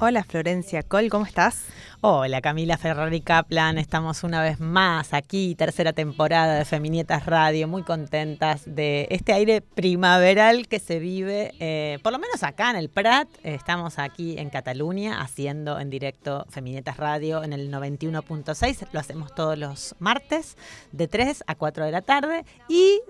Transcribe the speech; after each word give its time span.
Hola 0.00 0.22
Florencia 0.22 0.84
Col, 0.84 1.08
¿cómo 1.08 1.26
estás? 1.26 1.64
Hola 2.02 2.40
Camila 2.40 2.78
Ferrari 2.78 3.20
Kaplan, 3.20 3.78
estamos 3.78 4.22
una 4.22 4.40
vez 4.40 4.60
más 4.60 5.12
aquí, 5.12 5.56
tercera 5.56 5.92
temporada 5.92 6.54
de 6.54 6.64
Feminietas 6.64 7.26
Radio, 7.26 7.66
muy 7.66 7.82
contentas 7.82 8.62
de 8.64 9.08
este 9.10 9.32
aire 9.32 9.60
primaveral 9.60 10.68
que 10.68 10.78
se 10.78 11.00
vive, 11.00 11.52
eh, 11.58 11.98
por 12.04 12.12
lo 12.12 12.20
menos 12.20 12.44
acá 12.44 12.70
en 12.70 12.76
el 12.76 12.90
Prat, 12.90 13.28
estamos 13.42 13.98
aquí 13.98 14.38
en 14.38 14.50
Cataluña 14.50 15.20
haciendo 15.20 15.80
en 15.80 15.90
directo 15.90 16.46
Feminietas 16.48 16.96
Radio 16.96 17.42
en 17.42 17.52
el 17.52 17.68
91.6, 17.72 18.86
lo 18.92 19.00
hacemos 19.00 19.34
todos 19.34 19.58
los 19.58 19.96
martes 19.98 20.56
de 20.92 21.08
3 21.08 21.42
a 21.44 21.56
4 21.56 21.86
de 21.86 21.90
la 21.90 22.02
tarde 22.02 22.44
y 22.68 23.00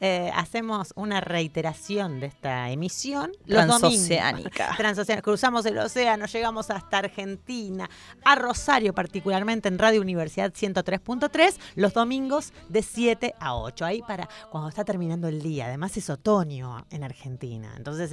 eh, 0.00 0.30
hacemos 0.34 0.92
una 0.96 1.20
reiteración 1.20 2.20
de 2.20 2.26
esta 2.26 2.70
emisión 2.70 3.32
los 3.44 3.66
Transoceánica. 3.66 4.32
domingos. 4.32 4.52
Transoceánica. 4.78 5.22
Cruzamos 5.22 5.66
el 5.66 5.78
océano, 5.78 6.26
llegamos 6.26 6.70
hasta 6.70 6.98
Argentina, 6.98 7.88
a 8.24 8.34
Rosario 8.34 8.94
particularmente 8.94 9.68
en 9.68 9.78
Radio 9.78 10.00
Universidad 10.00 10.52
103.3, 10.52 11.56
los 11.76 11.92
domingos 11.92 12.52
de 12.68 12.82
7 12.82 13.34
a 13.38 13.56
8. 13.56 13.84
Ahí 13.84 14.02
para 14.02 14.28
cuando 14.50 14.70
está 14.70 14.84
terminando 14.84 15.28
el 15.28 15.42
día. 15.42 15.66
Además 15.66 15.96
es 15.96 16.08
otoño 16.08 16.86
en 16.90 17.04
Argentina. 17.04 17.72
Entonces 17.76 18.10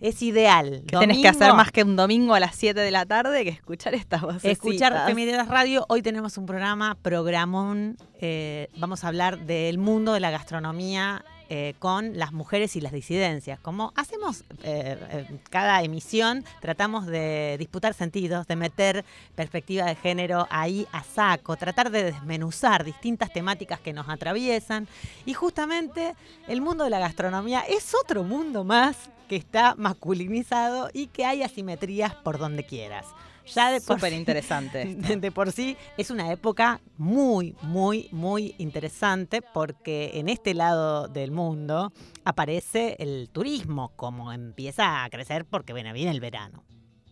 es, 0.00 0.22
ideal. 0.22 0.82
Que 0.86 0.98
tenés 0.98 1.18
que 1.18 1.28
hacer 1.28 1.54
más 1.54 1.72
que 1.72 1.82
un 1.82 1.96
domingo 1.96 2.34
a 2.34 2.40
las 2.40 2.54
7 2.54 2.78
de 2.78 2.90
la 2.90 3.06
tarde 3.06 3.44
que 3.44 3.50
escuchar 3.50 3.94
estas 3.94 4.20
voces. 4.20 4.44
Escuchar 4.44 5.06
Feminitas 5.06 5.48
Radio. 5.48 5.86
Hoy 5.88 6.02
tenemos 6.02 6.36
un 6.36 6.46
programa, 6.46 6.96
programón. 7.00 7.96
Eh, 8.26 8.70
vamos 8.78 9.04
a 9.04 9.08
hablar 9.08 9.40
del 9.40 9.76
mundo 9.76 10.14
de 10.14 10.20
la 10.20 10.30
gastronomía 10.30 11.22
eh, 11.50 11.74
con 11.78 12.16
las 12.18 12.32
mujeres 12.32 12.74
y 12.74 12.80
las 12.80 12.92
disidencias. 12.92 13.60
Como 13.60 13.92
hacemos 13.96 14.44
eh, 14.62 15.26
cada 15.50 15.82
emisión, 15.82 16.42
tratamos 16.62 17.04
de 17.04 17.56
disputar 17.58 17.92
sentidos, 17.92 18.46
de 18.46 18.56
meter 18.56 19.04
perspectiva 19.34 19.84
de 19.84 19.94
género 19.94 20.46
ahí 20.48 20.86
a 20.90 21.02
saco, 21.04 21.56
tratar 21.56 21.90
de 21.90 22.04
desmenuzar 22.04 22.82
distintas 22.82 23.30
temáticas 23.30 23.78
que 23.78 23.92
nos 23.92 24.08
atraviesan. 24.08 24.88
Y 25.26 25.34
justamente 25.34 26.14
el 26.48 26.62
mundo 26.62 26.84
de 26.84 26.90
la 26.90 27.00
gastronomía 27.00 27.60
es 27.68 27.94
otro 27.94 28.24
mundo 28.24 28.64
más 28.64 28.96
que 29.28 29.36
está 29.36 29.74
masculinizado 29.76 30.88
y 30.94 31.08
que 31.08 31.26
hay 31.26 31.42
asimetrías 31.42 32.14
por 32.14 32.38
donde 32.38 32.64
quieras. 32.64 33.04
Ya 33.52 33.70
de 33.70 33.80
por 33.80 33.96
Súper 33.98 34.12
interesante. 34.12 34.84
de, 34.96 35.16
de 35.16 35.30
por 35.32 35.52
sí 35.52 35.76
es 35.96 36.10
una 36.10 36.30
época 36.32 36.80
muy, 36.96 37.54
muy, 37.62 38.08
muy 38.12 38.54
interesante 38.58 39.42
porque 39.42 40.12
en 40.14 40.28
este 40.28 40.54
lado 40.54 41.08
del 41.08 41.30
mundo 41.30 41.92
aparece 42.24 42.96
el 42.98 43.28
turismo 43.30 43.92
como 43.96 44.32
empieza 44.32 45.04
a 45.04 45.10
crecer 45.10 45.44
porque 45.44 45.72
bueno, 45.72 45.92
viene 45.92 46.10
el 46.10 46.20
verano. 46.20 46.64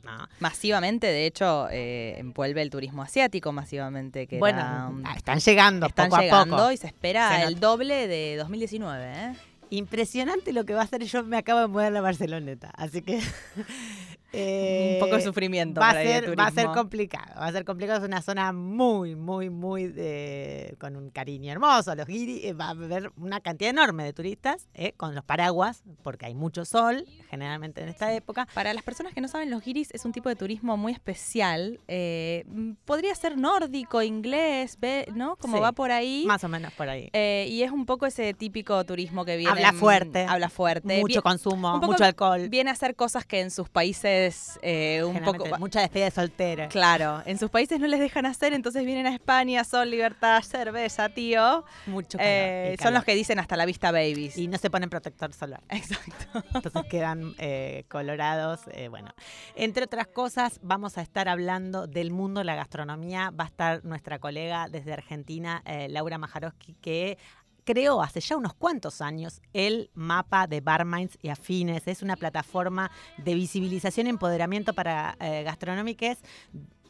¿no? 0.04 0.26
Masivamente, 0.40 1.06
de 1.06 1.26
hecho, 1.26 1.68
eh, 1.70 2.16
envuelve 2.18 2.60
el 2.62 2.70
turismo 2.70 3.02
asiático 3.02 3.52
masivamente. 3.52 4.26
Que 4.26 4.38
Bueno, 4.40 4.58
era 4.58 4.88
un- 4.88 5.06
ah, 5.06 5.14
están 5.16 5.38
llegando 5.38 5.86
están 5.86 6.08
poco 6.08 6.20
llegando 6.20 6.56
a 6.56 6.58
poco. 6.58 6.72
y 6.72 6.76
se 6.76 6.88
espera 6.88 7.36
Se 7.38 7.44
el 7.44 7.60
doble 7.60 8.08
de 8.08 8.34
2019. 8.36 9.12
¿eh? 9.14 9.32
Impresionante 9.70 10.52
lo 10.52 10.64
que 10.64 10.74
va 10.74 10.80
a 10.80 10.84
hacer. 10.84 11.04
Yo 11.04 11.22
me 11.22 11.36
acabo 11.36 11.60
de 11.60 11.68
mudar 11.68 11.96
a 11.96 12.00
Barceloneta, 12.00 12.70
así 12.76 13.02
que... 13.02 13.20
eh, 14.32 14.98
un 15.00 15.00
poco 15.06 15.16
de 15.16 15.22
sufrimiento 15.22 15.80
va 15.80 15.90
a, 15.90 15.92
para 15.92 16.02
ser, 16.04 16.38
va 16.38 16.46
a 16.46 16.50
ser 16.50 16.66
complicado, 16.68 17.34
va 17.40 17.46
a 17.46 17.52
ser 17.52 17.64
complicado, 17.64 17.98
es 18.00 18.04
una 18.08 18.22
zona 18.22 18.52
muy, 18.52 19.14
muy, 19.14 19.50
muy 19.50 19.86
de- 19.88 20.76
con 20.78 20.96
un 20.96 21.10
cariño 21.10 21.52
hermoso, 21.52 21.94
los 21.94 22.06
guiris, 22.06 22.44
eh, 22.44 22.52
va 22.52 22.66
a 22.66 22.70
haber 22.70 23.12
una 23.16 23.40
cantidad 23.40 23.70
enorme 23.70 24.04
de 24.04 24.12
turistas 24.12 24.68
eh, 24.74 24.92
con 24.96 25.14
los 25.14 25.24
paraguas, 25.24 25.82
porque 26.02 26.26
hay 26.26 26.34
mucho 26.34 26.64
sol, 26.64 27.04
generalmente 27.30 27.82
en 27.82 27.88
esta 27.88 28.12
época. 28.14 28.46
Para 28.54 28.72
las 28.74 28.82
personas 28.82 29.12
que 29.14 29.20
no 29.20 29.28
saben, 29.28 29.50
los 29.50 29.62
guiris 29.64 29.90
es 29.92 30.04
un 30.04 30.12
tipo 30.12 30.28
de 30.28 30.36
turismo 30.36 30.76
muy 30.76 30.92
especial. 30.92 31.78
eh, 31.88 32.44
mm, 32.46 32.72
podría 32.84 33.14
ser 33.14 33.36
nórdico, 33.36 34.02
inglés, 34.02 34.78
¿no? 35.14 35.36
Como 35.36 35.56
Sí, 35.56 35.62
va 35.62 35.72
por 35.72 35.90
ahí. 35.90 36.24
Más 36.26 36.42
o 36.44 36.48
menos 36.48 36.72
por 36.74 36.88
ahí. 36.88 37.08
Eh, 37.12 37.46
y 37.50 37.62
es 37.62 37.70
un 37.70 37.86
poco 37.86 38.06
ese 38.06 38.34
típico 38.34 38.82
turismo 38.84 39.24
que 39.24 39.36
viene. 39.36 39.52
Habla 39.52 39.72
fuerte. 39.72 40.26
Habla 40.28 40.48
fuerte. 40.48 41.00
mucho 41.00 41.22
consumo, 41.22 41.78
mucho 41.80 42.04
alcohol, 42.04 42.48
Viene 42.48 42.70
a 42.70 42.72
hacer 42.74 42.94
cosas 42.96 43.24
que 43.26 43.40
en 43.40 43.50
sus 43.50 43.68
países 43.68 44.21
eh, 44.62 45.02
un 45.04 45.20
poco. 45.22 45.44
mucha 45.58 45.80
despedida 45.80 46.06
de 46.06 46.10
soltera. 46.10 46.68
Claro, 46.68 47.22
en 47.26 47.38
sus 47.38 47.50
países 47.50 47.80
no 47.80 47.86
les 47.86 48.00
dejan 48.00 48.26
hacer, 48.26 48.52
entonces 48.52 48.84
vienen 48.84 49.06
a 49.06 49.14
España, 49.14 49.64
sol, 49.64 49.90
libertad, 49.90 50.42
cerveza, 50.42 51.08
tío. 51.08 51.64
Mucho 51.86 52.18
calor, 52.18 52.30
Eh, 52.32 52.70
y 52.74 52.76
son 52.76 52.84
calor. 52.84 52.92
los 52.94 53.04
que 53.04 53.14
dicen 53.14 53.38
hasta 53.38 53.56
la 53.56 53.64
vista 53.66 53.90
babies. 53.90 54.36
Y 54.36 54.48
no 54.48 54.58
se 54.58 54.70
ponen 54.70 54.90
protector 54.90 55.32
solar. 55.32 55.62
Exacto. 55.68 56.44
Entonces 56.54 56.82
quedan 56.90 57.34
eh, 57.38 57.84
colorados. 57.88 58.60
bueno, 58.90 59.12
entre 59.54 59.84
otras 59.84 60.06
cosas, 60.06 60.58
vamos 60.62 60.98
a 60.98 61.02
estar 61.02 61.28
hablando 61.28 61.86
del 61.86 62.10
mundo 62.10 62.40
de 62.40 62.44
la 62.44 62.54
gastronomía. 62.54 63.30
Va 63.30 63.44
a 63.44 63.48
estar 63.48 63.84
nuestra 63.84 64.18
colega 64.18 64.68
desde 64.70 64.92
Argentina, 64.92 65.62
Laura 65.88 66.18
Majarowski, 66.18 66.74
que 66.80 67.18
creó 67.64 68.02
hace 68.02 68.20
ya 68.20 68.36
unos 68.36 68.54
cuantos 68.54 69.00
años 69.00 69.40
el 69.52 69.90
mapa 69.94 70.46
de 70.46 70.60
Barminds 70.60 71.18
y 71.22 71.28
Afines. 71.28 71.86
Es 71.86 72.02
una 72.02 72.16
plataforma 72.16 72.90
de 73.18 73.34
visibilización 73.34 74.06
y 74.06 74.10
empoderamiento 74.10 74.72
para 74.72 75.16
eh, 75.20 75.42
gastronómicas 75.42 76.18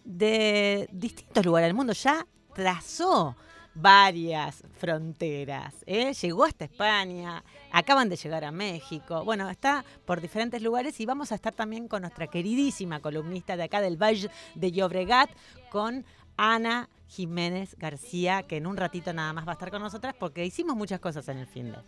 de 0.04 0.88
distintos 0.92 1.44
lugares 1.44 1.68
del 1.68 1.74
mundo. 1.74 1.92
Ya 1.92 2.26
trazó 2.54 3.36
varias 3.74 4.62
fronteras. 4.78 5.74
¿eh? 5.86 6.12
Llegó 6.12 6.44
hasta 6.44 6.64
España, 6.64 7.42
acaban 7.70 8.08
de 8.08 8.16
llegar 8.16 8.44
a 8.44 8.52
México. 8.52 9.24
Bueno, 9.24 9.48
está 9.48 9.84
por 10.04 10.20
diferentes 10.20 10.62
lugares 10.62 11.00
y 11.00 11.06
vamos 11.06 11.32
a 11.32 11.36
estar 11.36 11.54
también 11.54 11.88
con 11.88 12.02
nuestra 12.02 12.26
queridísima 12.26 13.00
columnista 13.00 13.56
de 13.56 13.64
acá 13.64 13.80
del 13.80 13.96
Valle 13.96 14.30
de 14.54 14.72
Llobregat, 14.72 15.30
con 15.70 16.04
Ana 16.44 16.88
Jiménez 17.06 17.76
García, 17.78 18.42
que 18.42 18.56
en 18.56 18.66
un 18.66 18.76
ratito 18.76 19.12
nada 19.12 19.32
más 19.32 19.46
va 19.46 19.52
a 19.52 19.54
estar 19.54 19.70
con 19.70 19.80
nosotras 19.80 20.12
porque 20.18 20.44
hicimos 20.44 20.74
muchas 20.74 20.98
cosas 20.98 21.28
en 21.28 21.38
el 21.38 21.46
fin 21.46 21.70
de. 21.70 21.78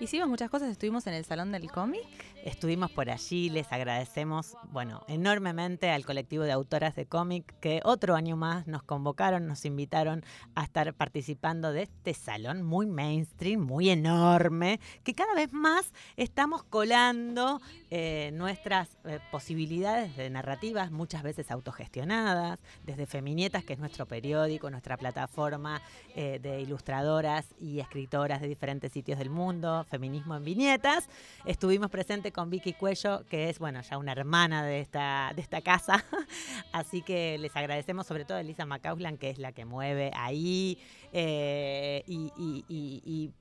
Hicimos 0.00 0.28
muchas 0.28 0.50
cosas, 0.50 0.70
estuvimos 0.70 1.06
en 1.06 1.14
el 1.14 1.24
Salón 1.24 1.52
del 1.52 1.70
Cómic. 1.70 2.04
Estuvimos 2.44 2.90
por 2.90 3.08
allí, 3.08 3.48
les 3.48 3.72
agradecemos, 3.72 4.56
bueno, 4.70 5.02
enormemente 5.08 5.90
al 5.90 6.04
colectivo 6.04 6.44
de 6.44 6.52
autoras 6.52 6.94
de 6.94 7.06
cómic 7.06 7.58
que 7.60 7.80
otro 7.82 8.14
año 8.14 8.36
más 8.36 8.66
nos 8.66 8.82
convocaron, 8.82 9.46
nos 9.46 9.64
invitaron 9.64 10.22
a 10.54 10.64
estar 10.64 10.92
participando 10.92 11.72
de 11.72 11.82
este 11.84 12.12
salón 12.12 12.62
muy 12.62 12.86
mainstream, 12.86 13.60
muy 13.60 13.88
enorme, 13.88 14.80
que 15.02 15.14
cada 15.14 15.34
vez 15.34 15.52
más 15.52 15.92
estamos 16.16 16.62
colando 16.62 17.60
eh, 17.88 18.30
nuestras 18.32 18.88
eh, 19.04 19.20
posibilidades 19.30 20.16
de 20.16 20.28
narrativas, 20.28 20.90
muchas 20.90 21.22
veces 21.22 21.52
autogestionadas, 21.52 22.58
desde 22.82 23.06
Feminietas, 23.06 23.64
que 23.64 23.74
es 23.74 23.78
nuestro 23.78 24.06
periódico, 24.06 24.68
nuestra 24.70 24.96
plataforma 24.96 25.80
eh, 26.16 26.40
de 26.42 26.60
ilustradoras 26.60 27.54
y 27.60 27.78
escritoras 27.78 28.40
de 28.40 28.48
diferentes 28.48 28.90
sitios 28.90 29.20
del 29.20 29.30
mundo, 29.30 29.86
Feminismo 29.88 30.34
en 30.34 30.44
Viñetas. 30.44 31.08
Estuvimos 31.44 31.88
presentes 31.88 32.32
con 32.32 32.50
Vicky 32.50 32.72
Cuello, 32.72 33.24
que 33.26 33.50
es, 33.50 33.60
bueno, 33.60 33.80
ya 33.82 33.98
una 33.98 34.10
hermana 34.10 34.64
de 34.64 34.80
esta, 34.80 35.32
de 35.36 35.42
esta 35.42 35.60
casa. 35.60 36.04
Así 36.72 37.02
que 37.02 37.38
les 37.38 37.54
agradecemos 37.54 38.08
sobre 38.08 38.24
todo 38.24 38.38
a 38.38 38.40
Elisa 38.40 38.66
Macauslan, 38.66 39.16
que 39.16 39.30
es 39.30 39.38
la 39.38 39.52
que 39.52 39.64
mueve 39.64 40.10
ahí 40.14 40.78
y, 41.12 42.32
y 42.68 43.32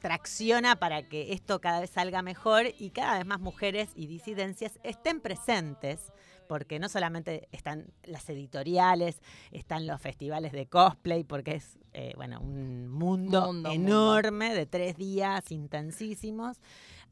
tracciona 0.00 0.76
para 0.76 1.08
que 1.08 1.32
esto 1.32 1.60
cada 1.60 1.80
vez 1.80 1.90
salga 1.90 2.22
mejor 2.22 2.66
y 2.78 2.90
cada 2.90 3.18
vez 3.18 3.26
más 3.26 3.40
mujeres 3.40 3.90
y 3.94 4.06
disidencias 4.06 4.78
estén 4.82 5.20
presentes 5.20 6.12
porque 6.46 6.78
no 6.78 6.88
solamente 6.88 7.48
están 7.52 7.86
las 8.04 8.28
editoriales, 8.28 9.20
están 9.50 9.86
los 9.86 10.00
festivales 10.00 10.52
de 10.52 10.66
cosplay, 10.66 11.24
porque 11.24 11.56
es 11.56 11.78
eh, 11.92 12.12
bueno 12.16 12.40
un 12.40 12.88
mundo, 12.88 13.50
enorme 13.70 14.54
de 14.54 14.66
tres 14.66 14.96
días 14.96 15.50
intensísimos 15.50 16.58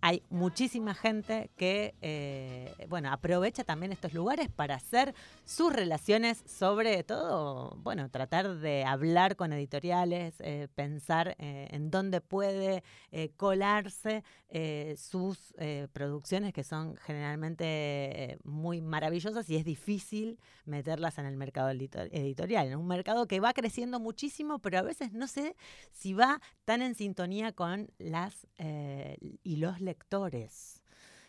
hay 0.05 0.25
muchísima 0.31 0.95
gente 0.95 1.53
que, 1.57 1.95
eh, 2.03 2.75
bueno, 2.89 3.13
aprovecha 3.13 3.63
también 3.63 3.93
estos 3.93 4.13
lugares 4.13 4.49
para 4.51 4.75
hacer 4.75 5.15
sus 5.45 5.73
relaciones, 5.73 6.43
sobre 6.45 7.05
todo, 7.05 7.79
bueno, 7.85 8.11
tratar 8.11 8.57
de 8.57 8.85
hablar 8.85 9.37
con 9.37 9.53
editoriales, 9.53 10.35
eh, 10.41 10.67
pensar 10.75 11.37
eh, 11.39 11.69
en 11.71 11.93
dónde 11.93 12.21
puede 12.21 12.83
colarse 13.37 14.25
sus 14.97 15.55
producciones 15.93 16.53
que 16.53 16.65
son 16.65 16.97
generalmente 16.97 18.39
muy 18.43 18.81
maravillosas 18.81 19.49
y 19.49 19.57
es 19.57 19.65
difícil 19.65 20.39
meterlas 20.65 21.19
en 21.19 21.27
el 21.27 21.37
mercado 21.37 21.71
editorial, 21.71 22.67
en 22.67 22.77
un 22.77 22.87
mercado 22.87 23.27
que 23.27 23.41
va 23.41 23.53
creciendo 23.53 24.01
muchísimo, 24.01 24.59
pero 24.59 24.79
a 24.79 24.83
veces 24.83 25.13
no 25.13 25.27
sé 25.27 25.57
si 25.93 26.15
va 26.15 26.41
tan 26.65 26.83
en 26.83 26.95
sintonía 26.95 27.53
con 27.53 27.91
las 27.99 28.47
y 28.59 29.57
los 29.57 29.81
lectores 29.81 29.92
lectores. 29.93 30.83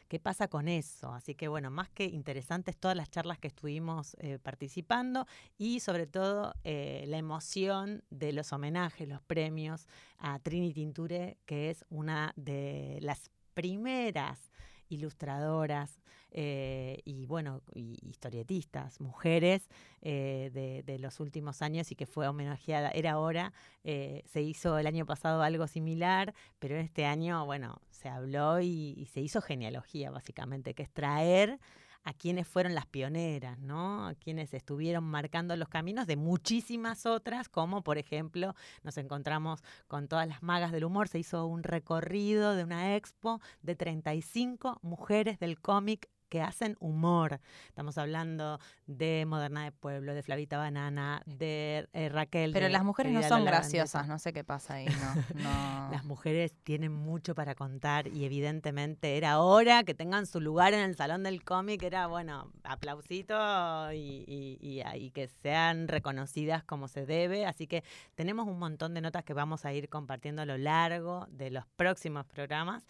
¿Qué 0.07 0.19
pasa 0.19 0.47
con 0.47 0.69
eso? 0.69 1.11
Así 1.11 1.35
que 1.35 1.49
bueno, 1.49 1.69
más 1.69 1.89
que 1.89 2.05
interesantes 2.05 2.77
todas 2.77 2.95
las 2.95 3.09
charlas 3.09 3.39
que 3.39 3.49
estuvimos 3.49 4.15
eh, 4.19 4.39
participando 4.39 5.27
y 5.57 5.81
sobre 5.81 6.07
todo 6.07 6.53
eh, 6.63 7.03
la 7.07 7.17
emoción 7.17 8.03
de 8.09 8.31
los 8.31 8.53
homenajes, 8.53 9.09
los 9.09 9.21
premios 9.21 9.87
a 10.19 10.39
Trini 10.39 10.71
Tinture, 10.71 11.37
que 11.45 11.71
es 11.71 11.83
una 11.89 12.31
de 12.37 12.99
las 13.01 13.31
primeras 13.53 14.51
ilustradoras 14.93 15.99
eh, 16.35 16.99
y 17.05 17.25
bueno, 17.27 17.61
historietistas, 17.75 18.99
mujeres 18.99 19.69
eh, 20.01 20.83
de, 20.85 20.99
los 20.99 21.19
últimos 21.19 21.61
años 21.61 21.91
y 21.91 21.95
que 21.95 22.07
fue 22.07 22.27
homenajeada. 22.27 22.89
Era 22.89 23.11
ahora, 23.13 23.53
eh, 23.83 24.23
se 24.25 24.41
hizo 24.41 24.77
el 24.79 24.87
año 24.87 25.05
pasado 25.05 25.43
algo 25.43 25.67
similar, 25.67 26.33
pero 26.59 26.75
este 26.77 27.05
año, 27.05 27.45
bueno, 27.45 27.81
se 27.91 28.09
habló 28.09 28.59
y, 28.61 28.95
y 28.97 29.05
se 29.07 29.21
hizo 29.21 29.41
genealogía 29.41 30.09
básicamente, 30.09 30.73
que 30.73 30.83
es 30.83 30.91
traer 30.91 31.59
a 32.03 32.13
quienes 32.13 32.47
fueron 32.47 32.75
las 32.75 32.85
pioneras, 32.85 33.59
¿no? 33.59 34.07
A 34.07 34.15
quienes 34.15 34.53
estuvieron 34.53 35.03
marcando 35.03 35.55
los 35.55 35.69
caminos 35.69 36.07
de 36.07 36.15
muchísimas 36.15 37.05
otras, 37.05 37.49
como 37.49 37.83
por 37.83 37.97
ejemplo 37.97 38.55
nos 38.83 38.97
encontramos 38.97 39.63
con 39.87 40.07
todas 40.07 40.27
las 40.27 40.43
magas 40.43 40.71
del 40.71 40.85
humor, 40.85 41.07
se 41.07 41.19
hizo 41.19 41.45
un 41.45 41.63
recorrido 41.63 42.55
de 42.55 42.63
una 42.63 42.95
expo 42.95 43.39
de 43.61 43.75
35 43.75 44.79
mujeres 44.81 45.39
del 45.39 45.59
cómic 45.59 46.09
que 46.33 46.41
hacen 46.41 46.75
humor. 46.79 47.39
Estamos 47.67 47.99
hablando 47.99 48.59
de 48.87 49.23
Moderna 49.27 49.65
de 49.65 49.71
Pueblo, 49.71 50.15
de 50.15 50.23
Flavita 50.23 50.57
Banana, 50.57 51.21
de 51.27 51.87
eh, 51.93 52.09
Raquel. 52.09 52.53
Pero 52.53 52.69
las 52.69 52.83
mujeres 52.83 53.13
no 53.13 53.21
son 53.21 53.45
graciosas, 53.45 54.07
no 54.07 54.17
sé 54.17 54.33
qué 54.33 54.43
pasa 54.43 54.73
ahí. 54.73 54.87
No, 55.35 55.89
Las 55.91 56.05
mujeres 56.05 56.53
tienen 56.63 56.91
mucho 56.91 57.35
para 57.35 57.53
contar 57.53 58.07
y 58.07 58.25
evidentemente 58.25 59.15
era 59.17 59.41
hora 59.41 59.83
que 59.83 59.93
tengan 59.93 60.25
su 60.25 60.41
lugar 60.41 60.73
en 60.73 60.79
el 60.79 60.95
salón 60.95 61.21
del 61.21 61.43
cómic, 61.43 61.83
era 61.83 62.07
bueno, 62.07 62.51
aplausito 62.63 63.91
y, 63.93 64.25
y 64.27 65.11
que 65.11 65.27
sean 65.27 65.87
reconocidas 65.87 66.63
como 66.63 66.87
se 66.87 67.05
debe. 67.05 67.45
Así 67.45 67.67
que 67.67 67.83
tenemos 68.15 68.47
un 68.47 68.57
montón 68.57 68.95
de 68.95 69.01
notas 69.01 69.23
que 69.23 69.33
vamos 69.33 69.65
a 69.65 69.73
ir 69.73 69.87
compartiendo 69.87 70.41
a 70.41 70.45
lo 70.45 70.57
largo 70.57 71.27
de 71.29 71.51
los 71.51 71.67
próximos 71.75 72.25
programas 72.25 72.83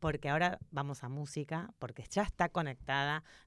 porque 0.00 0.30
ahora 0.30 0.58
vamos 0.70 1.04
a 1.04 1.08
música, 1.08 1.70
porque 1.78 2.04
ya 2.10 2.22
está 2.22 2.48
conectada 2.48 2.89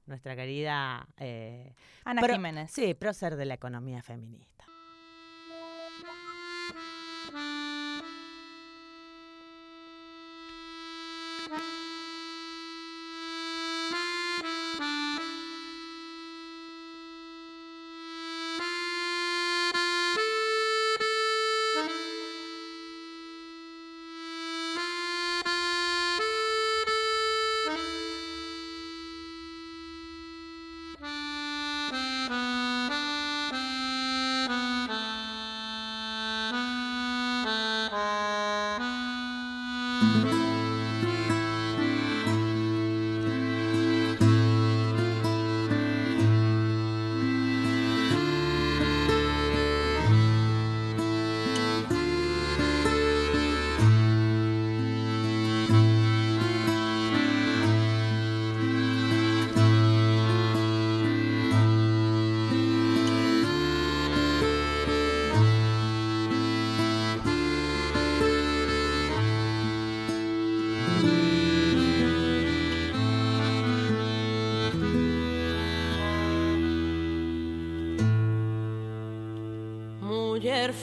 nuestra 0.06 0.36
querida 0.36 1.06
eh, 1.18 1.74
Ana 2.04 2.22
Jiménez. 2.26 2.70
Sí, 2.70 2.94
prócer 2.94 3.36
de 3.36 3.44
la 3.44 3.54
economía 3.54 4.02
feminista. 4.02 4.53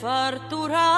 farturà 0.01 0.90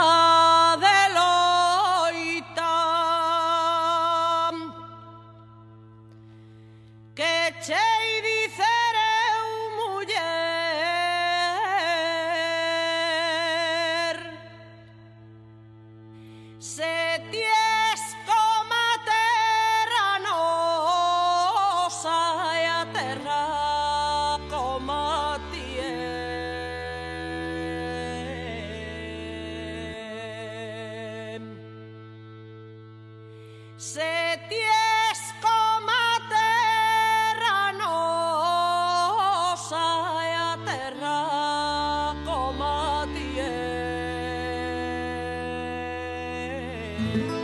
Thank 47.03 47.15
you. 47.17 47.42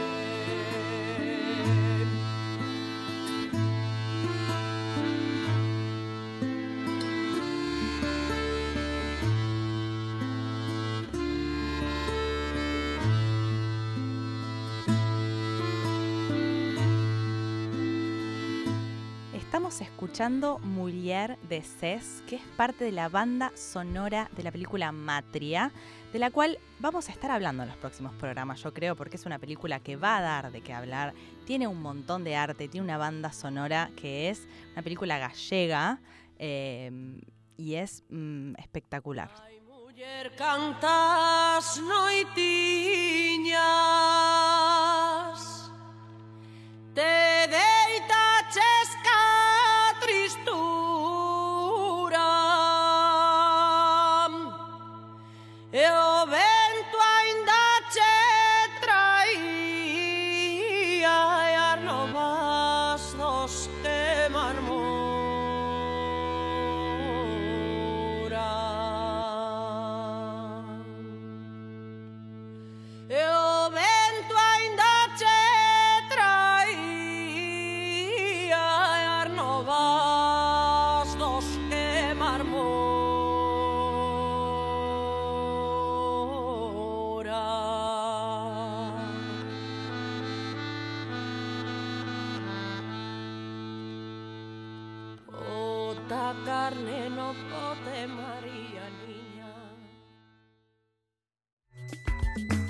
Escuchando 19.69 20.57
Murier 20.59 21.37
de 21.47 21.61
Cés, 21.61 22.23
que 22.27 22.37
es 22.37 22.41
parte 22.57 22.83
de 22.83 22.91
la 22.91 23.07
banda 23.07 23.51
sonora 23.55 24.27
de 24.35 24.41
la 24.41 24.51
película 24.51 24.91
Matria, 24.91 25.71
de 26.11 26.17
la 26.17 26.31
cual 26.31 26.57
vamos 26.79 27.07
a 27.07 27.11
estar 27.11 27.29
hablando 27.29 27.61
en 27.61 27.69
los 27.69 27.77
próximos 27.77 28.11
programas, 28.15 28.63
yo 28.63 28.73
creo, 28.73 28.95
porque 28.95 29.17
es 29.17 29.27
una 29.27 29.37
película 29.37 29.79
que 29.79 29.95
va 29.95 30.17
a 30.17 30.21
dar 30.21 30.51
de 30.51 30.61
qué 30.61 30.73
hablar, 30.73 31.13
tiene 31.45 31.67
un 31.67 31.83
montón 31.83 32.23
de 32.23 32.35
arte, 32.35 32.67
tiene 32.67 32.83
una 32.83 32.97
banda 32.97 33.31
sonora 33.31 33.91
que 33.95 34.31
es 34.31 34.47
una 34.73 34.81
película 34.81 35.19
gallega 35.19 35.99
eh, 36.39 37.21
y 37.55 37.75
es 37.75 38.03
mm, 38.09 38.55
espectacular. 38.57 39.29
Cantas 40.37 41.79
noitiñas 41.81 43.59
Te 46.95 47.01
deitaches 47.47 47.68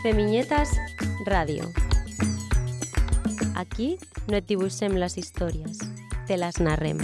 Femiñetas 0.10 0.72
Radio. 1.24 1.72
Aquí 3.56 4.00
no 4.25 4.39
et 4.39 4.48
dibuixem 4.50 4.96
les 4.98 5.20
històries, 5.22 5.84
te 6.25 6.34
les 6.34 6.58
narrem. 6.58 6.98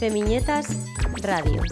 Femiñetas 0.00 0.66
Radio. 1.22 1.62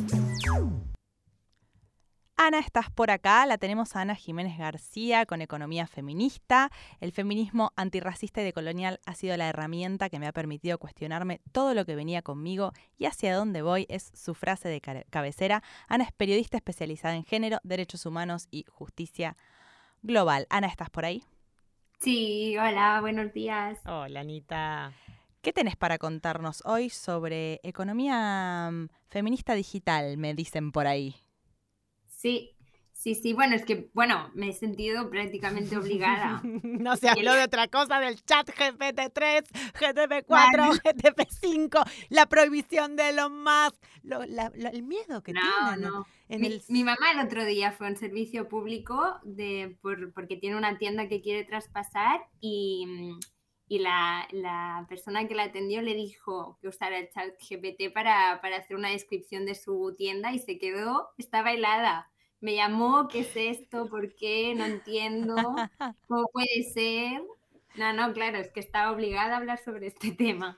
Ana, 2.36 2.60
estás 2.60 2.92
por 2.92 3.10
acá, 3.10 3.44
la 3.44 3.58
tenemos 3.58 3.96
a 3.96 4.02
Ana 4.02 4.14
Jiménez 4.14 4.56
García 4.56 5.26
con 5.26 5.42
Economía 5.42 5.88
Feminista. 5.88 6.70
El 7.00 7.10
feminismo 7.10 7.72
antirracista 7.74 8.42
y 8.42 8.44
decolonial 8.44 9.00
ha 9.04 9.16
sido 9.16 9.36
la 9.36 9.48
herramienta 9.48 10.10
que 10.10 10.20
me 10.20 10.28
ha 10.28 10.32
permitido 10.32 10.78
cuestionarme 10.78 11.40
todo 11.50 11.74
lo 11.74 11.84
que 11.84 11.96
venía 11.96 12.22
conmigo 12.22 12.72
y 12.98 13.06
hacia 13.06 13.34
dónde 13.34 13.62
voy 13.62 13.86
es 13.88 14.12
su 14.14 14.34
frase 14.34 14.68
de 14.68 14.80
cabecera. 15.10 15.64
Ana 15.88 16.04
es 16.04 16.12
periodista 16.12 16.56
especializada 16.56 17.16
en 17.16 17.24
género, 17.24 17.58
derechos 17.64 18.06
humanos 18.06 18.46
y 18.52 18.64
justicia 18.68 19.36
global. 20.06 20.46
Ana, 20.48 20.68
¿estás 20.68 20.88
por 20.88 21.04
ahí? 21.04 21.22
Sí, 22.00 22.56
hola, 22.56 23.00
buenos 23.00 23.32
días. 23.32 23.78
Hola, 23.84 24.20
Anita. 24.20 24.92
¿Qué 25.42 25.52
tenés 25.52 25.76
para 25.76 25.98
contarnos 25.98 26.62
hoy 26.64 26.90
sobre 26.90 27.60
economía 27.62 28.70
mm, 28.72 28.88
feminista 29.08 29.54
digital, 29.54 30.16
me 30.16 30.34
dicen 30.34 30.72
por 30.72 30.86
ahí? 30.86 31.16
Sí, 32.08 32.55
sí, 32.98 33.14
sí, 33.14 33.32
bueno, 33.34 33.54
es 33.54 33.64
que, 33.64 33.90
bueno, 33.94 34.30
me 34.34 34.48
he 34.48 34.52
sentido 34.52 35.08
prácticamente 35.10 35.76
obligada. 35.76 36.40
No 36.62 36.96
se 36.96 37.08
habló 37.08 37.34
de 37.34 37.44
otra 37.44 37.68
cosa 37.68 38.00
del 38.00 38.22
chat 38.24 38.48
GPT-3, 38.48 39.44
GTP4, 39.78 40.24
Claro. 40.26 40.72
GTP5, 40.72 41.84
la 42.10 42.26
prohibición 42.26 42.96
de 42.96 43.12
lo 43.12 43.30
más, 43.30 43.72
lo- 44.02 44.24
la- 44.24 44.50
el 44.72 44.82
miedo 44.82 45.22
que 45.22 45.32
No, 45.32 45.40
tienen 45.40 45.80
no. 45.92 46.06
en 46.28 46.40
Mi, 46.40 46.46
el... 46.48 46.62
mi 46.68 46.84
mamá 46.84 47.12
el 47.12 47.20
otro 47.26 47.44
día 47.44 47.72
fue 47.72 47.86
a 47.86 47.90
un 47.90 47.96
servicio 47.96 48.48
público 48.48 49.20
de, 49.24 49.76
por- 49.82 50.12
porque 50.12 50.36
tiene 50.36 50.56
una 50.56 50.78
tienda 50.78 51.08
que 51.08 51.20
quiere 51.22 51.44
traspasar 51.44 52.20
y, 52.40 52.86
y 53.68 53.78
la, 53.80 54.26
la 54.32 54.86
persona 54.88 55.26
que 55.28 55.34
la 55.34 55.44
atendió 55.44 55.82
le 55.82 55.94
dijo 55.94 56.58
que 56.60 56.68
usara 56.68 56.98
el 56.98 57.10
chat 57.10 57.28
GPT 57.40 57.92
para, 57.92 58.40
para 58.40 58.56
hacer 58.56 58.76
una 58.76 58.90
descripción 58.90 59.44
de 59.46 59.54
su 59.54 59.94
tienda 59.96 60.32
y 60.32 60.38
se 60.38 60.58
quedó, 60.58 61.08
estaba 61.18 61.52
helada. 61.52 62.10
Me 62.46 62.54
llamó, 62.54 63.08
¿qué 63.08 63.22
es 63.22 63.32
esto? 63.34 63.88
¿Por 63.88 64.14
qué? 64.14 64.54
No 64.54 64.66
entiendo. 64.66 65.56
¿Cómo 66.06 66.28
puede 66.28 66.62
ser? 66.72 67.20
No, 67.74 67.92
no, 67.92 68.12
claro, 68.12 68.38
es 68.38 68.52
que 68.52 68.60
estaba 68.60 68.92
obligada 68.92 69.34
a 69.34 69.38
hablar 69.38 69.58
sobre 69.58 69.88
este 69.88 70.12
tema. 70.12 70.56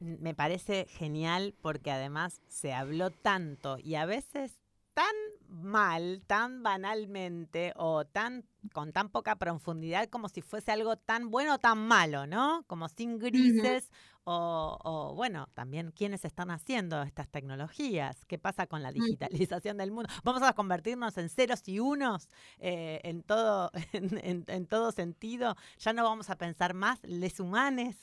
Me 0.00 0.34
parece 0.34 0.84
genial 0.90 1.54
porque 1.62 1.90
además 1.90 2.42
se 2.46 2.74
habló 2.74 3.10
tanto 3.10 3.78
y 3.78 3.94
a 3.94 4.04
veces 4.04 4.58
tan 4.92 5.14
mal, 5.48 6.22
tan 6.26 6.62
banalmente 6.62 7.72
o 7.74 8.04
tan 8.04 8.44
con 8.72 8.92
tan 8.92 9.08
poca 9.10 9.36
profundidad 9.36 10.08
como 10.08 10.28
si 10.28 10.42
fuese 10.42 10.72
algo 10.72 10.96
tan 10.96 11.30
bueno 11.30 11.54
o 11.54 11.58
tan 11.58 11.78
malo, 11.86 12.26
¿no? 12.26 12.64
Como 12.66 12.88
sin 12.88 13.18
grises 13.18 13.90
o, 14.24 14.78
o, 14.84 15.14
bueno, 15.14 15.48
también 15.54 15.92
quiénes 15.92 16.24
están 16.24 16.50
haciendo 16.50 17.02
estas 17.02 17.28
tecnologías, 17.28 18.24
qué 18.26 18.38
pasa 18.38 18.66
con 18.66 18.82
la 18.82 18.92
digitalización 18.92 19.76
del 19.78 19.90
mundo. 19.92 20.10
Vamos 20.24 20.42
a 20.42 20.52
convertirnos 20.52 21.16
en 21.18 21.28
ceros 21.30 21.66
y 21.68 21.80
unos 21.80 22.28
eh, 22.58 23.00
en, 23.04 23.22
todo, 23.22 23.70
en, 23.92 24.18
en- 24.24 24.44
en 24.48 24.66
todo 24.66 24.92
sentido. 24.92 25.56
Ya 25.78 25.92
no 25.92 26.04
vamos 26.04 26.30
a 26.30 26.36
pensar 26.36 26.74
más 26.74 27.00
les 27.04 27.40
humanes. 27.40 27.96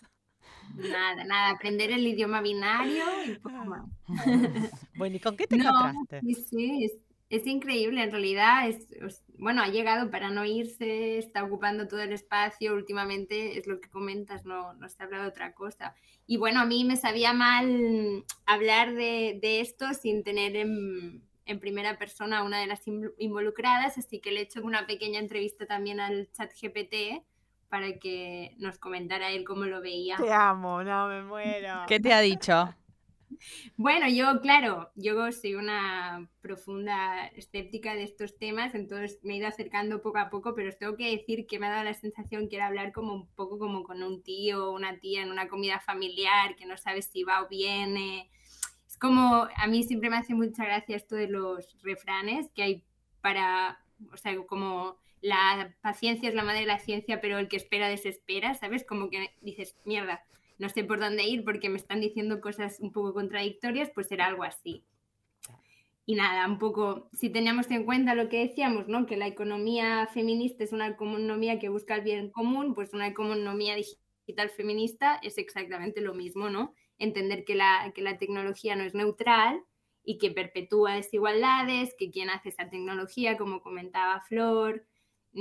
Nada, 0.75 1.23
nada, 1.25 1.51
aprender 1.51 1.91
el 1.91 2.05
idioma 2.07 2.41
binario 2.41 3.03
y 3.25 3.35
poco 3.39 3.65
más. 3.65 3.85
Bueno, 4.93 5.15
¿y 5.17 5.19
con 5.19 5.35
qué 5.37 5.47
te 5.47 5.55
No, 5.55 5.57
encontraste? 5.57 6.21
Sí, 6.21 6.33
sí, 6.49 6.89
es, 7.29 7.45
increíble, 7.47 8.03
en 8.03 8.11
realidad 8.11 8.67
es, 8.69 8.91
es- 8.91 9.23
bueno, 9.37 9.61
ha 9.61 9.67
llegado 9.67 10.09
para 10.11 10.29
no 10.31 10.45
irse, 10.45 11.17
está 11.19 11.43
ocupando 11.43 11.87
todo 11.87 12.01
el 12.01 12.11
espacio, 12.13 12.73
últimamente 12.73 13.57
es 13.59 13.67
lo 13.67 13.79
que 13.79 13.89
comentas, 13.89 14.45
no, 14.45 14.73
no 14.73 14.89
se 14.89 15.01
habla 15.03 15.21
de 15.21 15.27
otra 15.27 15.53
cosa. 15.53 15.95
Y 16.25 16.37
bueno, 16.37 16.59
a 16.61 16.65
mí 16.65 16.83
me 16.85 16.97
sabía 16.97 17.33
mal 17.33 18.25
hablar 18.45 18.93
de, 18.93 19.39
de 19.41 19.61
esto 19.61 19.93
sin 19.93 20.23
tener 20.23 20.55
en, 20.55 21.23
en 21.45 21.59
primera 21.59 21.97
persona 21.97 22.39
a 22.39 22.43
una 22.43 22.59
de 22.59 22.67
las 22.67 22.85
inv- 22.87 23.13
involucradas, 23.17 23.97
así 23.97 24.19
que 24.19 24.31
le 24.31 24.39
he 24.41 24.43
hecho 24.43 24.61
una 24.63 24.87
pequeña 24.87 25.19
entrevista 25.19 25.65
también 25.65 25.99
al 25.99 26.29
chat 26.33 26.51
GPT 26.53 27.23
para 27.69 27.99
que 27.99 28.55
nos 28.57 28.77
comentara 28.79 29.31
él 29.31 29.43
cómo 29.45 29.65
lo 29.65 29.81
veía. 29.81 30.17
Te 30.17 30.31
amo, 30.33 30.83
no 30.83 31.07
me 31.07 31.23
muero. 31.23 31.85
¿Qué 31.87 31.99
te 31.99 32.11
ha 32.11 32.21
dicho? 32.21 32.75
Bueno, 33.75 34.07
yo, 34.09 34.41
claro, 34.41 34.91
yo 34.95 35.31
soy 35.31 35.55
una 35.55 36.29
profunda 36.41 37.27
escéptica 37.27 37.93
de 37.95 38.03
estos 38.03 38.37
temas, 38.37 38.73
entonces 38.75 39.19
me 39.23 39.33
he 39.33 39.37
ido 39.37 39.47
acercando 39.47 40.01
poco 40.01 40.17
a 40.17 40.29
poco, 40.29 40.55
pero 40.55 40.69
os 40.69 40.77
tengo 40.77 40.97
que 40.97 41.11
decir 41.11 41.45
que 41.47 41.59
me 41.59 41.67
ha 41.67 41.71
dado 41.71 41.83
la 41.83 41.93
sensación 41.93 42.49
que 42.49 42.55
era 42.55 42.67
hablar 42.67 42.91
como 42.91 43.13
un 43.13 43.27
poco 43.35 43.59
como 43.59 43.83
con 43.83 44.01
un 44.03 44.23
tío 44.23 44.67
o 44.67 44.75
una 44.75 44.99
tía 44.99 45.21
en 45.21 45.31
una 45.31 45.47
comida 45.47 45.79
familiar, 45.79 46.55
que 46.55 46.65
no 46.65 46.77
sabes 46.77 47.05
si 47.05 47.23
va 47.23 47.43
o 47.43 47.47
viene. 47.47 48.29
Es 48.87 48.97
como, 48.97 49.47
a 49.55 49.67
mí 49.67 49.83
siempre 49.83 50.09
me 50.09 50.17
hace 50.17 50.33
mucha 50.33 50.65
gracia 50.65 50.95
esto 50.95 51.15
de 51.15 51.27
los 51.27 51.77
refranes 51.83 52.49
que 52.55 52.63
hay 52.63 52.83
para, 53.21 53.79
o 54.11 54.17
sea, 54.17 54.35
como 54.45 54.97
la 55.21 55.75
paciencia 55.81 56.29
es 56.29 56.35
la 56.35 56.43
madre 56.43 56.61
de 56.61 56.67
la 56.67 56.79
ciencia, 56.79 57.21
pero 57.21 57.37
el 57.37 57.47
que 57.49 57.57
espera 57.57 57.89
desespera, 57.89 58.55
¿sabes? 58.55 58.83
Como 58.83 59.09
que 59.09 59.31
dices, 59.41 59.75
mierda, 59.85 60.23
no 60.57 60.69
sé 60.69 60.83
por 60.83 60.99
dónde 60.99 61.23
ir 61.23 61.43
porque 61.43 61.69
me 61.69 61.77
están 61.77 62.01
diciendo 62.01 62.41
cosas 62.41 62.79
un 62.79 62.91
poco 62.91 63.13
contradictorias, 63.13 63.91
pues 63.93 64.11
era 64.11 64.25
algo 64.25 64.43
así. 64.43 64.83
Y 66.05 66.15
nada, 66.15 66.47
un 66.47 66.57
poco, 66.57 67.09
si 67.11 67.29
teníamos 67.29 67.69
en 67.69 67.83
cuenta 67.83 68.15
lo 68.15 68.29
que 68.29 68.47
decíamos, 68.47 68.87
¿no? 68.87 69.05
Que 69.05 69.17
la 69.17 69.27
economía 69.27 70.07
feminista 70.13 70.63
es 70.63 70.71
una 70.71 70.87
economía 70.87 71.59
que 71.59 71.67
busca 71.67 71.95
el 71.95 72.01
bien 72.01 72.31
común, 72.31 72.73
pues 72.73 72.93
una 72.93 73.07
economía 73.07 73.75
digital 73.75 74.49
feminista 74.49 75.19
es 75.21 75.37
exactamente 75.37 75.99
lo 75.99 76.13
mismo, 76.13 76.49
¿no? 76.49 76.73
Entender 76.97 77.43
que 77.43 77.55
la, 77.55 77.91
que 77.93 78.01
la 78.01 78.17
tecnología 78.17 78.77
no 78.77 78.83
es 78.83 78.93
neutral 78.93 79.61
y 80.01 80.17
que 80.17 80.31
perpetúa 80.31 80.95
desigualdades, 80.95 81.93
que 81.99 82.09
quien 82.09 82.29
hace 82.29 82.49
esa 82.49 82.69
tecnología, 82.69 83.37
como 83.37 83.61
comentaba 83.61 84.21
Flor, 84.21 84.85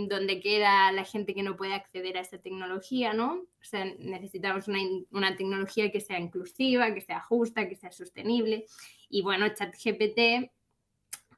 donde 0.08 0.40
queda 0.40 0.92
la 0.92 1.04
gente 1.04 1.34
que 1.34 1.42
no 1.42 1.56
puede 1.56 1.74
acceder 1.74 2.16
a 2.16 2.20
esa 2.20 2.38
tecnología, 2.38 3.12
¿no? 3.14 3.34
O 3.34 3.64
sea, 3.64 3.84
necesitamos 3.98 4.68
una, 4.68 4.78
una 5.10 5.36
tecnología 5.36 5.90
que 5.90 6.00
sea 6.00 6.20
inclusiva, 6.20 6.92
que 6.94 7.00
sea 7.00 7.20
justa, 7.20 7.68
que 7.68 7.76
sea 7.76 7.90
sostenible. 7.90 8.66
Y 9.08 9.22
bueno, 9.22 9.48
ChatGPT 9.48 10.50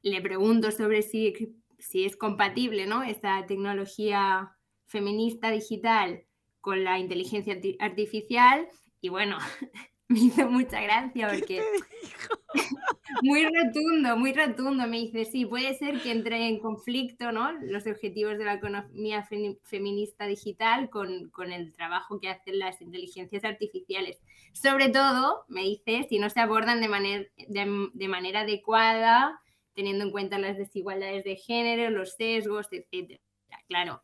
le 0.02 0.20
pregunto 0.20 0.70
sobre 0.72 1.02
si, 1.02 1.34
si 1.78 2.04
es 2.04 2.16
compatible, 2.16 2.86
¿no? 2.86 3.02
Esta 3.02 3.46
tecnología 3.46 4.50
feminista 4.86 5.50
digital 5.50 6.24
con 6.60 6.82
la 6.84 6.98
inteligencia 6.98 7.54
arti- 7.54 7.76
artificial. 7.78 8.68
Y 9.00 9.08
bueno, 9.08 9.38
me 10.10 10.20
hizo 10.20 10.50
mucha 10.50 10.80
gracia 10.80 11.28
porque 11.28 11.62
muy 13.22 13.44
rotundo, 13.44 14.16
muy 14.16 14.32
rotundo. 14.32 14.86
Me 14.86 14.98
dice, 15.00 15.26
sí, 15.26 15.44
puede 15.44 15.74
ser 15.74 16.00
que 16.00 16.12
entre 16.12 16.48
en 16.48 16.60
conflicto 16.60 17.30
¿no? 17.30 17.52
los 17.52 17.86
objetivos 17.86 18.38
de 18.38 18.44
la 18.44 18.54
economía 18.54 19.28
feminista 19.64 20.26
digital 20.26 20.88
con, 20.88 21.28
con, 21.28 21.52
el 21.52 21.74
trabajo 21.74 22.20
que 22.20 22.30
hacen 22.30 22.58
las 22.58 22.80
inteligencias 22.80 23.44
artificiales. 23.44 24.18
Sobre 24.52 24.88
todo, 24.88 25.44
me 25.48 25.62
dice, 25.62 26.06
si 26.08 26.18
no 26.18 26.30
se 26.30 26.40
abordan 26.40 26.80
de, 26.80 26.88
manera 26.88 27.24
de, 27.48 27.88
de 27.92 28.08
manera 28.08 28.40
adecuada, 28.40 29.40
teniendo 29.74 30.04
en 30.04 30.10
cuenta 30.10 30.38
las 30.38 30.56
desigualdades 30.56 31.22
de 31.24 31.36
género, 31.36 31.90
los 31.90 32.14
sesgos, 32.14 32.66
etc. 32.72 33.20
Claro, 33.68 34.02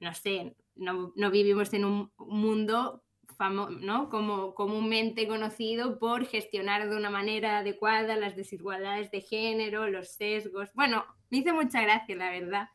no 0.00 0.12
sé, 0.14 0.56
no, 0.74 1.12
no 1.14 1.30
vivimos 1.30 1.72
en 1.74 1.84
un 1.84 2.10
mundo 2.18 3.02
¿no? 3.38 4.08
como 4.08 4.54
comúnmente 4.54 5.28
conocido 5.28 5.98
por 5.98 6.26
gestionar 6.26 6.88
de 6.88 6.96
una 6.96 7.10
manera 7.10 7.58
adecuada 7.58 8.16
las 8.16 8.34
desigualdades 8.34 9.10
de 9.10 9.20
género, 9.20 9.88
los 9.88 10.08
sesgos. 10.08 10.70
Bueno, 10.74 11.04
me 11.30 11.38
hizo 11.38 11.54
mucha 11.54 11.80
gracia, 11.82 12.16
la 12.16 12.30
verdad. 12.30 12.68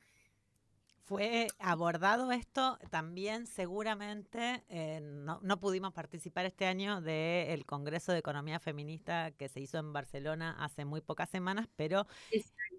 Fue 1.05 1.47
abordado 1.59 2.31
esto 2.31 2.79
también 2.89 3.45
seguramente, 3.45 4.63
eh, 4.69 5.01
no, 5.01 5.39
no, 5.43 5.59
pudimos 5.59 5.91
participar 5.91 6.45
este 6.45 6.65
año 6.65 7.01
del 7.01 7.65
Congreso 7.65 8.13
de 8.13 8.19
Economía 8.19 8.57
Feminista 8.61 9.31
que 9.31 9.49
se 9.49 9.59
hizo 9.59 9.77
en 9.79 9.91
Barcelona 9.91 10.55
hace 10.63 10.85
muy 10.85 11.01
pocas 11.01 11.29
semanas, 11.29 11.67
pero 11.75 12.07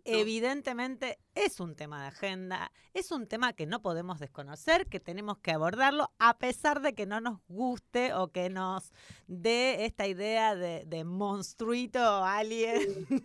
evidentemente 0.05 1.19
es 1.35 1.61
un 1.61 1.75
tema 1.75 2.03
de 2.03 2.09
agenda, 2.09 2.71
es 2.93 3.11
un 3.11 3.27
tema 3.27 3.53
que 3.53 3.67
no 3.67 3.83
podemos 3.83 4.19
desconocer, 4.19 4.87
que 4.87 5.01
tenemos 5.01 5.39
que 5.39 5.53
abordarlo, 5.53 6.11
a 6.19 6.39
pesar 6.39 6.81
de 6.81 6.95
que 6.95 7.07
no 7.07 7.21
nos 7.21 7.41
guste 7.49 8.15
o 8.15 8.29
que 8.29 8.51
nos 8.51 8.93
dé 9.27 9.85
esta 9.85 10.07
idea 10.07 10.55
de, 10.55 11.05
monstruito 11.05 12.25
alien. 12.25 12.79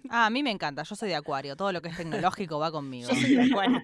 Ah, 0.09 0.25
a 0.25 0.29
mí 0.29 0.43
me 0.43 0.51
encanta, 0.51 0.83
yo 0.83 0.95
soy 0.95 1.09
de 1.09 1.15
Acuario, 1.15 1.55
todo 1.55 1.71
lo 1.71 1.81
que 1.81 1.89
es 1.89 1.97
tecnológico 1.97 2.59
va 2.59 2.71
conmigo. 2.71 3.09
Yo 3.09 3.15
soy 3.15 3.35
de 3.35 3.43
Acuario 3.43 3.81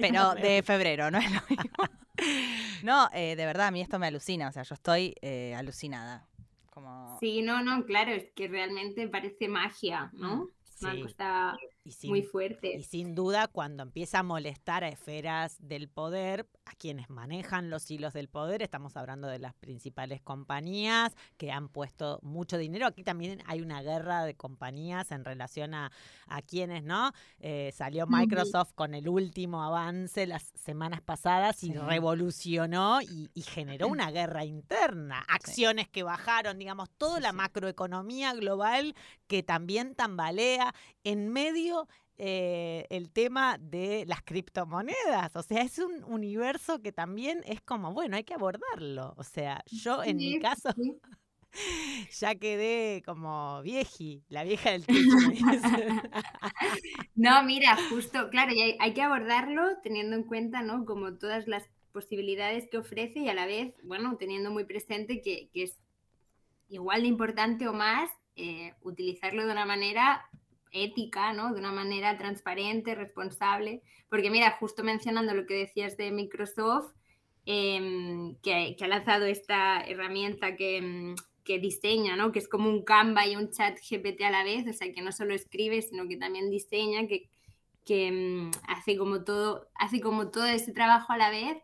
Pero 0.00 0.34
de 0.34 0.62
febrero, 0.62 1.10
¿no 1.10 1.18
es 1.18 1.30
lo 1.30 1.40
mismo? 1.48 1.84
No, 2.84 3.08
eh, 3.12 3.34
de 3.34 3.44
verdad, 3.46 3.68
a 3.68 3.70
mí 3.70 3.80
esto 3.80 3.98
me 3.98 4.06
alucina, 4.06 4.48
o 4.48 4.52
sea, 4.52 4.62
yo 4.62 4.74
estoy 4.74 5.16
eh, 5.20 5.54
alucinada. 5.56 6.28
Como... 6.70 7.16
Sí, 7.18 7.42
no, 7.42 7.62
no, 7.62 7.84
claro, 7.86 8.12
es 8.12 8.30
que 8.36 8.46
realmente 8.46 9.08
parece 9.08 9.48
magia, 9.48 10.10
¿no? 10.12 10.44
Mm. 10.80 11.06
Es 11.06 11.16
muy 12.04 12.22
fuerte. 12.22 12.76
Y 12.76 12.82
sin 12.82 13.14
duda, 13.14 13.48
cuando 13.48 13.82
empieza 13.82 14.20
a 14.20 14.22
molestar 14.22 14.84
a 14.84 14.88
esferas 14.88 15.56
del 15.60 15.88
poder, 15.88 16.46
a 16.64 16.74
quienes 16.74 17.10
manejan 17.10 17.68
los 17.68 17.90
hilos 17.90 18.14
del 18.14 18.28
poder, 18.28 18.62
estamos 18.62 18.96
hablando 18.96 19.28
de 19.28 19.38
las 19.38 19.54
principales 19.54 20.22
compañías 20.22 21.14
que 21.36 21.52
han 21.52 21.68
puesto 21.68 22.20
mucho 22.22 22.56
dinero. 22.56 22.86
Aquí 22.86 23.04
también 23.04 23.42
hay 23.46 23.60
una 23.60 23.82
guerra 23.82 24.24
de 24.24 24.34
compañías 24.34 25.10
en 25.10 25.24
relación 25.24 25.74
a, 25.74 25.92
a 26.26 26.42
quienes, 26.42 26.84
¿no? 26.84 27.12
Eh, 27.38 27.72
salió 27.74 28.06
Microsoft 28.06 28.72
con 28.74 28.94
el 28.94 29.08
último 29.08 29.62
avance 29.62 30.26
las 30.26 30.52
semanas 30.54 31.02
pasadas 31.02 31.62
y 31.64 31.72
revolucionó 31.72 33.00
y, 33.02 33.30
generó 33.44 33.88
una 33.88 34.10
guerra 34.10 34.44
interna. 34.44 35.24
Acciones 35.28 35.88
que 35.88 36.02
bajaron, 36.02 36.58
digamos, 36.58 36.88
toda 36.96 37.20
la 37.20 37.32
macroeconomía 37.32 38.32
global 38.34 38.94
que 39.26 39.42
también 39.42 39.94
tambalea 39.94 40.74
en 41.04 41.28
medio 41.28 41.73
eh, 42.16 42.86
el 42.90 43.10
tema 43.10 43.58
de 43.58 44.04
las 44.06 44.22
criptomonedas. 44.22 45.34
O 45.34 45.42
sea, 45.42 45.62
es 45.62 45.78
un 45.78 46.04
universo 46.04 46.80
que 46.80 46.92
también 46.92 47.40
es 47.44 47.60
como, 47.60 47.92
bueno, 47.92 48.16
hay 48.16 48.24
que 48.24 48.34
abordarlo. 48.34 49.14
O 49.16 49.24
sea, 49.24 49.64
yo 49.66 50.02
en 50.04 50.18
mi 50.18 50.38
caso 50.38 50.70
ya 52.20 52.34
quedé 52.36 53.02
como 53.04 53.62
vieji, 53.62 54.22
la 54.28 54.44
vieja 54.44 54.70
del 54.70 54.86
techo. 54.86 55.00
no, 57.16 57.42
mira, 57.42 57.76
justo, 57.90 58.30
claro, 58.30 58.52
y 58.52 58.76
hay, 58.78 58.94
que 58.94 59.02
abordarlo 59.02 59.78
teniendo 59.82 60.14
en 60.14 60.22
cuenta, 60.22 60.62
¿no? 60.62 60.84
Como 60.84 61.14
todas 61.14 61.48
las 61.48 61.68
posibilidades 61.92 62.68
que 62.70 62.78
ofrece 62.78 63.20
y 63.20 63.28
a 63.28 63.34
la 63.34 63.46
vez, 63.46 63.74
bueno, 63.82 64.16
teniendo 64.18 64.50
muy 64.50 64.64
presente 64.64 65.20
que, 65.20 65.50
es 65.54 65.72
igual 66.68 67.02
de 67.02 67.08
importante 67.08 67.66
o 67.66 67.72
más 67.72 68.10
eh, 68.36 68.74
utilizarlo 68.82 69.46
de 69.46 69.52
una 69.52 69.66
manera 69.66 70.28
ética, 70.74 71.32
¿no? 71.32 71.54
De 71.54 71.60
una 71.60 71.72
manera 71.72 72.18
transparente, 72.18 72.94
responsable. 72.94 73.82
Porque 74.10 74.30
mira, 74.30 74.56
justo 74.60 74.84
mencionando 74.84 75.32
lo 75.32 75.46
que 75.46 75.54
decías 75.54 75.96
de 75.96 76.10
Microsoft, 76.10 76.92
em, 77.46 78.34
que, 78.42 78.76
ha 78.80 78.88
lanzado 78.88 79.24
esta 79.26 79.80
herramienta 79.86 80.56
que, 80.56 80.78
em, 80.78 81.14
que, 81.44 81.58
diseña, 81.58 82.16
¿no? 82.16 82.32
Que 82.32 82.40
es 82.40 82.48
como 82.48 82.68
un 82.68 82.84
Canva 82.84 83.26
y 83.26 83.36
un 83.36 83.50
chat 83.50 83.78
GPT 83.80 84.24
a 84.24 84.30
la 84.30 84.44
vez, 84.44 84.66
o 84.68 84.72
sea, 84.72 84.92
que 84.92 85.02
no 85.02 85.12
solo 85.12 85.34
escribe, 85.34 85.80
sino 85.82 86.08
que 86.08 86.16
también 86.16 86.50
diseña, 86.50 87.06
que, 87.06 87.28
que 87.84 88.08
em, 88.08 88.50
hace, 88.66 88.96
como 88.96 89.24
todo, 89.24 89.68
hace 89.74 90.00
como 90.00 90.30
todo 90.30 90.46
ese 90.46 90.72
trabajo 90.72 91.12
a 91.12 91.18
la 91.18 91.30
vez. 91.30 91.58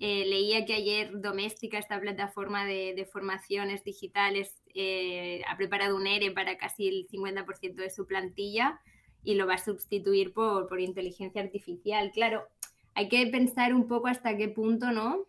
Eh, 0.00 0.24
leía 0.26 0.64
que 0.66 0.74
ayer 0.74 1.20
Doméstica, 1.20 1.78
esta 1.78 2.00
plataforma 2.00 2.64
de, 2.66 2.94
de 2.94 3.04
formaciones 3.06 3.84
digitales, 3.84 4.56
eh, 4.74 5.42
ha 5.48 5.56
preparado 5.56 5.96
un 5.96 6.06
ERE 6.06 6.30
para 6.32 6.56
casi 6.58 6.88
el 6.88 7.08
50% 7.08 7.74
de 7.74 7.90
su 7.90 8.06
plantilla 8.06 8.80
y 9.22 9.34
lo 9.34 9.46
va 9.46 9.54
a 9.54 9.58
sustituir 9.58 10.32
por, 10.32 10.66
por, 10.68 10.80
inteligencia 10.80 11.40
artificial. 11.40 12.10
Claro, 12.12 12.46
hay 12.94 13.08
que 13.08 13.26
pensar 13.26 13.74
un 13.74 13.86
poco 13.86 14.08
hasta 14.08 14.36
qué 14.36 14.48
punto, 14.48 14.90
¿no? 14.90 15.26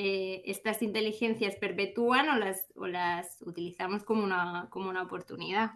Eh, 0.00 0.42
estas 0.44 0.80
inteligencias 0.82 1.56
perpetúan 1.56 2.28
o 2.28 2.36
las, 2.36 2.72
o 2.76 2.86
las 2.86 3.38
utilizamos 3.40 4.04
como 4.04 4.22
una, 4.22 4.68
como 4.70 4.90
una 4.90 5.02
oportunidad. 5.02 5.72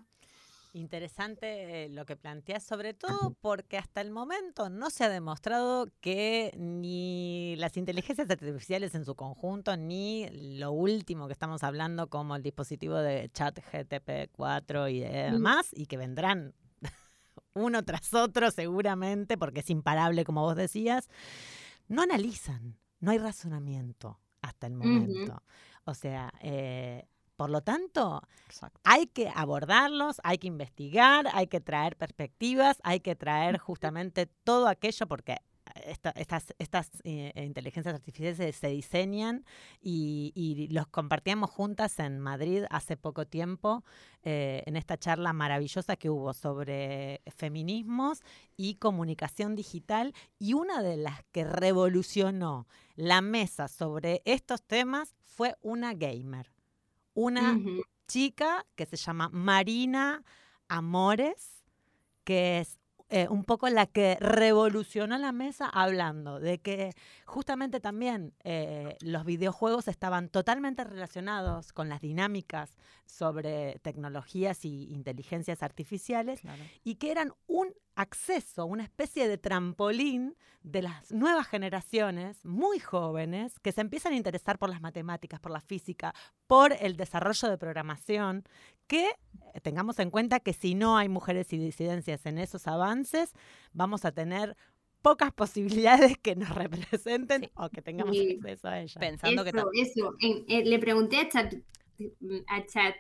Interesante 0.75 1.85
eh, 1.85 1.89
lo 1.91 2.07
que 2.07 2.17
planteas, 2.17 2.63
sobre 2.63 2.95
todo 2.95 3.37
porque 3.43 3.77
hasta 3.77 4.01
el 4.01 4.11
momento 4.11 4.71
no 4.71 4.89
se 4.89 5.05
ha 5.05 5.11
demostrado 5.11 5.87
que 6.01 6.55
ni 6.57 7.57
las 7.59 7.77
inteligencias 7.77 8.31
artificiales 8.31 8.95
en 8.95 9.05
su 9.05 9.15
conjunto, 9.15 9.77
ni 9.77 10.29
lo 10.31 10.73
último 10.73 11.27
que 11.27 11.35
estamos 11.35 11.63
hablando 11.63 12.09
como 12.09 12.37
el 12.37 12.43
dispositivo 12.43 12.97
de 12.97 13.29
chat 13.35 13.59
GTP4 13.59 14.91
y 14.91 15.01
demás, 15.01 15.69
y 15.73 15.85
que 15.85 15.99
vendrán 15.99 16.55
uno 17.53 17.85
tras 17.85 18.15
otro 18.15 18.51
seguramente, 18.51 19.37
porque 19.37 19.61
es 19.61 19.69
imparable 19.69 20.25
como 20.25 20.41
vos 20.41 20.57
decías, 20.57 21.11
no 21.87 22.01
analizan, 22.01 22.79
no 23.01 23.11
hay 23.11 23.19
razonamiento 23.19 24.19
hasta 24.41 24.69
el 24.69 24.75
momento. 24.75 25.43
O 25.85 25.93
sea, 25.93 26.33
eh, 26.41 27.07
por 27.37 27.51
lo 27.51 27.63
tanto, 27.63 28.23
hay 28.85 29.07
que 29.07 29.31
abordarlos, 29.35 30.21
hay 30.23 30.39
que 30.39 30.49
investigar, 30.49 31.27
hay 31.33 31.47
que 31.47 31.61
traer 31.61 31.97
perspectivas, 31.97 32.79
hay 32.83 33.01
que 33.01 33.17
traer 33.17 33.59
justamente 33.59 34.27
todo 34.27 34.69
aquello 34.69 35.07
porque 35.07 35.39
estas, 36.15 36.55
estas 36.59 36.91
eh, 37.05 37.33
inteligencias 37.37 37.95
artificiales 37.95 38.57
se, 38.57 38.69
diseñan 38.69 39.45
y, 39.81 40.69
los 40.71 40.87
compartíamos 40.87 41.51
juntas 41.51 41.99
en 41.99 42.21
Madrid 42.21 42.65
hace 42.71 42.97
poco 42.97 43.27
tiempo 43.27 43.85
eh, 44.23 44.63
en 44.67 44.77
esta 44.77 44.97
charla 44.97 45.33
maravillosa 45.33 45.97
que 45.97 46.11
hubo 46.11 46.33
sobre 46.35 47.23
feminismos 47.37 48.21
y 48.57 48.77
comunicación 48.77 49.55
digital. 49.57 50.15
Y 50.39 50.55
una 50.55 50.83
de 50.83 50.97
las 50.97 51.25
que 51.33 51.45
revolucionó 51.45 52.67
la 52.95 53.21
mesa 53.21 53.69
sobre 53.69 54.23
estos 54.25 54.63
temas 54.63 55.15
fue 55.25 55.57
una 55.63 55.95
gamer 55.95 56.51
una 57.15 57.59
chica 58.07 58.67
que 58.75 58.87
se 58.87 58.97
llama 58.97 59.29
Marina 59.33 60.23
Amores, 60.69 61.65
que 62.25 62.61
es 62.61 62.79
eh, 63.15 63.29
un 63.29 63.45
poco 63.45 63.69
la 63.69 63.85
que 63.85 64.17
revolucionó 64.21 65.19
la 65.19 65.33
mesa 65.33 65.67
hablando 65.67 66.41
de 66.41 66.61
que 66.61 66.95
justamente 67.27 67.79
también 67.79 68.33
eh, 68.43 68.97
los 69.03 69.27
videojuegos 69.27 69.87
estaban 69.87 70.31
totalmente 70.31 70.83
relacionados 70.83 71.75
con 71.75 71.91
las 71.91 72.01
dinámicas 72.01 72.79
sobre 73.05 73.79
tecnologías 73.81 74.65
y 74.65 74.91
inteligencias 74.95 75.63
artificiales 75.63 76.41
y 76.85 76.95
que 76.95 77.11
eran 77.11 77.35
un 77.47 77.75
acceso, 77.95 78.67
una 78.67 78.85
especie 78.85 79.29
de 79.29 79.39
trampolín 79.39 80.37
de 80.63 80.83
las 80.83 81.11
nuevas 81.11 81.49
generaciones 81.49 82.45
muy 82.45 82.79
jóvenes 82.79 83.59
que 83.61 83.73
se 83.73 83.81
empiezan 83.81 84.13
a 84.13 84.17
interesar 84.17 84.59
por 84.59 84.71
las 84.71 84.81
matemáticas, 84.81 85.41
por 85.41 85.53
la 85.53 85.61
física, 85.61 86.15
por 86.47 86.73
el 86.81 86.97
desarrollo 86.97 87.49
de 87.49 87.59
programación, 87.59 88.45
que 88.87 89.09
eh, 89.09 89.61
tengamos 89.63 89.99
en 89.99 90.11
cuenta 90.11 90.41
que 90.41 90.53
si 90.53 90.75
no 90.75 90.97
hay 90.97 91.09
mujeres 91.09 91.53
y 91.53 91.59
disidencias 91.59 92.27
en 92.27 92.39
esos 92.39 92.67
avances, 92.67 93.33
vamos 93.73 94.05
a 94.05 94.13
tener 94.13 94.57
pocas 95.03 95.33
posibilidades 95.35 96.17
que 96.19 96.37
nos 96.37 96.51
representen 96.55 97.51
o 97.55 97.69
que 97.69 97.83
tengamos 97.83 98.17
acceso 98.17 98.69
a 98.69 98.81
ellas. 98.81 98.97
Pensando 98.99 99.45
eso, 99.45 99.71
que 99.73 99.81
eso. 99.81 100.15
Eh, 100.49 100.65
le 100.65 100.79
pregunté 100.79 101.19
a 101.19 101.29
Chat, 101.29 101.55
a 102.49 102.67
Chat 102.67 102.97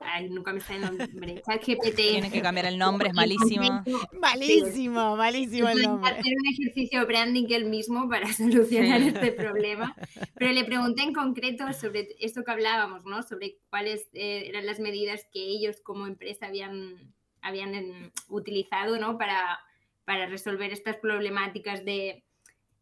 ay, 0.00 0.28
nunca 0.30 0.52
me 0.52 0.60
sale 0.60 0.86
el 0.86 0.96
nombre, 0.98 1.42
ChatGPT. 1.46 1.96
Tienen 1.96 2.30
que 2.30 2.42
cambiar 2.42 2.66
el 2.66 2.78
nombre, 2.78 3.08
es 3.08 3.14
malísimo. 3.14 3.82
Malísimo, 4.20 5.16
malísimo 5.16 5.68
el 5.68 5.82
nombre. 5.82 6.10
hacer 6.10 6.32
un 6.38 6.46
ejercicio 6.52 7.00
de 7.00 7.06
branding 7.06 7.46
él 7.50 7.64
mismo 7.66 8.08
para 8.08 8.26
solucionar 8.32 9.00
Sí. 9.02 9.08
este 9.08 9.32
problema. 9.32 9.94
Pero 10.38 10.52
le 10.52 10.64
pregunté 10.64 11.02
en 11.02 11.12
concreto 11.14 11.72
sobre 11.72 12.08
esto 12.20 12.44
que 12.44 12.50
hablábamos, 12.50 13.04
¿no? 13.04 13.22
Sobre 13.22 13.58
cuáles 13.70 14.08
eh, 14.12 14.44
eran 14.48 14.66
las 14.66 14.80
medidas 14.80 15.26
que 15.32 15.40
ellos 15.40 15.80
como 15.82 16.06
empresa 16.06 16.46
habían, 16.46 17.14
habían 17.40 17.74
em, 17.74 18.10
utilizado, 18.28 18.98
¿no? 18.98 19.18
Para, 19.18 19.58
para 20.04 20.26
resolver 20.26 20.72
estas 20.72 20.96
problemáticas 20.96 21.84
de 21.84 22.24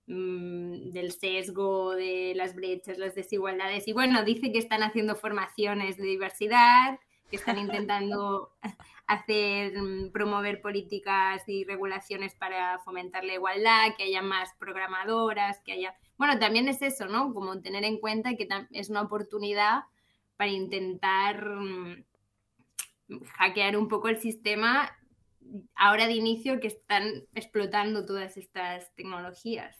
mm, 0.06 0.90
del 0.90 1.12
sesgo, 1.12 1.94
de 1.94 2.32
las 2.34 2.54
brechas, 2.54 2.98
las 2.98 3.14
desigualdades. 3.14 3.86
Y 3.88 3.92
bueno, 3.92 4.24
dice 4.24 4.52
que 4.52 4.58
están 4.58 4.82
haciendo 4.82 5.16
formaciones 5.16 5.96
de 5.96 6.04
diversidad, 6.04 6.98
que 7.30 7.36
están 7.36 7.58
intentando 7.58 8.52
hacer, 9.06 9.80
mm, 9.80 10.10
promover 10.12 10.60
políticas 10.60 11.42
y 11.48 11.64
regulaciones 11.64 12.34
para 12.34 12.78
fomentar 12.80 13.24
la 13.24 13.34
igualdad, 13.34 13.94
que 13.96 14.04
haya 14.04 14.22
más 14.22 14.50
programadoras, 14.58 15.60
que 15.64 15.72
haya... 15.72 15.94
Bueno, 16.18 16.38
también 16.38 16.68
es 16.68 16.82
eso, 16.82 17.06
¿no? 17.06 17.32
Como 17.32 17.60
tener 17.60 17.84
en 17.84 17.98
cuenta 17.98 18.34
que 18.36 18.48
es 18.72 18.90
una 18.90 19.02
oportunidad 19.02 19.84
para 20.36 20.50
intentar 20.50 21.48
mm, 21.48 22.04
hackear 23.34 23.76
un 23.76 23.88
poco 23.88 24.08
el 24.08 24.18
sistema 24.20 24.96
ahora 25.74 26.06
de 26.06 26.14
inicio 26.14 26.60
que 26.60 26.66
están 26.66 27.24
explotando 27.34 28.04
todas 28.04 28.36
estas 28.36 28.92
tecnologías. 28.94 29.76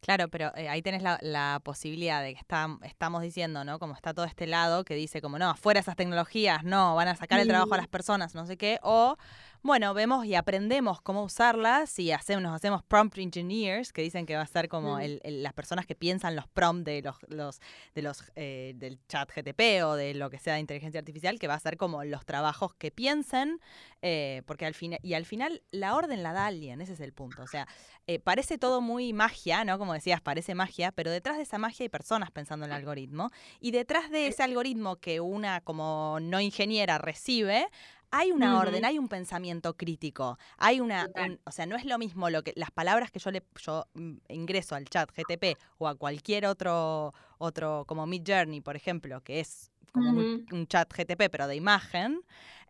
Claro, 0.00 0.28
pero 0.28 0.52
eh, 0.56 0.68
ahí 0.68 0.80
tenés 0.80 1.02
la, 1.02 1.18
la 1.22 1.60
posibilidad 1.64 2.22
de 2.22 2.32
que 2.34 2.40
está- 2.40 2.68
estamos 2.82 3.20
diciendo, 3.22 3.64
¿no? 3.64 3.78
Como 3.78 3.94
está 3.94 4.14
todo 4.14 4.24
este 4.26 4.46
lado 4.46 4.84
que 4.84 4.94
dice 4.94 5.20
como, 5.20 5.38
no, 5.38 5.54
fuera 5.56 5.80
esas 5.80 5.96
tecnologías, 5.96 6.62
no, 6.64 6.94
van 6.94 7.08
a 7.08 7.16
sacar 7.16 7.40
el 7.40 7.48
trabajo 7.48 7.74
a 7.74 7.78
las 7.78 7.88
personas, 7.88 8.34
no 8.34 8.46
sé 8.46 8.56
qué, 8.56 8.78
o, 8.82 9.16
bueno, 9.62 9.92
vemos 9.94 10.24
y 10.24 10.34
aprendemos 10.34 11.00
cómo 11.00 11.22
usarlas 11.24 11.98
y 11.98 12.12
hacemos, 12.12 12.42
nos 12.42 12.54
hacemos 12.54 12.82
prompt 12.82 13.18
engineers, 13.18 13.92
que 13.92 14.02
dicen 14.02 14.24
que 14.26 14.36
va 14.36 14.42
a 14.42 14.46
ser 14.46 14.68
como 14.68 14.96
Mm. 14.96 15.00
el- 15.00 15.20
el- 15.24 15.42
las 15.42 15.52
personas 15.52 15.84
que 15.86 15.94
piensan 15.94 16.36
los 16.36 16.46
prompts 16.48 16.84
de 16.84 17.02
los, 17.02 17.16
los, 17.28 17.60
de 17.94 18.02
los 18.02 18.24
eh, 18.36 18.72
del 18.76 18.98
chat 19.08 19.30
GTP 19.34 19.82
o 19.84 19.94
de 19.94 20.14
lo 20.14 20.30
que 20.30 20.38
sea 20.38 20.54
de 20.54 20.60
inteligencia 20.60 21.00
artificial, 21.00 21.38
que 21.38 21.48
va 21.48 21.54
a 21.54 21.60
ser 21.60 21.76
como 21.76 22.04
los 22.04 22.24
trabajos 22.24 22.74
que 22.74 22.90
piensen, 22.90 23.60
eh, 24.02 24.42
porque 24.46 24.64
al 24.66 24.74
final, 24.74 24.98
y 25.02 25.14
al 25.14 25.26
final 25.26 25.62
la 25.70 25.94
orden 25.96 26.22
la 26.22 26.32
da 26.32 26.46
alguien, 26.46 26.80
ese 26.80 26.92
es 26.92 27.00
el 27.00 27.12
punto, 27.12 27.42
o 27.42 27.46
sea, 27.46 27.66
eh, 28.06 28.18
parece 28.20 28.58
todo 28.58 28.80
muy 28.80 29.12
magia, 29.12 29.64
¿no? 29.64 29.78
Como 29.78 29.92
decías, 29.92 30.20
parece 30.20 30.54
magia, 30.54 30.92
pero 30.92 31.10
detrás 31.10 31.36
de 31.36 31.42
esa 31.42 31.58
magia 31.58 31.84
hay 31.84 31.88
personas 31.88 32.30
pensando 32.30 32.64
en 32.64 32.70
el 32.72 32.76
algoritmo. 32.76 33.30
Y 33.60 33.70
detrás 33.72 34.10
de 34.10 34.28
ese 34.28 34.42
algoritmo 34.42 34.96
que 34.96 35.20
una 35.20 35.60
como 35.60 36.18
no 36.20 36.40
ingeniera 36.40 36.96
recibe, 36.98 37.66
hay 38.10 38.32
una 38.32 38.58
orden, 38.58 38.84
hay 38.84 38.98
un 38.98 39.08
pensamiento 39.08 39.76
crítico, 39.76 40.38
hay 40.56 40.80
una, 40.80 41.08
un- 41.26 41.40
o 41.44 41.50
sea, 41.50 41.66
no 41.66 41.76
es 41.76 41.84
lo 41.84 41.98
mismo 41.98 42.30
lo 42.30 42.42
que 42.42 42.52
las 42.56 42.70
palabras 42.70 43.10
que 43.10 43.18
yo 43.18 43.30
le 43.30 43.42
yo 43.60 43.86
mm, 43.94 44.14
ingreso 44.28 44.74
al 44.74 44.86
chat 44.88 45.10
GTP 45.16 45.56
o 45.78 45.88
a 45.88 45.94
cualquier 45.94 46.46
otro 46.46 47.12
otro 47.38 47.84
como 47.86 48.06
Mid 48.06 48.22
Journey, 48.26 48.60
por 48.60 48.76
ejemplo, 48.76 49.20
que 49.22 49.40
es 49.40 49.70
como 49.92 50.10
un, 50.10 50.66
chat 50.66 50.92
GTP 50.92 51.30
pero 51.30 51.46
de 51.46 51.56
imagen, 51.56 52.20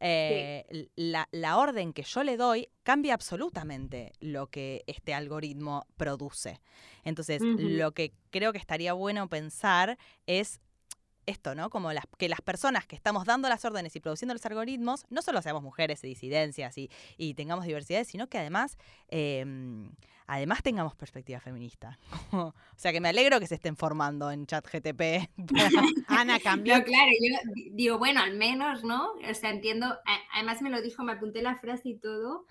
eh, 0.01 0.65
l- 0.69 0.89
la, 0.97 1.29
la 1.33 1.59
orden 1.59 1.93
que 1.93 2.03
yo 2.03 2.23
le 2.23 2.37
doy 2.37 2.69
cambia 2.85 3.15
absolutamente 3.15 4.13
lo 4.21 4.47
que 4.47 4.85
este 4.87 5.15
algoritmo 5.15 5.85
produce. 5.97 6.61
Entonces, 7.05 7.43
lo 7.59 7.93
que 7.93 8.13
creo 8.31 8.53
que 8.53 8.59
estaría 8.59 8.93
bueno 8.93 9.29
pensar 9.29 9.99
es 10.27 10.61
esto, 11.29 11.55
¿no? 11.55 11.71
Como 11.71 11.93
las, 11.93 12.05
que 12.17 12.29
las 12.29 12.41
personas 12.41 12.87
que 12.87 12.97
estamos 12.97 13.25
dando 13.25 13.49
las 13.49 13.65
órdenes 13.65 13.95
y 13.97 14.01
produciendo 14.01 14.35
los 14.35 14.45
algoritmos, 14.47 15.05
no 15.11 15.23
solo 15.23 15.43
seamos 15.43 15.63
mujeres 15.63 16.03
y 16.05 16.09
disidencias 16.09 16.77
y, 16.79 16.91
y 17.17 17.35
tengamos 17.35 17.65
diversidad, 17.65 18.05
sino 18.05 18.27
que 18.29 18.39
además, 18.39 18.79
eh, 19.09 19.45
además 20.27 20.63
tengamos 20.63 20.95
perspectiva 20.95 21.41
feminista. 21.41 21.99
o 22.33 22.53
sea, 22.77 22.93
que 22.93 23.01
me 23.01 23.09
alegro 23.09 23.41
que 23.41 23.47
se 23.47 23.55
estén 23.57 23.77
formando 23.77 24.31
en 24.31 24.47
chat 24.47 24.67
GTP. 24.67 25.29
Ana 26.09 26.39
cambió. 26.41 26.79
No, 26.79 26.85
claro, 26.85 27.11
yo 27.21 27.53
di- 27.55 27.71
digo, 27.71 27.99
bueno, 27.99 28.21
al 28.21 28.37
menos, 28.37 28.85
¿no? 28.85 29.13
O 29.13 29.35
sea, 29.35 29.51
entiendo, 29.51 29.99
además 30.33 30.63
me 30.63 30.71
lo 30.71 30.81
dijo, 30.83 31.03
me 31.05 31.13
apunté 31.13 31.43
la 31.43 31.57
frase 31.57 31.91
y 31.91 31.95
todo. 31.97 32.45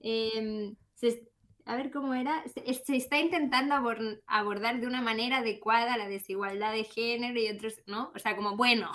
Em, 0.00 0.74
se 0.94 1.22
a 1.66 1.76
ver 1.76 1.90
cómo 1.90 2.14
era, 2.14 2.42
se, 2.54 2.62
es- 2.70 2.82
se 2.86 2.96
está 2.96 3.18
intentando 3.18 3.74
abor- 3.74 4.22
abordar 4.26 4.80
de 4.80 4.86
una 4.86 5.02
manera 5.02 5.38
adecuada 5.38 5.96
la 5.96 6.08
desigualdad 6.08 6.72
de 6.72 6.84
género 6.84 7.38
y 7.40 7.48
otros, 7.48 7.74
¿no? 7.86 8.12
O 8.14 8.18
sea, 8.18 8.36
como, 8.36 8.56
bueno, 8.56 8.90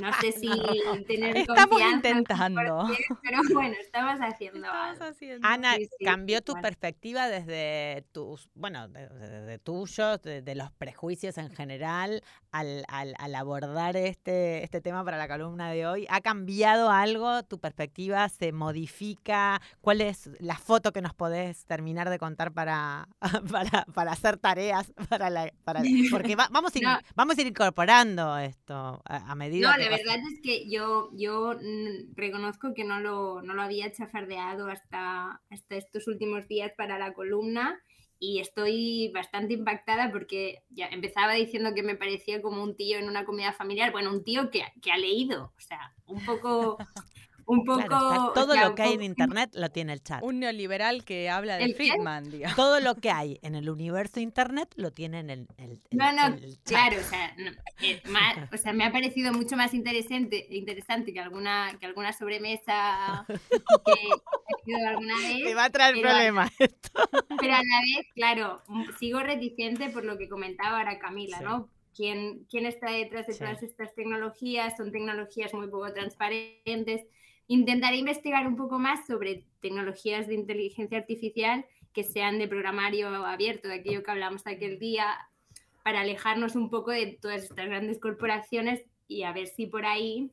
no 0.00 0.12
sé 0.20 0.32
si 0.32 0.48
tener 1.06 1.36
Estamos 1.36 1.68
confianza, 1.68 2.08
intentando. 2.10 2.88
pero 3.22 3.38
bueno, 3.52 3.74
estamos 3.80 4.18
haciendo 4.20 4.68
algo. 4.70 5.04
Ana, 5.42 5.76
Sí, 5.76 5.86
sí, 5.98 6.04
cambió 6.04 6.38
sí, 6.38 6.44
tu 6.44 6.52
bueno. 6.52 6.62
perspectiva 6.62 7.28
desde 7.28 8.04
tus, 8.12 8.50
bueno, 8.54 8.88
de, 8.88 9.08
de- 9.08 9.40
de 9.42 9.58
tuyos, 9.58 10.20
de, 10.22 10.42
de 10.42 10.54
los 10.54 10.72
prejuicios 10.72 11.38
en 11.38 11.50
general, 11.50 12.22
al, 12.50 12.84
al- 12.88 13.14
al 13.18 13.34
abordar 13.36 13.96
este, 13.96 14.64
este 14.64 14.80
tema 14.80 15.04
para 15.04 15.16
la 15.18 15.28
columna 15.28 15.70
de 15.70 15.86
hoy. 15.86 16.06
¿Ha 16.10 16.20
cambiado 16.20 16.90
algo? 16.90 17.44
¿Tu 17.44 17.60
perspectiva 17.60 18.28
se 18.28 18.50
modifica? 18.52 19.60
¿Cuál 19.80 20.00
es 20.00 20.30
la 20.40 20.56
foto 20.56 20.92
que 20.92 21.00
nos 21.00 21.14
podés 21.14 21.64
terminar 21.66 22.07
de 22.10 22.18
contar 22.18 22.52
para, 22.52 23.08
para, 23.50 23.84
para 23.94 24.12
hacer 24.12 24.36
tareas? 24.38 24.92
Para 25.08 25.30
la, 25.30 25.52
para, 25.64 25.82
porque 26.10 26.36
va- 26.36 26.48
vamos, 26.50 26.72
a 26.76 26.78
ir, 26.78 26.84
No. 26.84 26.98
vamos 27.14 27.36
a 27.38 27.40
ir 27.40 27.46
incorporando 27.48 28.36
esto 28.38 29.00
a, 29.04 29.30
a 29.30 29.34
medida 29.34 29.70
No, 29.70 29.76
que 29.76 29.84
la 29.84 29.90
pasa- 29.90 30.02
verdad 30.04 30.18
es 30.32 30.40
que 30.42 30.68
yo, 30.70 31.10
yo 31.14 31.54
reconozco 32.14 32.74
que 32.74 32.84
no 32.84 33.00
lo, 33.00 33.42
no 33.42 33.54
lo 33.54 33.62
había 33.62 33.92
chafardeado 33.92 34.68
hasta, 34.68 35.40
hasta 35.50 35.76
estos 35.76 36.06
últimos 36.08 36.48
días 36.48 36.72
para 36.76 36.98
la 36.98 37.12
columna 37.12 37.78
y 38.20 38.40
estoy 38.40 39.12
bastante 39.14 39.54
impactada 39.54 40.10
porque 40.10 40.64
ya 40.70 40.86
empezaba 40.86 41.34
diciendo 41.34 41.72
que 41.74 41.84
me 41.84 41.94
parecía 41.94 42.42
como 42.42 42.62
un 42.64 42.76
tío 42.76 42.98
en 42.98 43.08
una 43.08 43.24
comida 43.24 43.52
familiar, 43.52 43.92
bueno, 43.92 44.10
un 44.10 44.24
tío 44.24 44.50
que, 44.50 44.64
que 44.82 44.90
ha 44.90 44.98
leído, 44.98 45.52
o 45.56 45.60
sea, 45.60 45.94
un 46.06 46.24
poco... 46.24 46.78
Un 47.50 47.64
poco 47.64 47.78
Claro, 47.86 48.24
o 48.26 48.32
todo 48.34 48.52
sea, 48.52 48.68
lo 48.68 48.74
que 48.74 48.82
hay 48.82 48.92
en 48.92 49.02
internet 49.02 49.48
lo 49.54 49.70
tiene 49.70 49.94
el 49.94 50.02
chat. 50.02 50.22
Un 50.22 50.38
neoliberal 50.38 51.02
que 51.04 51.30
habla 51.30 51.56
de. 51.56 51.72
Friedman, 51.74 52.30
digamos. 52.30 52.54
Todo 52.56 52.78
lo 52.80 52.94
que 52.96 53.10
hay 53.10 53.38
en 53.40 53.54
el 53.54 53.70
universo 53.70 54.20
internet 54.20 54.68
lo 54.76 54.90
tiene 54.92 55.20
en 55.20 55.30
el, 55.30 55.48
el- 55.56 55.70
el- 55.90 55.98
No, 55.98 56.12
no, 56.12 56.26
el 56.26 56.56
chat. 56.62 56.66
claro, 56.66 56.96
o 57.00 57.04
sea, 57.04 57.34
no, 57.38 57.50
eh, 57.80 58.02
ma- 58.10 58.48
o 58.52 58.56
sea, 58.58 58.74
me 58.74 58.84
ha 58.84 58.92
parecido 58.92 59.32
mucho 59.32 59.56
más 59.56 59.72
interesante, 59.72 60.46
interesante 60.50 61.14
que 61.14 61.20
alguna, 61.20 61.74
que 61.80 61.86
alguna 61.86 62.12
sobremesa 62.12 63.24
que 63.26 63.92
he 63.92 64.64
sido 64.66 64.86
alguna 64.88 65.14
vez. 65.18 65.44
Te 65.44 65.54
va 65.54 65.64
a 65.64 65.70
traer 65.70 66.00
problemas 66.02 66.50
esto. 66.58 66.90
Pero 67.40 67.54
a 67.54 67.62
la 67.62 67.80
vez, 67.96 68.06
claro, 68.14 68.62
m- 68.68 68.86
sigo 69.00 69.20
reticente 69.20 69.88
por 69.88 70.04
lo 70.04 70.18
que 70.18 70.28
comentaba 70.28 70.78
ahora 70.80 70.98
Camila, 70.98 71.38
Sí. 71.38 71.44
¿no? 71.44 71.70
¿Quién, 71.96 72.44
¿Quién 72.50 72.66
está 72.66 72.90
detrás 72.92 73.26
de 73.26 73.32
Sí. 73.32 73.38
todas 73.40 73.62
estas 73.62 73.92
tecnologías? 73.94 74.76
Son 74.76 74.92
tecnologías 74.92 75.52
muy 75.54 75.66
poco 75.68 75.92
transparentes. 75.94 77.06
Intentaré 77.48 77.96
investigar 77.96 78.46
un 78.46 78.56
poco 78.56 78.78
más 78.78 79.06
sobre 79.06 79.44
tecnologías 79.60 80.26
de 80.26 80.34
inteligencia 80.34 80.98
artificial 80.98 81.64
que 81.92 82.04
sean 82.04 82.38
de 82.38 82.46
programario 82.46 83.08
abierto, 83.08 83.68
de 83.68 83.76
aquello 83.76 84.02
que 84.02 84.10
hablamos 84.10 84.46
aquel 84.46 84.78
día, 84.78 85.06
para 85.82 86.00
alejarnos 86.00 86.54
un 86.54 86.68
poco 86.68 86.90
de 86.90 87.18
todas 87.20 87.42
estas 87.44 87.66
grandes 87.66 87.98
corporaciones 87.98 88.84
y 89.08 89.22
a 89.22 89.32
ver 89.32 89.48
si 89.48 89.66
por 89.66 89.86
ahí 89.86 90.30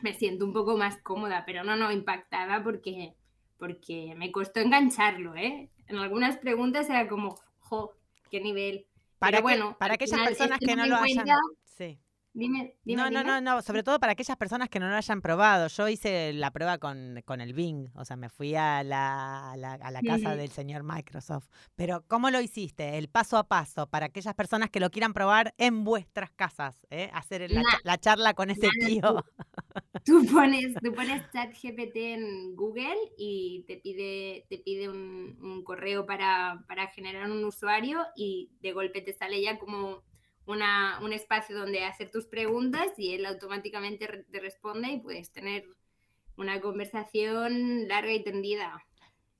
me 0.00 0.14
siento 0.14 0.44
un 0.44 0.52
poco 0.52 0.76
más 0.76 0.96
cómoda, 1.02 1.42
pero 1.44 1.64
no, 1.64 1.74
no, 1.76 1.90
impactada 1.90 2.62
porque, 2.62 3.14
porque 3.58 4.14
me 4.16 4.30
costó 4.30 4.60
engancharlo, 4.60 5.34
¿eh? 5.34 5.68
En 5.88 5.96
algunas 5.96 6.36
preguntas 6.36 6.88
era 6.88 7.08
como, 7.08 7.36
jo, 7.58 7.92
qué 8.30 8.40
nivel. 8.40 8.86
Para, 9.18 9.38
Pero 9.38 9.38
que- 9.38 9.42
bueno, 9.42 9.76
para 9.78 9.94
aquellas 9.94 10.20
personas 10.20 10.60
que 10.60 10.76
no 10.76 10.86
lo 10.86 10.96
hayan... 10.96 11.26
Sí. 11.64 11.98
Dime, 12.36 12.74
dime, 12.84 13.00
No, 13.00 13.10
no, 13.10 13.20
dime. 13.20 13.24
no, 13.24 13.40
no, 13.40 13.62
sobre 13.62 13.84
todo 13.84 14.00
para 14.00 14.12
aquellas 14.12 14.36
personas 14.36 14.68
que 14.68 14.80
no 14.80 14.88
lo 14.88 14.96
hayan 14.96 15.22
probado. 15.22 15.68
Yo 15.68 15.88
hice 15.88 16.32
la 16.32 16.50
prueba 16.50 16.78
con, 16.78 17.22
con 17.24 17.40
el 17.40 17.54
Bing, 17.54 17.90
o 17.94 18.04
sea, 18.04 18.16
me 18.16 18.28
fui 18.28 18.56
a 18.56 18.82
la, 18.82 19.52
a 19.52 19.56
la, 19.56 19.74
a 19.74 19.90
la 19.92 20.02
casa 20.02 20.34
del 20.34 20.50
señor 20.50 20.82
Microsoft. 20.82 21.46
Pero, 21.76 22.02
¿cómo 22.08 22.30
lo 22.30 22.40
hiciste? 22.40 22.98
El 22.98 23.08
paso 23.08 23.36
a 23.36 23.44
paso, 23.46 23.86
para 23.86 24.06
aquellas 24.06 24.34
personas 24.34 24.70
que 24.70 24.80
lo 24.80 24.90
quieran 24.90 25.12
probar 25.14 25.54
en 25.58 25.84
vuestras 25.84 26.32
casas, 26.32 26.84
¿eh? 26.90 27.08
Hacer 27.12 27.48
la, 27.84 27.98
charla 27.98 28.34
con 28.34 28.50
ese 28.50 28.68
tío. 28.84 29.24
Tú 30.04 30.26
pones, 30.32 30.74
tú 30.82 30.92
pones 30.92 31.22
ChatGPT 31.32 31.96
en 31.96 32.56
Google 32.56 32.96
y 33.16 33.64
te 33.68 33.76
pide, 33.76 34.44
te 34.48 34.58
pide 34.58 34.88
un, 34.88 35.38
un 35.40 35.62
correo 35.62 36.04
para, 36.04 36.64
para 36.66 36.88
generar 36.88 37.30
un 37.30 37.44
usuario 37.44 38.00
y 38.16 38.50
de 38.60 38.72
golpe 38.72 39.02
te 39.02 39.12
sale 39.12 39.40
ya 39.40 39.56
como 39.58 40.02
una, 40.46 40.98
un 41.02 41.12
espacio 41.12 41.56
donde 41.56 41.84
hacer 41.84 42.10
tus 42.10 42.26
preguntas 42.26 42.88
y 42.96 43.14
él 43.14 43.26
automáticamente 43.26 44.06
te 44.30 44.40
responde 44.40 44.88
y 44.88 45.00
puedes 45.00 45.30
tener 45.30 45.64
una 46.36 46.60
conversación 46.60 47.88
larga 47.88 48.12
y 48.12 48.22
tendida. 48.22 48.84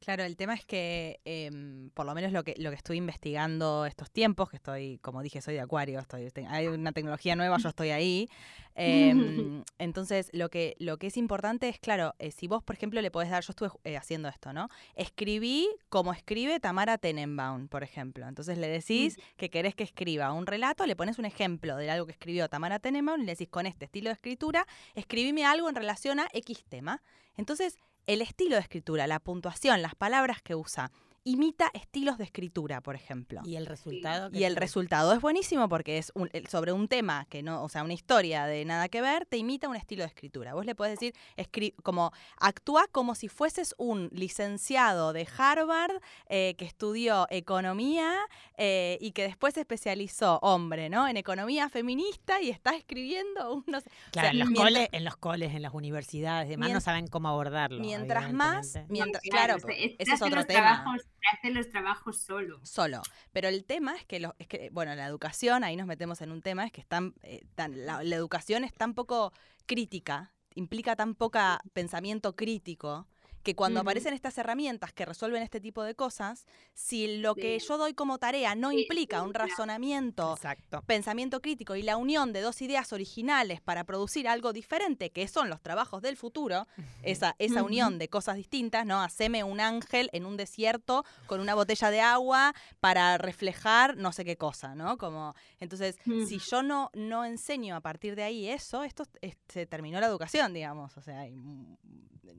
Claro, 0.05 0.23
el 0.25 0.37
tema 0.37 0.53
es 0.53 0.67
que, 0.67 1.19
em, 1.25 1.89
por 1.95 2.05
lo 2.05 2.15
menos 2.15 2.31
lo 2.31 2.45
que, 2.45 2.55
lo 2.59 2.69
que 2.69 2.77
estoy 2.77 2.99
investigando 2.99 3.87
estos 3.87 4.11
tiempos, 4.11 4.51
que 4.51 4.57
estoy, 4.57 4.99
como 4.99 5.23
dije, 5.23 5.41
soy 5.41 5.55
de 5.55 5.61
Acuario, 5.63 5.99
estoy, 5.99 6.31
te- 6.31 6.47
hay 6.47 6.67
una 6.67 6.93
tecnología 6.93 7.35
nueva, 7.37 7.57
yo 7.57 7.71
estoy 7.71 7.89
ahí. 7.89 8.29
em, 8.77 9.65
entonces, 9.79 10.29
lo 10.35 10.51
que, 10.51 10.77
lo 10.79 10.99
que 10.99 11.07
es 11.07 11.17
importante 11.17 11.71
es, 11.71 11.79
claro, 11.79 12.15
eh, 12.19 12.33
si 12.33 12.49
vos, 12.49 12.63
por 12.63 12.77
ejemplo, 12.77 13.01
le 13.01 13.11
podés 13.11 13.31
dar, 13.31 13.43
yo 13.43 13.53
estuve 13.53 13.71
eh, 13.85 13.97
haciendo 13.97 14.29
esto, 14.29 14.53
¿no? 14.53 14.69
Escribí 14.95 15.69
como 15.89 16.13
escribe 16.13 16.61
Tamara 16.61 16.99
Tenenbaum, 16.99 17.69
por 17.69 17.83
ejemplo. 17.83 18.29
Entonces 18.29 18.59
le 18.59 18.69
decís 18.69 19.17
que 19.39 19.49
querés 19.49 19.75
que 19.75 19.85
escriba 19.85 20.33
un 20.33 20.47
relato, 20.47 20.85
le 20.87 20.97
pones 20.97 21.19
un 21.19 21.25
ejemplo 21.25 21.77
de 21.77 21.91
algo 21.91 22.05
que 22.05 22.13
escribió 22.13 22.49
Tamara 22.51 22.79
Tenenbaum 22.79 23.23
y 23.23 23.25
le 23.25 23.33
decís, 23.33 23.49
con 23.49 23.65
este 23.65 23.87
estilo 23.87 24.11
de 24.11 24.15
escritura, 24.15 24.67
escribime 24.95 25.47
algo 25.47 25.69
en 25.71 25.77
relación 25.77 26.21
a 26.21 26.29
X 26.35 26.63
tema. 26.69 27.01
Entonces, 27.37 27.79
el 28.07 28.23
estilo 28.23 28.57
de 28.57 28.63
escritura, 28.63 29.07
la 29.07 29.21
puntuación, 29.21 29.83
las 29.83 29.95
palabras 29.95 30.43
que 30.43 30.55
usa, 30.55 30.91
imita 31.25 31.71
estilos 31.73 32.19
de 32.19 32.25
escritura, 32.25 32.81
por 32.83 32.95
ejemplo. 32.95 33.41
Y 33.45 33.57
el 33.57 33.67
resultado. 33.67 34.29
Y 34.33 34.45
el 34.45 34.57
resultado 34.57 35.13
es 35.15 35.21
buenísimo 35.21 35.69
porque 35.69 35.99
es 35.99 36.13
un- 36.15 36.29
el- 36.33 36.47
sobre 36.49 36.73
un 36.73 36.87
tema 36.87 37.27
que 37.31 37.43
no, 37.43 37.63
o 37.65 37.69
sea, 37.69 37.83
una 37.83 37.95
historia 37.95 38.45
de 38.47 38.65
nada 38.65 38.89
que 38.89 39.01
ver, 39.01 39.25
te 39.27 39.37
imita 39.39 39.69
un 39.69 39.77
estilo 39.77 40.03
de 40.03 40.09
escritura. 40.09 40.55
Vos 40.55 40.67
le 40.67 40.75
podés 40.75 40.93
decir, 40.99 41.15
escri 41.37 41.73
como 41.83 42.13
actúa 42.39 42.87
como 42.93 43.15
si 43.15 43.29
fueses 43.29 43.75
un 43.79 44.09
licenciado 44.13 45.13
de 45.15 45.27
Harvard 45.39 46.01
eh, 46.29 46.55
que 46.59 46.67
estudió 46.67 47.27
economía 47.31 48.13
eh, 48.59 48.99
y 49.01 49.13
que 49.13 49.23
después 49.23 49.55
se 49.55 49.61
especializó, 49.61 50.39
hombre, 50.43 50.91
¿no? 50.91 51.09
En 51.09 51.17
economía 51.17 51.69
feminista 51.69 52.41
y 52.43 52.51
está 52.51 52.77
escribiendo 52.77 53.55
un, 53.55 53.65
no 53.67 53.81
sé, 53.81 53.89
o 53.89 54.11
Claro, 54.13 54.27
sea, 54.27 54.31
en, 54.33 54.39
los 54.41 54.49
mientras- 54.51 54.73
coles, 54.73 54.89
en 54.93 55.05
los 55.05 55.17
coles, 55.17 55.55
en 55.55 55.63
las 55.63 55.73
universidades, 55.75 56.49
demás, 56.49 56.71
no 56.71 56.81
saben 56.81 57.07
cómo 57.07 57.29
abordarlo. 57.29 57.81
Mientras 57.81 58.33
más, 58.33 58.75
mientras, 58.89 59.25
No, 59.25 59.31
claro, 59.31 59.59
se- 59.59 59.67
se 59.67 59.97
ese 59.99 60.13
es 60.13 60.23
otro 60.23 60.45
tema. 60.45 60.61
Trabajos, 60.83 61.07
se 61.31 61.37
hacen 61.37 61.55
los 61.55 61.69
trabajos 61.71 62.19
solo. 62.23 62.61
solo. 62.65 63.03
Pero 63.33 63.49
el 63.49 63.65
tema 63.65 63.97
es 63.97 64.05
que, 64.05 64.21
los, 64.21 64.33
es 64.39 64.47
que 64.47 64.71
bueno, 64.73 64.95
la 64.95 65.07
educación, 65.07 65.65
ahí 65.65 65.77
nos 65.77 65.87
metemos 65.87 66.21
en 66.21 66.31
un 66.33 66.43
tema, 66.43 66.65
es 66.67 66.73
que 66.73 66.81
están, 66.81 67.15
eh, 67.23 67.45
tan- 67.55 67.85
la, 67.87 68.03
la 68.03 68.17
educación 68.17 68.65
es 68.65 68.73
tan 68.75 68.95
poco 68.95 69.33
crítica, 69.67 70.33
implica 70.55 70.97
tan 70.97 71.15
poca 71.15 71.61
pensamiento 71.73 72.37
crítico, 72.37 73.09
que 73.45 73.55
cuando 73.55 73.81
aparecen 73.81 74.15
estas 74.15 74.37
herramientas 74.39 74.93
que 74.93 75.05
resuelven 75.05 75.43
este 75.43 75.61
tipo 75.61 75.83
de 75.85 75.95
cosas, 75.95 76.47
si 76.73 77.19
lo 77.19 77.35
que 77.35 77.59
yo 77.59 77.77
doy 77.79 77.93
como 77.95 78.19
tarea 78.19 78.55
no 78.55 78.73
Sí, 78.73 78.81
implica 78.81 79.23
un 79.23 79.35
razonamiento 79.35 80.33
Exacto. 80.35 80.83
pensamiento 80.87 81.41
crítico 81.43 81.77
y 81.77 81.83
la 81.83 81.97
unión 81.99 82.33
de 82.33 82.41
dos 82.41 82.63
ideas 82.63 82.93
originales 82.93 83.61
para 83.61 83.85
producir 83.85 84.27
algo 84.29 84.53
diferente, 84.55 85.11
que 85.11 85.29
son 85.29 85.51
los 85.51 85.61
trabajos 85.61 86.01
del 86.01 86.17
futuro, 86.17 86.67
esa, 87.03 87.37
esa 87.39 87.63
unión 87.63 87.99
de 87.99 88.09
cosas 88.09 88.37
distintas, 88.37 88.87
¿no? 88.87 89.03
Haceme 89.03 89.45
un 89.45 89.61
ángel 89.61 90.09
en 90.15 90.25
un 90.25 90.39
desierto 90.39 91.05
con 91.27 91.41
una 91.41 91.55
botella 91.55 91.91
de 91.91 92.01
agua 92.01 92.55
para 92.81 93.19
reflejar 93.19 93.97
no 93.99 94.11
sé 94.13 94.25
qué 94.25 94.37
cosa, 94.39 94.75
¿no? 94.75 94.97
Como, 94.97 95.35
entonces, 95.61 95.99
si 96.27 96.37
Ujú. 96.37 96.45
yo 96.51 96.63
no, 96.63 96.91
no 96.95 97.27
enseño 97.27 97.77
a 97.77 97.81
partir 97.83 98.17
de 98.17 98.23
ahí 98.23 98.49
eso, 98.49 98.85
esto 98.85 99.05
es- 99.21 99.37
se 99.49 99.67
terminó 99.67 100.01
la 100.01 100.07
educación, 100.07 100.55
digamos. 100.55 100.97
O 100.97 101.03
sea, 101.03 101.29
y, 101.29 101.37
mm, 101.37 101.77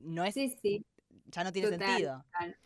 no 0.02 0.24
es, 0.24 0.34
Sí, 0.34 0.52
sí. 0.60 0.84
Ya 1.30 1.44
no 1.44 1.52
tiene 1.52 1.70
total, 1.70 1.88
sentido. 1.88 2.24
total, 2.32 2.56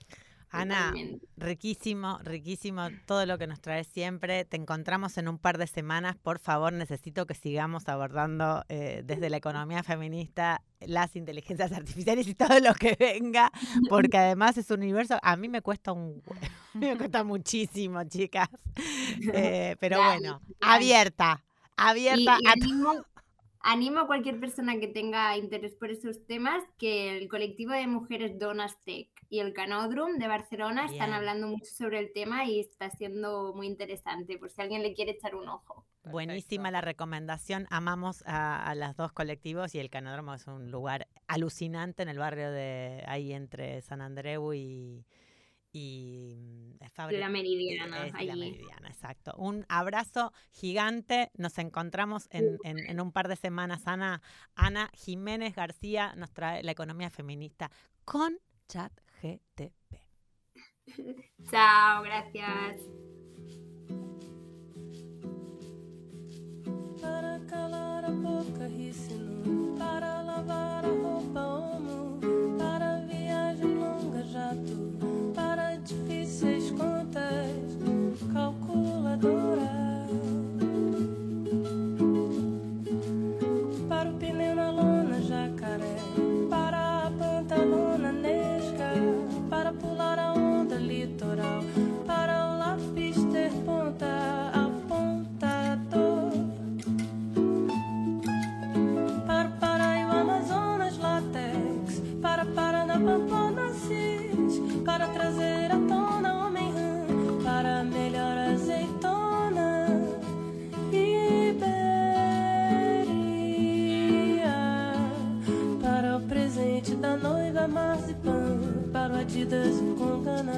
Ana, 0.52 0.92
riquísimo, 1.36 2.18
riquísimo 2.24 2.88
todo 3.06 3.24
lo 3.24 3.38
que 3.38 3.46
nos 3.46 3.60
traes 3.60 3.86
siempre. 3.86 4.44
Te 4.44 4.56
encontramos 4.56 5.16
en 5.16 5.28
un 5.28 5.38
par 5.38 5.58
de 5.58 5.68
semanas. 5.68 6.16
Por 6.16 6.40
favor, 6.40 6.72
necesito 6.72 7.24
que 7.24 7.34
sigamos 7.34 7.88
abordando 7.88 8.64
eh, 8.68 9.02
desde 9.04 9.30
la 9.30 9.36
economía 9.36 9.84
feminista 9.84 10.60
las 10.80 11.14
inteligencias 11.14 11.70
artificiales 11.70 12.26
y 12.26 12.34
todo 12.34 12.58
lo 12.58 12.74
que 12.74 12.96
venga, 12.98 13.52
porque 13.88 14.18
además 14.18 14.58
es 14.58 14.68
un 14.72 14.80
universo. 14.80 15.18
A 15.22 15.36
mí 15.36 15.48
me 15.48 15.62
cuesta 15.62 15.92
un, 15.92 16.20
me 16.74 16.96
cuesta 16.96 17.22
muchísimo, 17.22 18.02
chicas. 18.04 18.48
Eh, 19.34 19.76
pero 19.80 20.02
bueno, 20.02 20.40
abierta, 20.60 21.42
Y, 21.42 21.72
abierta 21.76 22.38
y 22.40 22.46
a 22.46 22.52
animo, 22.52 23.04
animo 23.60 24.00
a 24.00 24.06
cualquier 24.06 24.40
persona 24.40 24.78
que 24.78 24.88
tenga 24.88 25.36
interés 25.36 25.74
por 25.74 25.90
esos 25.90 26.26
temas 26.26 26.62
que 26.78 27.18
el 27.18 27.28
colectivo 27.28 27.72
de 27.72 27.86
mujeres 27.86 28.38
Donas 28.38 28.76
Tech 28.84 29.08
y 29.28 29.40
el 29.40 29.52
Canodrum 29.52 30.18
de 30.18 30.26
Barcelona 30.26 30.86
están 30.86 31.12
hablando 31.12 31.46
mucho 31.46 31.70
sobre 31.72 31.98
el 31.98 32.12
tema 32.12 32.44
y 32.44 32.60
está 32.60 32.90
siendo 32.90 33.54
muy 33.54 33.66
interesante 33.66 34.38
por 34.38 34.50
si 34.50 34.60
alguien 34.62 34.82
le 34.82 34.94
quiere 34.94 35.12
echar 35.12 35.34
un 35.34 35.48
ojo. 35.48 35.84
Buenísima 36.04 36.64
Perfecto. 36.64 36.72
la 36.72 36.80
recomendación. 36.80 37.66
Amamos 37.70 38.24
a, 38.26 38.64
a 38.64 38.74
las 38.74 38.96
dos 38.96 39.12
colectivos 39.12 39.74
y 39.74 39.78
el 39.78 39.90
Canódromo 39.90 40.34
es 40.34 40.46
un 40.46 40.70
lugar 40.70 41.06
alucinante 41.28 42.02
en 42.02 42.08
el 42.08 42.18
barrio 42.18 42.50
de 42.50 43.04
ahí 43.06 43.32
entre 43.32 43.82
San 43.82 44.00
Andreu 44.00 44.54
y, 44.54 45.04
y 45.72 46.34
mm, 46.36 46.82
es 46.82 46.92
Fabri- 46.94 47.18
La 47.18 47.28
Meridiana, 47.28 48.06
es 48.06 48.12
la 48.12 48.18
allí. 48.18 48.40
Meridiana, 48.40 48.88
exacto. 48.88 49.32
Un 49.36 49.64
abrazo 49.68 50.32
gigante. 50.52 51.30
Nos 51.36 51.58
encontramos 51.58 52.26
en, 52.30 52.58
en- 52.64 52.78
en 52.78 53.00
un 53.00 53.12
par 53.12 53.28
de 53.28 53.36
semanas. 53.36 53.86
Ana, 53.86 54.20
Ana 54.54 54.90
Jiménez 54.94 55.54
García 55.54 56.14
nos 56.16 56.32
trae 56.32 56.62
la 56.62 56.72
economía 56.72 57.10
feminista 57.10 57.70
con 58.04 58.38
ChatGTP. 58.68 59.94
Chao, 61.50 62.02
gracias. 62.02 62.76
Para 67.00 67.38
calar 67.46 68.04
a 68.04 68.10
boca, 68.10 68.66
rícino. 68.68 69.74
Para 69.78 70.22
lavar 70.22 70.84
a 70.84 70.88
roupa, 70.88 71.78
Oh. 79.22 79.69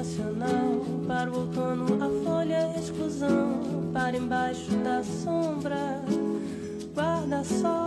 Nacional. 0.03 0.81
Para 1.07 1.31
o 1.31 1.39
outono 1.39 1.85
a 2.03 2.25
folha 2.25 2.77
exclusão. 2.77 3.61
Para 3.93 4.17
embaixo 4.17 4.75
da 4.83 5.01
sombra. 5.01 6.03
Guarda-sol 6.93 7.82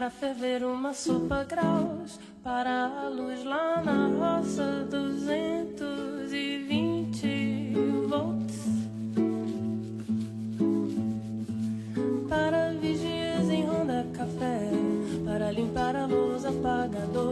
para 0.00 0.08
ferver 0.08 0.64
uma 0.64 0.94
sopa 0.94 1.44
graus, 1.44 2.18
para 2.42 2.86
a 2.86 3.10
luz 3.10 3.44
lá 3.44 3.82
na 3.82 4.06
roça, 4.06 4.86
220 4.88 7.74
volts. 8.08 8.64
Para 12.30 12.72
vigias 12.80 13.50
em 13.50 13.66
ronda 13.66 14.06
café, 14.14 14.70
para 15.22 15.52
limpar 15.52 15.94
a 15.94 16.06
luz 16.06 16.46
apagador, 16.46 17.29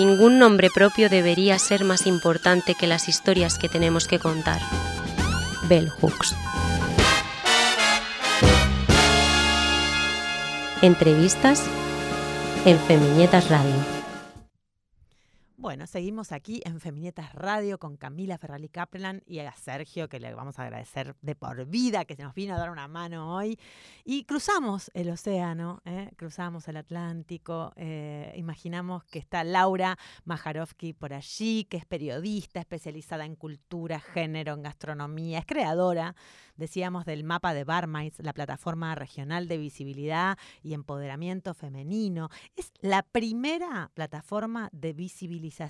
Ningún 0.00 0.38
nombre 0.38 0.70
propio 0.70 1.10
debería 1.10 1.58
ser 1.58 1.84
más 1.84 2.06
importante 2.06 2.74
que 2.74 2.86
las 2.86 3.06
historias 3.06 3.58
que 3.58 3.68
tenemos 3.68 4.08
que 4.08 4.18
contar. 4.18 4.58
Bell 5.68 5.90
Hooks. 5.90 6.34
Entrevistas 10.80 11.62
en 12.64 12.78
Femiñetas 12.78 13.50
Radio. 13.50 13.99
Seguimos 15.86 16.32
aquí 16.32 16.60
en 16.64 16.80
Feminietas 16.80 17.34
Radio 17.34 17.78
con 17.78 17.96
Camila 17.96 18.36
Ferrali 18.38 18.68
Kaplan 18.68 19.22
y 19.26 19.38
a 19.38 19.52
Sergio, 19.52 20.08
que 20.08 20.20
le 20.20 20.34
vamos 20.34 20.58
a 20.58 20.64
agradecer 20.64 21.16
de 21.22 21.34
por 21.34 21.64
vida 21.66 22.04
que 22.04 22.16
se 22.16 22.22
nos 22.22 22.34
vino 22.34 22.54
a 22.54 22.58
dar 22.58 22.70
una 22.70 22.86
mano 22.86 23.34
hoy. 23.34 23.58
Y 24.04 24.24
cruzamos 24.24 24.90
el 24.94 25.08
océano, 25.10 25.80
¿eh? 25.84 26.10
cruzamos 26.16 26.68
el 26.68 26.76
Atlántico. 26.76 27.72
eh, 27.76 28.34
imaginamos 28.36 29.04
que 29.04 29.18
está 29.18 29.42
Laura 29.44 29.96
Majarovsky 30.24 30.92
por 30.92 31.14
allí, 31.14 31.64
que 31.64 31.78
es 31.78 31.86
periodista 31.86 32.60
especializada 32.60 33.24
en 33.24 33.34
cultura, 33.36 34.00
género, 34.00 34.54
en 34.54 34.62
gastronomía, 34.62 35.38
es 35.38 35.46
creadora, 35.46 36.14
decíamos, 36.56 37.06
del 37.06 37.24
mapa 37.24 37.54
de 37.54 37.64
Barmaids, 37.64 38.18
la 38.18 38.34
plataforma 38.34 38.94
regional 38.94 39.48
de 39.48 39.56
visibilidad 39.56 40.36
y 40.62 40.74
empoderamiento 40.74 41.54
femenino. 41.54 42.28
Es 42.56 42.72
la 42.80 43.02
primera 43.02 43.90
plataforma 43.94 44.68
de 44.72 44.92
visibilización 44.92 45.69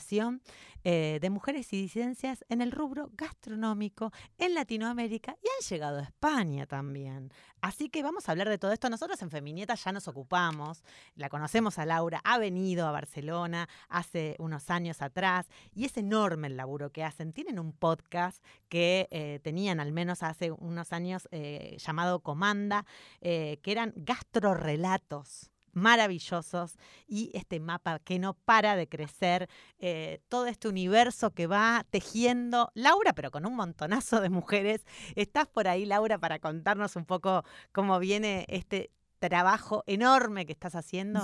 eh, 0.82 1.18
de 1.20 1.30
mujeres 1.30 1.72
y 1.72 1.82
disidencias 1.82 2.44
en 2.48 2.62
el 2.62 2.72
rubro 2.72 3.10
gastronómico 3.12 4.12
en 4.38 4.54
Latinoamérica 4.54 5.36
y 5.42 5.46
han 5.46 5.68
llegado 5.68 5.98
a 5.98 6.02
España 6.02 6.66
también. 6.66 7.30
Así 7.60 7.90
que 7.90 8.02
vamos 8.02 8.26
a 8.26 8.32
hablar 8.32 8.48
de 8.48 8.56
todo 8.56 8.72
esto. 8.72 8.88
Nosotros 8.88 9.20
en 9.20 9.30
Feminieta 9.30 9.74
ya 9.74 9.92
nos 9.92 10.08
ocupamos, 10.08 10.82
la 11.14 11.28
conocemos 11.28 11.78
a 11.78 11.84
Laura, 11.84 12.22
ha 12.24 12.38
venido 12.38 12.86
a 12.86 12.92
Barcelona 12.92 13.68
hace 13.88 14.36
unos 14.38 14.70
años 14.70 15.02
atrás 15.02 15.46
y 15.74 15.84
es 15.84 15.96
enorme 15.98 16.46
el 16.46 16.56
laburo 16.56 16.90
que 16.90 17.04
hacen. 17.04 17.34
Tienen 17.34 17.58
un 17.58 17.72
podcast 17.72 18.42
que 18.70 19.06
eh, 19.10 19.40
tenían 19.42 19.80
al 19.80 19.92
menos 19.92 20.22
hace 20.22 20.50
unos 20.50 20.94
años 20.94 21.28
eh, 21.30 21.76
llamado 21.78 22.20
Comanda, 22.20 22.86
que 23.20 23.60
eran 23.64 23.92
gastrorelatos 23.96 25.50
maravillosos 25.72 26.76
y 27.06 27.30
este 27.34 27.60
mapa 27.60 27.98
que 27.98 28.18
no 28.18 28.34
para 28.34 28.76
de 28.76 28.88
crecer, 28.88 29.48
eh, 29.78 30.20
todo 30.28 30.46
este 30.46 30.68
universo 30.68 31.30
que 31.30 31.46
va 31.46 31.84
tejiendo 31.90 32.70
Laura, 32.74 33.12
pero 33.12 33.30
con 33.30 33.46
un 33.46 33.56
montonazo 33.56 34.20
de 34.20 34.30
mujeres. 34.30 34.84
¿Estás 35.16 35.46
por 35.46 35.68
ahí, 35.68 35.86
Laura, 35.86 36.18
para 36.18 36.38
contarnos 36.38 36.96
un 36.96 37.04
poco 37.04 37.44
cómo 37.72 37.98
viene 37.98 38.46
este 38.48 38.90
trabajo 39.18 39.84
enorme 39.86 40.46
que 40.46 40.52
estás 40.52 40.74
haciendo? 40.74 41.20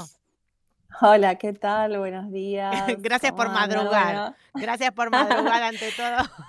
Hola, 1.01 1.35
¿qué 1.37 1.53
tal? 1.53 1.99
Buenos 1.99 2.31
días. 2.31 2.87
Gracias 2.99 3.33
por 3.33 3.51
madrugar. 3.51 4.15
Bueno, 4.15 4.37
Gracias 4.55 4.93
por 4.93 5.11
madrugar 5.11 5.63
ante 5.63 5.91
todo. 5.97 6.47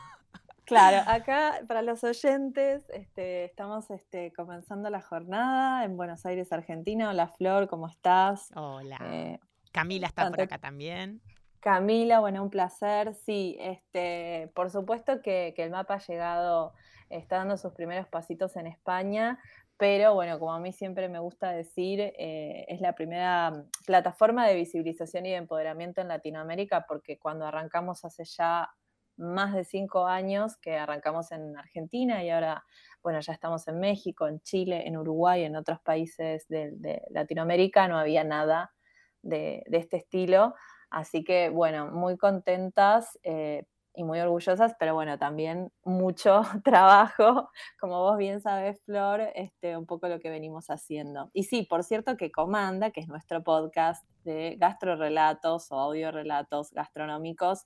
Claro, 0.67 1.09
acá 1.09 1.61
para 1.67 1.81
los 1.81 2.03
oyentes 2.03 2.83
este, 2.89 3.45
estamos 3.45 3.89
este, 3.89 4.31
comenzando 4.33 4.89
la 4.89 5.01
jornada 5.01 5.83
en 5.85 5.97
Buenos 5.97 6.25
Aires, 6.25 6.51
Argentina. 6.51 7.09
Hola, 7.09 7.29
Flor, 7.29 7.67
¿cómo 7.67 7.87
estás? 7.87 8.51
Hola. 8.55 8.99
Eh, 9.01 9.39
Camila 9.71 10.07
está 10.07 10.29
por 10.29 10.41
acá 10.41 10.57
también. 10.59 11.21
Camila, 11.59 12.19
bueno, 12.19 12.43
un 12.43 12.49
placer. 12.49 13.15
Sí, 13.15 13.57
este, 13.59 14.51
por 14.53 14.69
supuesto 14.69 15.21
que, 15.21 15.53
que 15.55 15.63
el 15.63 15.71
mapa 15.71 15.95
ha 15.95 15.99
llegado, 15.99 16.73
está 17.09 17.37
dando 17.37 17.57
sus 17.57 17.73
primeros 17.73 18.07
pasitos 18.07 18.55
en 18.57 18.67
España, 18.67 19.39
pero 19.77 20.15
bueno, 20.15 20.39
como 20.39 20.53
a 20.53 20.59
mí 20.59 20.73
siempre 20.73 21.07
me 21.07 21.19
gusta 21.19 21.51
decir, 21.51 21.99
eh, 22.01 22.65
es 22.67 22.81
la 22.81 22.93
primera 22.93 23.63
plataforma 23.85 24.47
de 24.47 24.55
visibilización 24.55 25.25
y 25.27 25.31
de 25.31 25.37
empoderamiento 25.37 26.01
en 26.01 26.07
Latinoamérica, 26.07 26.85
porque 26.87 27.19
cuando 27.19 27.45
arrancamos 27.45 28.03
hace 28.03 28.25
ya 28.25 28.69
más 29.17 29.53
de 29.53 29.63
cinco 29.63 30.07
años, 30.07 30.57
que 30.57 30.77
arrancamos 30.77 31.31
en 31.31 31.57
Argentina 31.57 32.23
y 32.23 32.29
ahora, 32.29 32.63
bueno, 33.03 33.19
ya 33.19 33.33
estamos 33.33 33.67
en 33.67 33.79
México, 33.79 34.27
en 34.27 34.39
Chile, 34.41 34.87
en 34.87 34.97
Uruguay, 34.97 35.43
en 35.43 35.55
otros 35.55 35.79
países 35.81 36.47
de, 36.47 37.01
Latinoamérica, 37.09 37.87
no 37.87 37.97
había 37.97 38.23
nada 38.23 38.73
de, 39.21 39.63
este 39.71 39.97
estilo. 39.97 40.55
Así 40.89 41.23
que, 41.23 41.49
bueno, 41.49 41.91
muy 41.91 42.17
contentas 42.17 43.19
eh, 43.23 43.65
y 43.97 44.03
muy 44.03 44.19
orgullosas, 44.19 44.75
pero 44.79 44.93
bueno, 44.93 45.17
también 45.17 45.71
mucho 45.83 46.41
trabajo, 46.63 47.49
como 47.79 47.99
vos 48.03 48.17
bien 48.17 48.39
sabés, 48.39 48.79
Flor, 48.83 49.21
este, 49.33 49.75
un 49.75 49.87
poco 49.87 50.07
lo 50.07 50.19
que 50.19 50.29
venimos 50.29 50.69
haciendo. 50.69 51.31
Y 51.33 51.43
sí, 51.43 51.63
por 51.63 51.83
cierto 51.83 52.15
que 52.15 52.31
Comanda, 52.31 52.91
que 52.91 52.99
es 52.99 53.07
nuestro 53.07 53.43
podcast 53.43 54.07
de 54.23 54.55
gastrorelatos 54.59 55.71
o 55.71 55.79
audiorelatos 55.79 56.71
gastronómicos, 56.71 57.65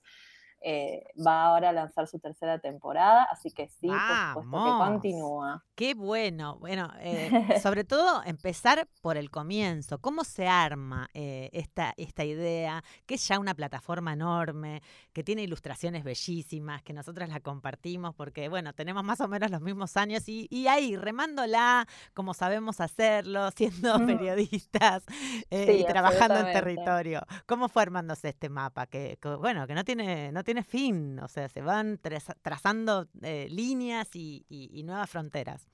eh, 0.64 1.04
va 1.24 1.44
ahora 1.44 1.70
a 1.70 1.72
lanzar 1.72 2.06
su 2.06 2.18
tercera 2.18 2.58
temporada, 2.58 3.24
así 3.24 3.50
que 3.50 3.68
sí, 3.68 3.88
por 3.88 4.44
supuesto 4.44 4.78
que 4.78 4.84
continúa. 4.84 5.64
Qué 5.74 5.94
bueno. 5.94 6.58
Bueno, 6.58 6.90
eh, 7.00 7.30
sobre 7.62 7.84
todo 7.84 8.22
empezar 8.24 8.86
por 9.00 9.16
el 9.16 9.30
comienzo. 9.30 9.98
¿Cómo 9.98 10.24
se 10.24 10.46
arma 10.46 11.08
eh, 11.14 11.50
esta, 11.52 11.94
esta 11.96 12.24
idea? 12.24 12.84
Que 13.06 13.14
es 13.14 13.26
ya 13.26 13.38
una 13.38 13.54
plataforma 13.54 14.12
enorme, 14.12 14.82
que 15.12 15.24
tiene 15.24 15.42
ilustraciones 15.42 16.04
bellísimas, 16.04 16.82
que 16.82 16.92
nosotras 16.92 17.28
la 17.28 17.40
compartimos 17.40 18.14
porque, 18.14 18.48
bueno, 18.48 18.72
tenemos 18.72 19.02
más 19.02 19.20
o 19.20 19.28
menos 19.28 19.50
los 19.50 19.60
mismos 19.60 19.96
años 19.96 20.28
y, 20.28 20.46
y 20.50 20.68
ahí, 20.68 20.96
remándola 20.96 21.88
como 22.14 22.34
sabemos 22.34 22.80
hacerlo, 22.80 23.50
siendo 23.56 24.04
periodistas 24.06 25.02
Sí, 25.50 25.72
y 25.80 25.84
trabajando 25.84 26.36
en 26.36 26.52
territorio. 26.52 27.22
¿Cómo 27.46 27.68
fue 27.68 27.82
armándose 27.82 28.28
este 28.28 28.48
mapa? 28.48 28.86
Que, 28.86 29.18
que, 29.20 29.28
bueno, 29.36 29.66
que 29.66 29.74
no 29.74 29.84
tiene, 29.84 30.32
no 30.32 30.44
tiene 30.44 30.51
fin, 30.62 31.18
o 31.20 31.28
sea, 31.28 31.48
se 31.48 31.62
van 31.62 31.96
traza- 31.98 32.36
trazando 32.42 33.08
eh, 33.22 33.46
líneas 33.50 34.10
y, 34.14 34.44
nuevas 34.84 35.08
fronteras. 35.08 35.66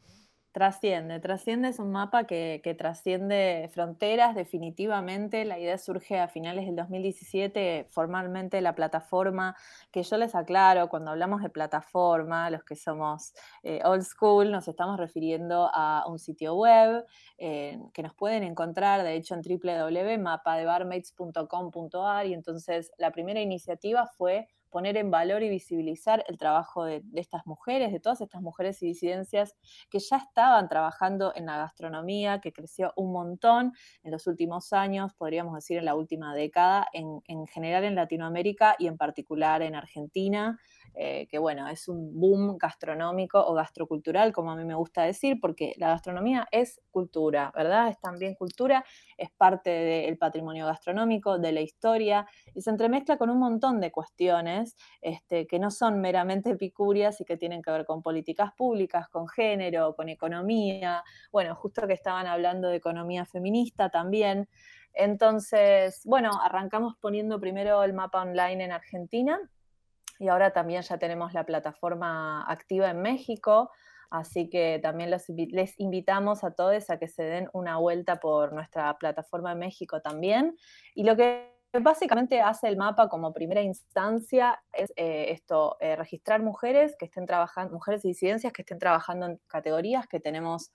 Trasciende, 0.52 1.20
trasciende 1.20 1.68
es 1.68 1.78
un 1.78 1.92
mapa 1.92 2.24
que, 2.24 2.60
que 2.64 2.74
trasciende 2.74 3.70
fronteras 3.72 4.34
definitivamente. 4.34 5.44
La 5.44 5.58
idea 5.58 5.78
surge 5.78 6.18
a 6.18 6.26
finales 6.26 6.66
del 6.66 6.74
2017, 6.74 7.86
formalmente 7.90 8.60
la 8.60 8.74
plataforma, 8.74 9.54
que 9.92 10.02
yo 10.02 10.16
les 10.16 10.34
aclaro, 10.34 10.88
cuando 10.88 11.10
hablamos 11.12 11.42
de 11.42 11.50
plataforma, 11.50 12.50
los 12.50 12.64
que 12.64 12.74
somos 12.76 13.34
eh, 13.62 13.80
old 13.84 14.02
school, 14.02 14.50
nos 14.50 14.66
estamos 14.66 14.96
refiriendo 14.98 15.70
a 15.72 16.04
un 16.08 16.18
sitio 16.18 16.56
web 16.56 17.04
eh, 17.36 17.78
que 17.92 18.02
nos 18.02 18.14
pueden 18.14 18.42
encontrar, 18.42 19.02
de 19.04 19.14
hecho, 19.16 19.34
en 19.34 19.42
www.mapadebarmaids.com.ar 19.42 22.26
y 22.26 22.34
entonces 22.34 22.90
la 22.98 23.10
primera 23.12 23.40
iniciativa 23.40 24.06
fue 24.06 24.48
poner 24.70 24.96
en 24.96 25.10
valor 25.10 25.42
y 25.42 25.48
visibilizar 25.48 26.24
el 26.28 26.38
trabajo 26.38 26.84
de, 26.84 27.02
estas 27.14 27.46
mujeres, 27.46 27.92
de 27.92 28.00
todas 28.00 28.20
estas 28.20 28.42
mujeres 28.42 28.82
y 28.82 28.86
disidencias 28.86 29.56
que 29.90 29.98
ya 29.98 30.16
estaban 30.16 30.68
trabajando 30.68 31.32
en 31.34 31.46
la 31.46 31.56
gastronomía, 31.56 32.40
que 32.40 32.52
creció 32.52 32.92
un 32.96 33.12
montón 33.12 33.72
en 34.02 34.12
los 34.12 34.26
últimos 34.26 34.72
años, 34.72 35.14
podríamos 35.14 35.54
decir 35.54 35.78
en 35.78 35.84
la 35.84 35.94
última 35.94 36.34
década, 36.34 36.86
en 36.92 37.46
general 37.46 37.84
en 37.84 37.94
Latinoamérica 37.94 38.76
y 38.78 38.86
en 38.86 38.96
particular 38.96 39.62
en 39.62 39.74
Argentina, 39.74 40.58
eh, 41.00 41.28
que 41.30 41.38
bueno, 41.38 41.68
es 41.68 41.86
un 41.86 42.18
boom 42.18 42.58
gastronómico 42.58 43.38
o 43.38 43.54
gastrocultural, 43.54 44.32
como 44.32 44.50
a 44.50 44.56
mí 44.56 44.64
me 44.64 44.74
gusta 44.74 45.04
decir, 45.04 45.38
porque 45.40 45.74
la 45.76 45.90
gastronomía 45.90 46.48
es 46.50 46.80
cultura, 46.90 47.52
¿verdad? 47.54 47.86
Es 47.86 48.00
también 48.00 48.34
cultura, 48.34 48.84
es 49.16 49.30
parte 49.30 49.70
del 49.70 50.18
patrimonio 50.18 50.66
gastronómico, 50.66 51.38
de 51.38 51.52
la 51.52 51.60
historia, 51.60 52.26
y 52.52 52.62
se 52.62 52.70
entremezcla 52.70 53.16
con 53.16 53.30
un 53.30 53.38
montón 53.38 53.80
de 53.80 53.92
cuestiones 53.92 54.74
este, 55.00 55.46
que 55.46 55.60
no 55.60 55.70
son 55.70 56.00
meramente 56.00 56.50
epicúreas 56.50 57.20
y 57.20 57.24
que 57.24 57.36
tienen 57.36 57.62
que 57.62 57.70
ver 57.70 57.84
con 57.86 58.02
políticas 58.02 58.52
públicas, 58.54 59.08
con 59.08 59.28
género, 59.28 59.94
con 59.94 60.08
economía. 60.08 61.04
Bueno, 61.30 61.54
justo 61.54 61.86
que 61.86 61.92
estaban 61.92 62.26
hablando 62.26 62.70
de 62.70 62.76
economía 62.76 63.24
feminista 63.24 63.88
también. 63.88 64.48
Entonces, 64.94 66.00
bueno, 66.04 66.32
arrancamos 66.42 66.96
poniendo 67.00 67.38
primero 67.38 67.84
el 67.84 67.92
mapa 67.92 68.20
online 68.22 68.64
en 68.64 68.72
Argentina 68.72 69.38
y 70.18 70.28
ahora 70.28 70.52
también 70.52 70.82
ya 70.82 70.98
tenemos 70.98 71.32
la 71.32 71.44
plataforma 71.44 72.44
activa 72.50 72.90
en 72.90 73.02
México. 73.02 73.70
Así 74.10 74.48
que 74.48 74.80
también 74.82 75.10
les 75.10 75.78
invitamos 75.78 76.42
a 76.42 76.52
todos 76.52 76.88
a 76.88 76.98
que 76.98 77.08
se 77.08 77.22
den 77.22 77.48
una 77.52 77.76
vuelta 77.76 78.16
por 78.16 78.54
nuestra 78.54 78.96
plataforma 78.98 79.52
en 79.52 79.58
México 79.58 80.00
también. 80.00 80.56
Y 80.94 81.04
lo 81.04 81.14
que 81.14 81.52
básicamente 81.72 82.40
hace 82.40 82.68
el 82.68 82.76
mapa 82.76 83.08
como 83.08 83.32
primera 83.32 83.60
instancia 83.60 84.62
es 84.72 84.92
eh, 84.96 85.26
esto, 85.30 85.76
eh, 85.80 85.96
registrar 85.96 86.42
mujeres 86.42 86.96
que 86.98 87.04
estén 87.04 87.26
trabajando, 87.26 87.74
mujeres 87.74 88.04
y 88.04 88.08
disidencias 88.08 88.52
que 88.52 88.62
estén 88.62 88.78
trabajando 88.78 89.26
en 89.26 89.40
categorías 89.46 90.06
que 90.06 90.20
tenemos. 90.20 90.72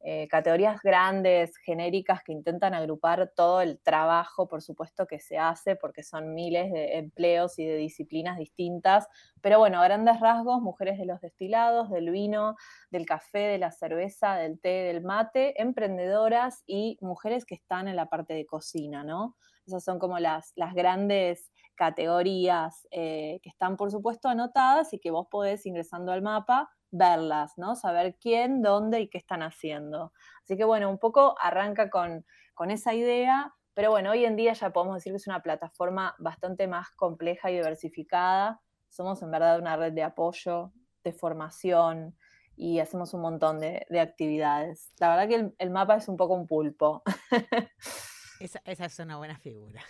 Eh, 0.00 0.28
categorías 0.28 0.80
grandes, 0.80 1.56
genéricas, 1.58 2.22
que 2.22 2.32
intentan 2.32 2.72
agrupar 2.72 3.32
todo 3.34 3.60
el 3.60 3.80
trabajo, 3.80 4.46
por 4.46 4.62
supuesto, 4.62 5.06
que 5.08 5.18
se 5.18 5.38
hace, 5.38 5.74
porque 5.74 6.04
son 6.04 6.34
miles 6.34 6.72
de 6.72 6.98
empleos 6.98 7.58
y 7.58 7.66
de 7.66 7.76
disciplinas 7.76 8.38
distintas. 8.38 9.08
Pero 9.40 9.58
bueno, 9.58 9.82
grandes 9.82 10.20
rasgos, 10.20 10.62
mujeres 10.62 10.98
de 10.98 11.06
los 11.06 11.20
destilados, 11.20 11.90
del 11.90 12.10
vino, 12.10 12.54
del 12.90 13.06
café, 13.06 13.40
de 13.40 13.58
la 13.58 13.72
cerveza, 13.72 14.36
del 14.36 14.60
té, 14.60 14.84
del 14.84 15.02
mate, 15.02 15.60
emprendedoras 15.60 16.62
y 16.66 16.96
mujeres 17.00 17.44
que 17.44 17.56
están 17.56 17.88
en 17.88 17.96
la 17.96 18.06
parte 18.06 18.34
de 18.34 18.46
cocina, 18.46 19.02
¿no? 19.02 19.36
Esas 19.66 19.82
son 19.84 19.98
como 19.98 20.18
las, 20.20 20.52
las 20.54 20.74
grandes 20.74 21.50
categorías 21.74 22.86
que 22.90 23.40
están, 23.44 23.76
por 23.76 23.90
supuesto, 23.90 24.28
anotadas 24.28 24.92
y 24.92 24.98
que 24.98 25.10
vos 25.10 25.28
podés, 25.30 25.64
ingresando 25.66 26.10
al 26.10 26.22
mapa, 26.22 26.70
verlas, 26.90 27.56
¿no? 27.56 27.76
Saber 27.76 28.16
quién, 28.20 28.62
dónde 28.62 29.00
y 29.00 29.08
qué 29.08 29.18
están 29.18 29.42
haciendo. 29.42 30.12
Así 30.42 30.56
que 30.56 30.64
bueno, 30.64 30.90
un 30.90 30.98
poco 30.98 31.34
arranca 31.40 31.90
con, 31.90 32.24
con 32.54 32.70
esa 32.70 32.94
idea, 32.94 33.54
pero 33.74 33.90
bueno, 33.90 34.10
hoy 34.10 34.24
en 34.24 34.34
día 34.34 34.54
ya 34.54 34.70
podemos 34.70 34.96
decir 34.96 35.12
que 35.12 35.18
es 35.18 35.26
una 35.26 35.42
plataforma 35.42 36.16
bastante 36.18 36.66
más 36.66 36.90
compleja 36.90 37.50
y 37.50 37.54
diversificada. 37.54 38.60
Somos 38.88 39.22
en 39.22 39.30
verdad 39.30 39.60
una 39.60 39.76
red 39.76 39.92
de 39.92 40.02
apoyo, 40.02 40.72
de 41.04 41.12
formación 41.12 42.16
y 42.56 42.80
hacemos 42.80 43.14
un 43.14 43.20
montón 43.20 43.60
de, 43.60 43.86
actividades. 44.00 44.92
La 44.98 45.10
verdad 45.10 45.28
que 45.28 45.52
el, 45.58 45.70
mapa 45.70 45.96
es 45.96 46.08
un 46.08 46.16
poco 46.16 46.34
un 46.34 46.46
pulpo. 46.46 47.04
esa, 48.40 48.60
es 48.66 48.98
una 48.98 49.16
buena 49.16 49.38
figura. 49.38 49.80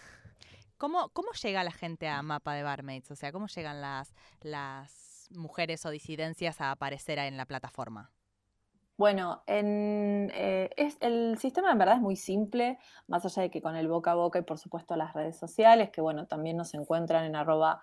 ¿Cómo, 0.76 1.09
¿Cómo 1.09 1.32
llega 1.32 1.64
la 1.64 1.72
gente 1.72 2.09
a 2.09 2.20
Mapa 2.22 2.53
de 2.55 2.62
Barmaids? 2.62 3.11
O 3.11 3.16
sea, 3.16 3.32
¿cómo 3.32 3.46
llegan 3.46 3.80
las, 3.80 4.14
las 4.42 5.07
mujeres 5.30 5.84
o 5.86 5.90
disidencias 5.90 6.60
a 6.60 6.70
aparecer 6.70 7.18
en 7.18 7.36
la 7.36 7.46
plataforma? 7.46 8.10
Bueno, 8.98 9.44
eh, 9.46 10.70
es, 10.76 10.96
el 11.00 11.38
sistema 11.38 11.70
en 11.70 11.78
verdad 11.78 11.96
es 11.96 12.00
muy 12.00 12.16
simple, 12.16 12.78
más 13.06 13.24
allá 13.24 13.42
de 13.42 13.50
que 13.50 13.62
con 13.62 13.76
el 13.76 13.86
boca 13.86 14.10
a 14.10 14.14
boca 14.16 14.40
y 14.40 14.42
por 14.42 14.58
supuesto 14.58 14.96
las 14.96 15.14
redes 15.14 15.36
sociales, 15.36 15.90
que 15.90 16.00
bueno, 16.00 16.26
también 16.26 16.56
nos 16.56 16.74
encuentran 16.74 17.24
en 17.24 17.36
arroba 17.36 17.80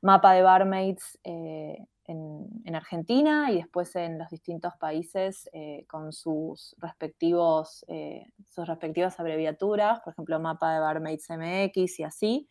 mapa 0.00 0.32
de 0.32 0.40
barmaids 0.40 1.18
eh, 1.24 1.84
en, 2.06 2.74
Argentina 2.74 3.50
y 3.50 3.56
después 3.56 3.94
en 3.96 4.18
los 4.18 4.30
distintos 4.30 4.72
países 4.80 5.50
eh, 5.52 5.84
con 5.88 6.12
sus 6.12 6.74
respectivos, 6.78 7.84
sus 8.48 8.66
respectivas 8.66 9.20
abreviaturas, 9.20 10.00
por 10.00 10.14
ejemplo, 10.14 10.40
mapa 10.40 10.72
de 10.72 10.80
barmaids 10.80 11.28
MX 11.28 12.00
y 12.00 12.02
así. 12.02 12.48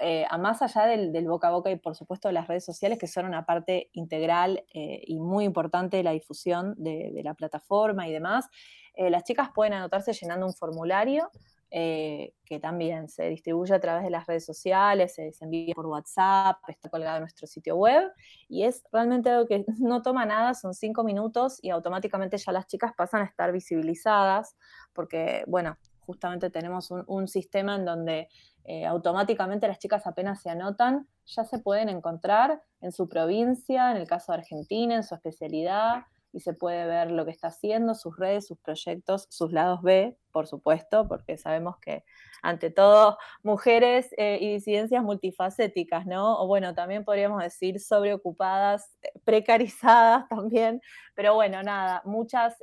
Eh, 0.00 0.24
a 0.30 0.38
más 0.38 0.62
allá 0.62 0.86
del, 0.86 1.26
boca 1.26 1.48
a 1.48 1.50
boca 1.50 1.70
y 1.70 1.76
por 1.76 1.94
supuesto 1.94 2.28
de 2.28 2.32
las 2.32 2.48
redes 2.48 2.64
sociales, 2.64 2.98
que 2.98 3.06
son 3.06 3.26
una 3.26 3.44
parte 3.44 3.90
integral 3.92 4.64
eh, 4.72 5.02
y 5.06 5.18
muy 5.18 5.44
importante 5.44 5.98
de 5.98 6.02
la 6.02 6.12
difusión 6.12 6.74
de, 6.78 7.20
la 7.22 7.34
plataforma 7.34 8.08
y 8.08 8.12
demás, 8.12 8.48
eh, 8.94 9.10
las 9.10 9.24
chicas 9.24 9.50
pueden 9.54 9.74
anotarse 9.74 10.12
llenando 10.12 10.46
un 10.46 10.54
formulario 10.54 11.30
que 11.72 12.58
también 12.60 13.08
se 13.08 13.28
distribuye 13.28 13.72
a 13.72 13.78
través 13.78 14.02
de 14.02 14.10
las 14.10 14.26
redes 14.26 14.44
sociales, 14.44 15.14
se, 15.14 15.30
envía 15.40 15.72
por 15.72 15.86
WhatsApp, 15.86 16.56
está 16.66 16.88
colgado 16.88 17.18
en 17.18 17.22
nuestro 17.22 17.46
sitio 17.46 17.76
web 17.76 18.10
y 18.48 18.64
es 18.64 18.82
realmente 18.90 19.30
algo 19.30 19.46
que 19.46 19.64
no 19.78 20.02
toma 20.02 20.26
nada, 20.26 20.54
son 20.54 20.74
cinco 20.74 21.04
minutos 21.04 21.60
y 21.62 21.70
automáticamente 21.70 22.38
ya 22.38 22.50
las 22.50 22.66
chicas 22.66 22.92
pasan 22.96 23.22
a 23.22 23.26
estar 23.26 23.52
visibilizadas 23.52 24.56
porque, 24.92 25.44
bueno, 25.46 25.78
justamente 26.00 26.50
tenemos 26.50 26.90
un 26.90 27.28
sistema 27.28 27.76
en 27.76 27.84
donde 27.84 28.28
eh, 28.72 28.86
automáticamente 28.86 29.66
las 29.66 29.80
chicas 29.80 30.06
apenas 30.06 30.42
se 30.42 30.48
anotan, 30.48 31.08
ya 31.26 31.42
se 31.42 31.58
pueden 31.58 31.88
encontrar 31.88 32.62
en 32.80 32.92
su 32.92 33.08
provincia, 33.08 33.90
en 33.90 33.96
el 33.96 34.06
caso 34.06 34.30
de 34.30 34.38
Argentina, 34.38 34.94
en 34.94 35.02
su 35.02 35.16
especialidad, 35.16 36.04
y 36.32 36.40
se 36.40 36.52
puede 36.52 36.86
ver 36.86 37.10
lo 37.10 37.24
que 37.24 37.30
está 37.30 37.48
haciendo, 37.48 37.94
sus 37.94 38.16
redes, 38.16 38.46
sus 38.46 38.58
proyectos, 38.58 39.26
sus 39.30 39.52
lados 39.52 39.82
B, 39.82 40.16
por 40.32 40.46
supuesto, 40.46 41.08
porque 41.08 41.36
sabemos 41.36 41.76
que 41.78 42.04
ante 42.42 42.70
todo 42.70 43.18
mujeres 43.42 44.14
eh, 44.16 44.38
y 44.40 44.54
disidencias 44.54 45.02
multifacéticas, 45.02 46.06
¿no? 46.06 46.40
O 46.40 46.46
bueno, 46.46 46.74
también 46.74 47.04
podríamos 47.04 47.42
decir 47.42 47.80
sobreocupadas, 47.80 48.96
eh, 49.02 49.10
precarizadas 49.24 50.28
también, 50.30 50.80
pero 51.14 51.34
bueno, 51.34 51.62
nada, 51.62 52.02
muchas 52.04 52.56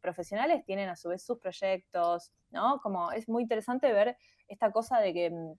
profesionales 0.00 0.64
tienen 0.64 0.88
a 0.88 0.96
su 0.96 1.08
vez 1.08 1.24
sus 1.24 1.38
proyectos, 1.38 2.32
¿no? 2.50 2.80
Como 2.82 3.12
es 3.12 3.28
muy 3.28 3.42
interesante 3.42 3.92
ver 3.92 4.16
esta 4.48 4.70
cosa 4.72 5.00
de 5.00 5.14
que, 5.14 5.30
mm, 5.30 5.52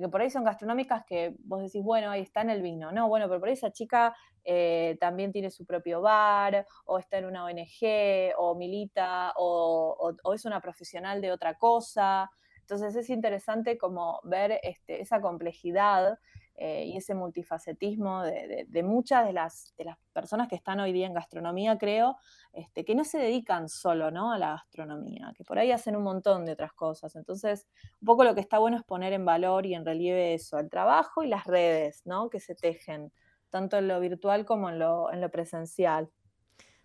que 0.00 0.08
por 0.08 0.20
ahí 0.20 0.30
son 0.30 0.44
gastronómicas 0.44 1.04
que 1.04 1.34
vos 1.44 1.62
decís, 1.62 1.82
bueno, 1.82 2.10
ahí 2.10 2.22
está 2.22 2.42
en 2.42 2.50
el 2.50 2.62
vino, 2.62 2.92
no, 2.92 3.08
bueno, 3.08 3.26
pero 3.28 3.40
por 3.40 3.48
ahí 3.48 3.54
esa 3.54 3.72
chica 3.72 4.14
eh, 4.44 4.96
también 5.00 5.32
tiene 5.32 5.50
su 5.50 5.64
propio 5.66 6.00
bar, 6.00 6.66
o 6.84 6.98
está 6.98 7.18
en 7.18 7.26
una 7.26 7.44
ONG, 7.44 8.32
o 8.38 8.54
milita, 8.54 9.32
o, 9.36 10.14
o 10.22 10.34
es 10.34 10.44
una 10.44 10.60
profesional 10.60 11.20
de 11.20 11.32
otra 11.32 11.58
cosa. 11.58 12.30
Entonces 12.60 12.96
es 12.96 13.10
interesante 13.10 13.78
como 13.78 14.20
ver 14.24 14.58
este, 14.64 15.00
esa 15.00 15.20
complejidad 15.20 16.18
eh, 16.58 16.86
y 16.86 16.96
ese 16.96 17.14
multifacetismo 17.14 18.22
de, 18.22 18.82
muchas 18.82 19.26
de 19.26 19.34
las, 19.34 19.74
de 19.76 19.84
las, 19.84 19.98
personas 20.14 20.48
que 20.48 20.54
están 20.54 20.80
hoy 20.80 20.92
día 20.92 21.06
en 21.06 21.12
gastronomía, 21.12 21.76
creo, 21.76 22.16
este, 22.54 22.86
que 22.86 22.94
no 22.94 23.04
se 23.04 23.18
dedican 23.18 23.68
solo 23.68 24.10
¿no? 24.10 24.32
a 24.32 24.38
la 24.38 24.52
gastronomía, 24.52 25.34
que 25.36 25.44
por 25.44 25.58
ahí 25.58 25.70
hacen 25.72 25.94
un 25.94 26.04
montón 26.04 26.46
de 26.46 26.52
otras 26.52 26.72
cosas. 26.72 27.14
Entonces, 27.16 27.66
un 28.00 28.06
poco 28.06 28.24
lo 28.24 28.34
que 28.34 28.40
está 28.40 28.58
bueno 28.58 28.78
es 28.78 28.82
poner 28.82 29.12
en 29.12 29.26
valor 29.26 29.66
y 29.66 29.74
en 29.74 29.84
relieve 29.84 30.32
eso, 30.32 30.58
el 30.58 30.70
trabajo 30.70 31.22
y 31.22 31.28
las 31.28 31.44
redes 31.44 32.00
¿no? 32.06 32.30
que 32.30 32.40
se 32.40 32.54
tejen, 32.54 33.12
tanto 33.50 33.76
en 33.76 33.88
lo 33.88 34.00
virtual 34.00 34.46
como 34.46 34.70
en 34.70 34.78
lo, 34.78 35.12
en 35.12 35.20
lo 35.20 35.30
presencial. 35.30 36.08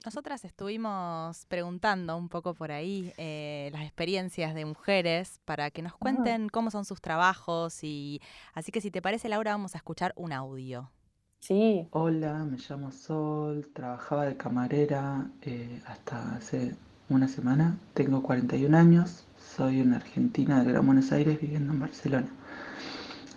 Nosotras 0.04 0.44
estuvimos 0.46 1.46
preguntando 1.46 2.18
un 2.18 2.28
poco 2.28 2.56
por 2.56 2.72
ahí 2.72 3.14
eh, 3.18 3.70
las 3.72 3.84
experiencias 3.84 4.56
de 4.56 4.66
mujeres 4.66 5.40
para 5.46 5.70
que 5.70 5.84
nos 5.84 5.96
cuenten 5.96 6.50
cómo 6.50 6.72
son 6.72 6.86
sus 6.86 7.02
trabajos 7.02 7.84
y 7.84 8.20
así 8.56 8.72
que 8.72 8.82
si 8.82 8.90
te 8.90 9.00
parece 9.00 9.30
Laura 9.30 9.52
vamos 9.52 9.76
a 9.76 9.78
escuchar 9.78 10.14
un 10.16 10.34
audio. 10.34 10.90
Sí. 11.40 11.88
Hola, 11.92 12.46
me 12.46 12.58
llamo 12.58 12.92
Sol, 12.92 13.70
trabajaba 13.74 14.26
de 14.26 14.38
camarera 14.38 15.30
eh, 15.44 15.80
hasta 15.86 16.36
hace 16.36 16.76
una 17.10 17.28
semana, 17.28 17.78
tengo 17.94 18.24
41 18.24 18.76
años, 18.76 19.26
soy 19.38 19.82
una 19.82 19.98
argentina 19.98 20.64
de 20.64 20.72
Gran 20.72 20.86
Buenos 20.86 21.12
Aires 21.12 21.40
viviendo 21.40 21.74
en 21.74 21.80
Barcelona. 21.80 22.28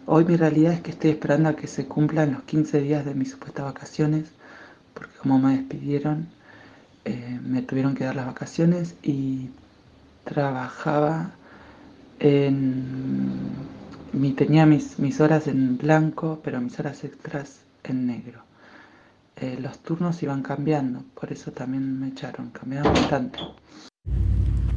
Hoy 0.07 0.25
mi 0.25 0.37
realidad 0.37 0.73
es 0.73 0.81
que 0.81 0.93
estoy 0.93 1.11
esperando 1.11 1.51
a 1.51 1.57
que 1.57 1.67
se 1.67 1.87
cumplan 1.87 2.33
los 2.33 2.43
15 2.45 2.81
días 2.81 3.05
de 3.05 3.15
mis 3.15 3.33
supuestas 3.33 3.67
vacaciones, 3.67 4.33
porque 4.95 5.15
como 5.19 5.39
me 5.39 5.57
despidieron, 5.57 6.29
eh, 7.05 7.39
me 7.43 7.63
tuvieron 7.63 7.95
que 7.95 8.05
dar 8.05 8.17
las 8.17 8.27
vacaciones 8.27 8.95
y 9.03 9.51
trabajaba 10.25 11.33
en... 12.21 13.75
Mi, 14.13 14.33
tenía 14.33 14.65
mis, 14.65 14.99
mis 14.99 15.21
horas 15.21 15.49
en 15.49 15.77
blanco, 15.77 16.41
pero 16.45 16.61
mis 16.61 16.79
horas 16.79 17.03
extras 17.03 17.61
en 17.83 18.07
negro. 18.07 18.43
Eh, 19.37 19.59
los 19.61 19.79
turnos 19.81 20.23
iban 20.23 20.43
cambiando, 20.43 21.03
por 21.19 21.33
eso 21.33 21.51
también 21.51 21.99
me 21.99 22.09
echaron, 22.09 22.51
cambiaban 22.51 22.93
bastante. 22.93 23.41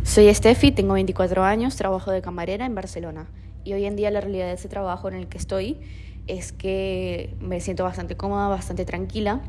Soy 0.04 0.34
Steffi, 0.34 0.72
tengo 0.72 0.94
24 0.94 1.44
años, 1.44 1.76
trabajo 1.76 2.12
de 2.12 2.22
camarera 2.24 2.66
en 2.66 2.74
Barcelona 2.74 3.28
y 3.64 3.74
hoy 3.74 3.86
en 3.86 3.96
día 3.96 4.10
la 4.10 4.22
realidad 4.22 4.48
de 4.48 4.54
ese 4.54 4.68
trabajo 4.70 5.08
en 5.10 5.14
el 5.14 5.28
que 5.28 5.38
estoy 5.38 5.78
es 6.26 6.52
que 6.52 7.36
me 7.40 7.62
siento 7.62 7.84
bastante 7.84 8.18
cómoda, 8.18 8.48
bastante 8.48 8.86
tranquila 8.86 9.42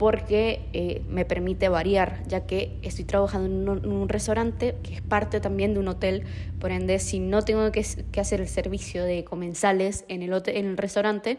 porque 0.00 0.62
eh, 0.72 1.02
me 1.10 1.26
permite 1.26 1.68
variar, 1.68 2.22
ya 2.26 2.46
que 2.46 2.78
estoy 2.80 3.04
trabajando 3.04 3.74
en 3.74 3.92
un, 3.92 4.08
restaurante 4.08 4.74
que 4.82 4.94
es 4.94 5.02
parte 5.02 5.40
también 5.40 5.74
de 5.74 5.80
un 5.80 5.88
hotel, 5.88 6.24
por 6.58 6.70
ende, 6.70 6.98
si 7.00 7.18
no 7.18 7.44
tengo 7.44 7.70
que, 7.70 7.84
hacer 8.18 8.40
el 8.40 8.48
servicio 8.48 9.04
de 9.04 9.24
comensales 9.24 10.06
en 10.08 10.22
el, 10.22 10.32
hotel, 10.32 10.56
en 10.56 10.64
el 10.68 10.78
restaurante, 10.78 11.38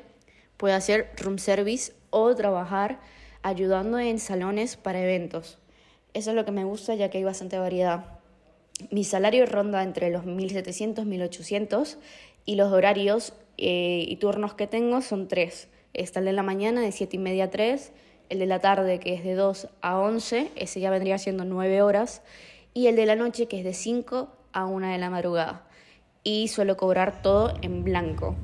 puedo 0.58 0.76
hacer 0.76 1.10
room 1.18 1.40
service 1.40 1.94
o 2.12 2.36
trabajar 2.36 3.00
ayudando 3.42 3.98
en 3.98 4.20
salones 4.20 4.78
para 4.78 5.02
eventos. 5.02 5.58
Eso 6.14 6.30
es 6.30 6.36
lo 6.36 6.46
que 6.46 6.52
me 6.52 6.64
gusta, 6.64 6.94
ya 6.94 7.10
que 7.10 7.18
hay 7.18 7.24
bastante 7.24 7.58
variedad. 7.58 8.20
Mi 8.92 9.06
salario 9.06 9.48
ronda 9.48 9.82
entre 9.82 10.12
los 10.12 10.24
1.700 10.26 11.04
1.800 11.04 11.98
y 12.46 12.58
los 12.58 12.72
horarios 12.72 13.34
eh, 13.58 14.06
y 14.08 14.18
turnos 14.18 14.54
que 14.54 14.68
tengo 14.68 15.02
son 15.02 15.28
tres. 15.28 15.68
Está 15.96 16.20
el 16.20 16.26
de 16.26 16.34
la 16.34 16.44
mañana 16.44 16.82
de 16.82 16.92
7 16.92 17.16
y 17.16 17.20
media 17.20 17.46
a 17.46 17.50
3, 17.50 17.92
el 18.32 18.40
de 18.40 18.46
la 18.46 18.60
tarde 18.60 18.98
que 19.00 19.14
es 19.14 19.26
de 19.26 19.36
2 19.36 19.68
a 19.82 20.00
11, 20.00 20.52
ese 20.56 20.80
ya 20.80 20.90
vendría 20.90 21.18
siendo 21.18 21.44
9 21.44 21.82
horas, 21.82 22.22
y 22.74 22.88
el 22.88 22.96
de 22.96 23.06
la 23.06 23.18
noche 23.18 23.48
que 23.48 23.60
es 23.60 23.66
de 23.66 23.74
5 23.74 24.30
a 24.54 24.66
1 24.66 24.88
de 24.88 24.98
la 24.98 25.10
madrugada. 25.10 25.68
Y 26.24 26.48
suelo 26.48 26.78
cobrar 26.78 27.22
todo 27.22 27.54
en 27.62 27.84
blanco, 27.84 28.38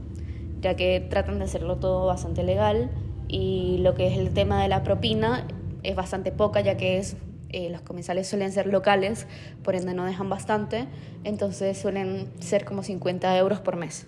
ya 0.59 0.75
que 0.75 0.99
tratan 0.99 1.39
de 1.39 1.45
hacerlo 1.45 1.77
todo 1.77 2.05
bastante 2.05 2.43
legal 2.43 2.91
y 3.29 3.77
lo 3.79 3.95
que 3.95 4.07
es 4.07 4.17
el 4.17 4.33
tema 4.33 4.61
de 4.61 4.67
la 4.67 4.83
propina 4.83 5.47
es 5.83 5.95
bastante 5.95 6.33
poca, 6.33 6.59
ya 6.59 6.75
que 6.75 6.97
es 6.97 7.15
eh, 7.49 7.69
los 7.69 7.79
comensales 7.79 8.27
suelen 8.27 8.51
ser 8.51 8.67
locales, 8.67 9.25
por 9.63 9.75
ende 9.75 9.93
no 9.93 10.03
dejan 10.03 10.29
bastante, 10.29 10.85
entonces 11.23 11.77
suelen 11.77 12.29
ser 12.41 12.65
como 12.65 12.83
50 12.83 13.37
euros 13.37 13.61
por 13.61 13.77
mes. 13.77 14.05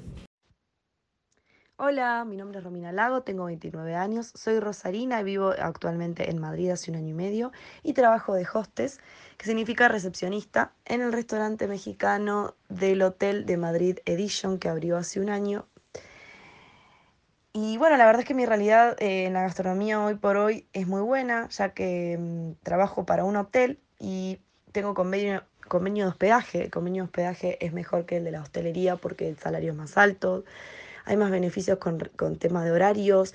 Hola, 1.81 2.25
mi 2.25 2.35
nombre 2.35 2.57
es 2.57 2.65
Romina 2.65 2.91
Lago, 2.91 3.21
tengo 3.21 3.45
29 3.45 3.95
años, 3.95 4.33
soy 4.35 4.59
rosarina, 4.59 5.23
vivo 5.23 5.53
actualmente 5.57 6.29
en 6.29 6.37
Madrid 6.37 6.71
hace 6.71 6.91
un 6.91 6.97
año 6.97 7.11
y 7.11 7.13
medio 7.13 7.53
y 7.83 7.93
trabajo 7.93 8.33
de 8.33 8.45
hostes, 8.53 8.99
que 9.37 9.45
significa 9.45 9.87
recepcionista, 9.87 10.73
en 10.83 10.99
el 10.99 11.13
restaurante 11.13 11.69
mexicano 11.69 12.53
del 12.67 13.01
Hotel 13.01 13.45
de 13.45 13.55
Madrid 13.55 13.99
Edition 14.03 14.59
que 14.59 14.67
abrió 14.67 14.97
hace 14.97 15.21
un 15.21 15.29
año. 15.29 15.67
Y 17.53 17.77
bueno, 17.77 17.95
la 17.95 18.05
verdad 18.07 18.23
es 18.23 18.27
que 18.27 18.33
mi 18.33 18.45
realidad 18.45 19.01
eh, 19.01 19.23
en 19.23 19.31
la 19.31 19.43
gastronomía 19.43 20.03
hoy 20.03 20.15
por 20.15 20.35
hoy 20.35 20.67
es 20.73 20.85
muy 20.85 21.01
buena, 21.01 21.47
ya 21.47 21.69
que 21.69 22.17
mm, 22.19 22.61
trabajo 22.61 23.05
para 23.05 23.23
un 23.23 23.37
hotel 23.37 23.79
y 23.99 24.39
tengo 24.73 24.93
convenio, 24.93 25.43
convenio 25.69 26.03
de 26.03 26.09
hospedaje. 26.09 26.63
El 26.65 26.71
convenio 26.71 27.03
de 27.03 27.05
hospedaje 27.05 27.65
es 27.65 27.71
mejor 27.71 28.05
que 28.05 28.17
el 28.17 28.25
de 28.25 28.31
la 28.31 28.41
hostelería 28.41 28.97
porque 28.97 29.29
el 29.29 29.37
salario 29.37 29.71
es 29.71 29.77
más 29.77 29.97
alto 29.97 30.43
hay 31.09 31.17
más 31.17 31.31
beneficios 31.31 31.79
con, 31.79 31.99
con 32.15 32.37
temas 32.37 32.65
de 32.65 32.71
horarios, 32.71 33.33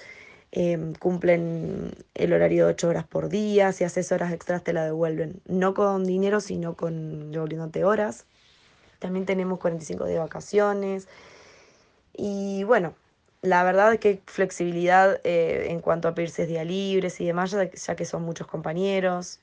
em, 0.53 0.95
cumplen 0.95 1.91
el 2.15 2.33
horario 2.33 2.67
de 2.67 2.73
8 2.73 2.89
horas 2.89 3.05
por 3.05 3.29
día, 3.29 3.73
si 3.73 3.83
haces 3.83 4.13
horas 4.13 4.33
extras 4.33 4.63
te 4.63 4.73
la 4.73 4.85
devuelven, 4.85 5.43
no 5.47 5.75
con 5.75 6.05
dinero, 6.05 6.41
sino 6.41 6.77
con 6.77 7.33
devolviéndote 7.33 7.85
horas. 7.85 8.27
También 9.01 9.27
tenemos 9.27 9.59
45 9.59 10.05
de 10.05 10.19
vacaciones. 10.19 11.09
Y 12.17 12.63
bueno, 12.65 12.95
la 13.43 13.65
verdad 13.65 13.93
es 13.93 13.99
que 14.01 14.23
flexibilidad 14.27 15.21
eh, 15.25 15.67
en 15.71 15.81
cuanto 15.81 16.07
a 16.07 16.15
pedirse 16.15 16.47
días 16.47 16.67
libres 16.67 17.21
y 17.21 17.27
demás, 17.27 17.51
ya, 17.51 17.69
ya 17.71 17.97
que 17.97 18.05
son 18.05 18.23
muchos 18.23 18.47
compañeros. 18.47 19.41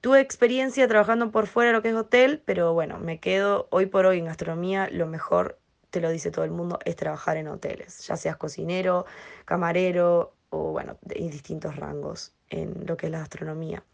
Tuve 0.00 0.20
experiencia 0.20 0.88
trabajando 0.88 1.30
por 1.30 1.46
fuera 1.46 1.70
de 1.70 1.76
lo 1.76 1.82
que 1.82 1.90
es 1.90 1.94
hotel, 1.94 2.42
pero 2.46 2.72
bueno, 2.72 2.98
me 2.98 3.20
quedo 3.20 3.68
hoy 3.70 3.84
por 3.86 4.06
hoy 4.06 4.18
en 4.18 4.26
gastronomía. 4.26 4.88
Lo 4.90 5.06
mejor, 5.06 5.58
te 5.94 6.00
lo 6.00 6.10
dice 6.10 6.32
todo 6.32 6.44
el 6.44 6.50
mundo, 6.50 6.80
es 6.84 6.96
trabajar 6.96 7.36
en 7.36 7.46
hoteles, 7.46 8.04
ya 8.04 8.16
seas 8.16 8.36
cocinero, 8.36 9.06
camarero 9.44 10.34
o 10.50 10.72
bueno, 10.72 10.98
de 11.02 11.14
distintos 11.30 11.76
rangos 11.76 12.32
en 12.50 12.84
lo 12.84 12.96
que 12.96 13.06
es 13.06 13.12
la 13.12 13.20
gastronomía. 13.20 13.84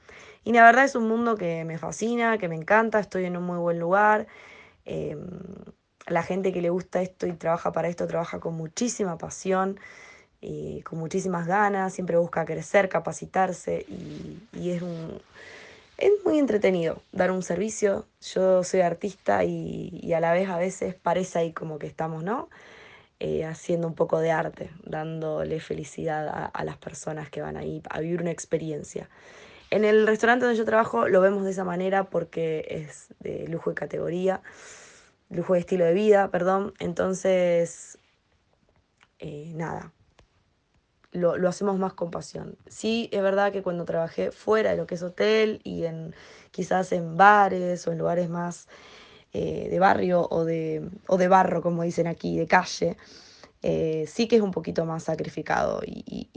Y 0.42 0.54
la 0.54 0.64
verdad 0.64 0.86
es 0.86 0.94
un 0.94 1.06
mundo 1.06 1.36
que 1.36 1.62
me 1.66 1.76
fascina, 1.76 2.38
que 2.38 2.48
me 2.48 2.54
encanta, 2.56 3.00
estoy 3.00 3.26
en 3.26 3.36
un 3.36 3.44
muy 3.44 3.58
buen 3.58 3.78
lugar. 3.78 4.28
Em, 4.86 5.20
la 6.06 6.22
gente 6.22 6.54
que 6.54 6.62
le 6.62 6.70
gusta 6.70 7.02
esto 7.02 7.26
y 7.26 7.34
trabaja 7.34 7.70
para 7.70 7.88
esto 7.88 8.06
trabaja 8.06 8.40
con 8.40 8.54
muchísima 8.54 9.18
pasión 9.18 9.78
y 10.40 10.80
con 10.80 10.98
muchísimas 10.98 11.46
ganas, 11.46 11.92
siempre 11.92 12.16
busca 12.16 12.46
crecer, 12.46 12.88
capacitarse 12.88 13.84
y, 13.88 14.38
y 14.54 14.70
es 14.70 14.80
un, 14.80 15.20
es 16.00 16.12
muy 16.24 16.38
entretenido 16.38 17.02
dar 17.12 17.30
un 17.30 17.42
servicio. 17.42 18.06
Yo 18.22 18.64
soy 18.64 18.80
artista 18.80 19.44
y, 19.44 20.00
y, 20.02 20.12
a 20.14 20.20
la 20.20 20.32
vez 20.32 20.48
a 20.48 20.58
veces 20.58 20.94
parece 20.94 21.38
ahí 21.38 21.52
como 21.52 21.78
que 21.78 21.86
estamos, 21.86 22.24
¿no? 22.24 22.48
Eh, 23.22 23.44
haciendo 23.44 23.86
un 23.86 23.94
poco 23.94 24.18
de 24.18 24.30
arte, 24.30 24.70
dándole 24.82 25.60
felicidad 25.60 26.50
a, 26.54 26.64
las 26.64 26.78
personas 26.78 27.28
que 27.28 27.42
van 27.42 27.58
ahí 27.58 27.82
a 27.90 28.00
vivir 28.00 28.22
una 28.22 28.30
experiencia. 28.30 29.10
En 29.68 29.84
el 29.84 30.06
restaurante 30.06 30.46
donde 30.46 30.56
yo 30.56 30.64
trabajo 30.64 31.06
lo 31.06 31.20
vemos 31.20 31.44
de 31.44 31.50
esa 31.50 31.62
manera 31.62 32.04
porque 32.04 32.66
es 32.70 33.08
de 33.20 33.46
lujo 33.46 33.72
y 33.72 33.74
categoría, 33.74 34.40
lujo 35.28 35.52
de 35.52 35.60
estilo 35.60 35.84
de 35.84 35.92
vida, 35.92 36.30
perdón. 36.30 36.72
Entonces, 36.78 37.98
eh, 39.18 39.52
nada, 39.54 39.92
lo, 41.12 41.36
lo, 41.36 41.48
hacemos 41.48 41.78
más 41.78 41.94
con 41.94 42.10
pasión. 42.10 42.56
Sí, 42.68 43.08
es 43.12 43.22
verdad 43.22 43.52
que 43.52 43.62
cuando 43.62 43.84
trabajé 43.84 44.30
fuera 44.30 44.70
de 44.70 44.76
lo 44.76 44.86
que 44.86 44.94
es 44.94 45.02
hotel 45.02 45.60
y 45.64 45.84
en 45.84 46.14
quizás 46.50 46.92
en 46.92 47.16
bares 47.16 47.86
o 47.86 47.92
en 47.92 47.98
lugares 47.98 48.28
más 48.28 48.68
eh, 49.32 49.68
de 49.70 49.78
barrio 49.78 50.26
o 50.28 50.44
de, 50.44 50.88
o 51.06 51.16
de 51.16 51.28
barro, 51.28 51.62
como 51.62 51.84
dicen 51.84 52.08
aquí, 52.08 52.36
de 52.36 52.48
calle, 52.48 52.96
eh, 53.62 54.04
sí 54.08 54.26
que 54.26 54.36
es 54.36 54.42
un 54.42 54.50
poquito 54.50 54.84
más 54.86 55.04
sacrificado 55.04 55.80
y, 55.86 56.28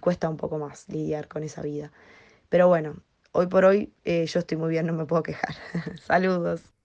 cuesta 0.00 0.28
un 0.28 0.36
poco 0.36 0.58
más 0.58 0.88
lidiar 0.88 1.28
con 1.28 1.44
esa 1.44 1.62
vida. 1.62 1.92
Pero 2.48 2.66
bueno, 2.66 2.96
hoy 3.30 3.46
por 3.46 3.64
hoy 3.64 3.92
eh, 4.04 4.26
yo 4.26 4.40
estoy 4.40 4.58
muy 4.58 4.70
bien, 4.70 4.86
no 4.86 4.92
me 4.94 5.06
puedo 5.06 5.22
quejar. 5.22 5.54
Saludos. 6.04 6.81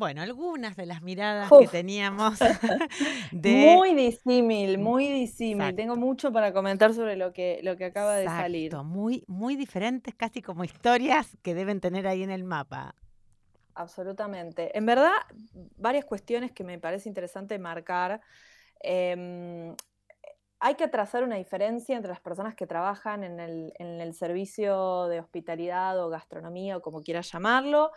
Bueno, 0.00 0.22
algunas 0.22 0.76
de 0.76 0.86
las 0.86 1.02
miradas 1.02 1.52
Uf. 1.52 1.60
que 1.60 1.68
teníamos. 1.68 2.38
De... 3.32 3.74
Muy 3.76 3.94
disímil, 3.94 4.78
muy 4.78 5.06
disímil. 5.06 5.76
Tengo 5.76 5.94
mucho 5.94 6.32
para 6.32 6.54
comentar 6.54 6.94
sobre 6.94 7.16
lo 7.16 7.34
que, 7.34 7.60
lo 7.62 7.76
que 7.76 7.84
acaba 7.84 8.18
Exacto. 8.18 8.38
de 8.38 8.42
salir. 8.42 8.76
Muy, 8.76 9.24
muy 9.26 9.56
diferentes, 9.56 10.14
casi 10.14 10.40
como 10.40 10.64
historias 10.64 11.36
que 11.42 11.54
deben 11.54 11.82
tener 11.82 12.06
ahí 12.06 12.22
en 12.22 12.30
el 12.30 12.44
mapa. 12.44 12.94
Absolutamente. 13.74 14.74
En 14.76 14.86
verdad, 14.86 15.12
varias 15.76 16.06
cuestiones 16.06 16.50
que 16.52 16.64
me 16.64 16.78
parece 16.78 17.10
interesante 17.10 17.58
marcar. 17.58 18.22
Eh, 18.82 19.74
hay 20.60 20.74
que 20.76 20.88
trazar 20.88 21.24
una 21.24 21.36
diferencia 21.36 21.94
entre 21.94 22.10
las 22.10 22.20
personas 22.20 22.54
que 22.54 22.66
trabajan 22.66 23.22
en 23.22 23.38
el, 23.38 23.74
en 23.78 24.00
el 24.00 24.14
servicio 24.14 25.08
de 25.08 25.20
hospitalidad 25.20 26.02
o 26.02 26.08
gastronomía 26.08 26.78
o 26.78 26.80
como 26.80 27.02
quieras 27.02 27.30
llamarlo, 27.30 27.92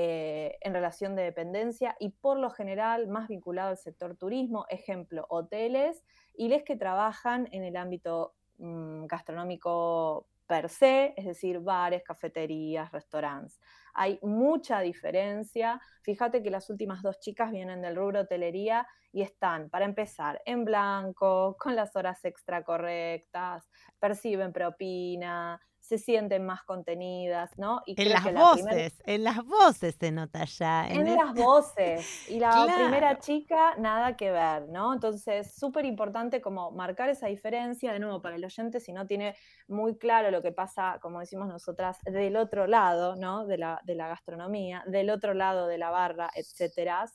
eh, 0.00 0.58
en 0.60 0.74
relación 0.74 1.16
de 1.16 1.24
dependencia 1.24 1.96
y 1.98 2.10
por 2.10 2.38
lo 2.38 2.50
general 2.50 3.08
más 3.08 3.26
vinculado 3.26 3.70
al 3.70 3.78
sector 3.78 4.14
turismo, 4.16 4.64
ejemplo, 4.68 5.26
hoteles 5.28 6.04
y 6.36 6.46
les 6.46 6.62
que 6.62 6.76
trabajan 6.76 7.48
en 7.50 7.64
el 7.64 7.76
ámbito 7.76 8.36
mmm, 8.58 9.06
gastronómico 9.06 10.28
per 10.46 10.68
se, 10.68 11.14
es 11.16 11.26
decir, 11.26 11.58
bares, 11.58 12.04
cafeterías, 12.04 12.92
restaurantes. 12.92 13.60
Hay 13.92 14.20
mucha 14.22 14.78
diferencia. 14.82 15.80
Fíjate 16.02 16.44
que 16.44 16.50
las 16.50 16.70
últimas 16.70 17.02
dos 17.02 17.18
chicas 17.18 17.50
vienen 17.50 17.82
del 17.82 17.96
rubro 17.96 18.20
hotelería 18.20 18.86
y 19.10 19.22
están, 19.22 19.68
para 19.68 19.84
empezar, 19.84 20.40
en 20.44 20.64
blanco, 20.64 21.56
con 21.58 21.74
las 21.74 21.96
horas 21.96 22.24
extra 22.24 22.62
correctas, 22.62 23.68
perciben 23.98 24.52
propina, 24.52 25.60
se 25.88 25.96
sienten 25.96 26.44
más 26.44 26.62
contenidas, 26.64 27.56
¿no? 27.56 27.80
Y 27.86 28.00
en 28.00 28.10
las 28.10 28.34
voces, 28.34 28.64
primer... 28.64 28.92
en 29.06 29.24
las 29.24 29.44
voces 29.44 29.96
se 29.98 30.12
nota 30.12 30.44
ya. 30.44 30.86
En, 30.86 31.16
las 31.16 31.32
voces. 31.34 32.06
Y 32.28 32.38
la 32.38 32.50
claro. 32.50 32.74
primera 32.84 33.18
chica, 33.18 33.74
nada 33.78 34.14
que 34.14 34.30
ver, 34.30 34.68
¿no? 34.68 34.92
Entonces, 34.92 35.54
súper 35.54 35.86
importante 35.86 36.42
como 36.42 36.70
marcar 36.72 37.08
esa 37.08 37.28
diferencia, 37.28 37.92
de 37.92 38.00
nuevo, 38.00 38.20
para 38.20 38.36
el 38.36 38.44
oyente, 38.44 38.80
si 38.80 38.92
no 38.92 39.06
tiene 39.06 39.34
muy 39.66 39.96
claro 39.96 40.30
lo 40.30 40.42
que 40.42 40.52
pasa, 40.52 40.98
como 41.00 41.20
decimos 41.20 41.48
nosotras, 41.48 41.98
del 42.04 42.36
otro 42.36 42.66
lado, 42.66 43.16
¿no? 43.16 43.46
De 43.46 43.56
la, 43.56 43.80
de 43.84 43.94
la 43.94 44.08
gastronomía, 44.08 44.84
del 44.86 45.08
otro 45.08 45.32
lado 45.32 45.66
de 45.66 45.78
la 45.78 45.88
barra, 45.88 46.30
etcétera. 46.34 47.06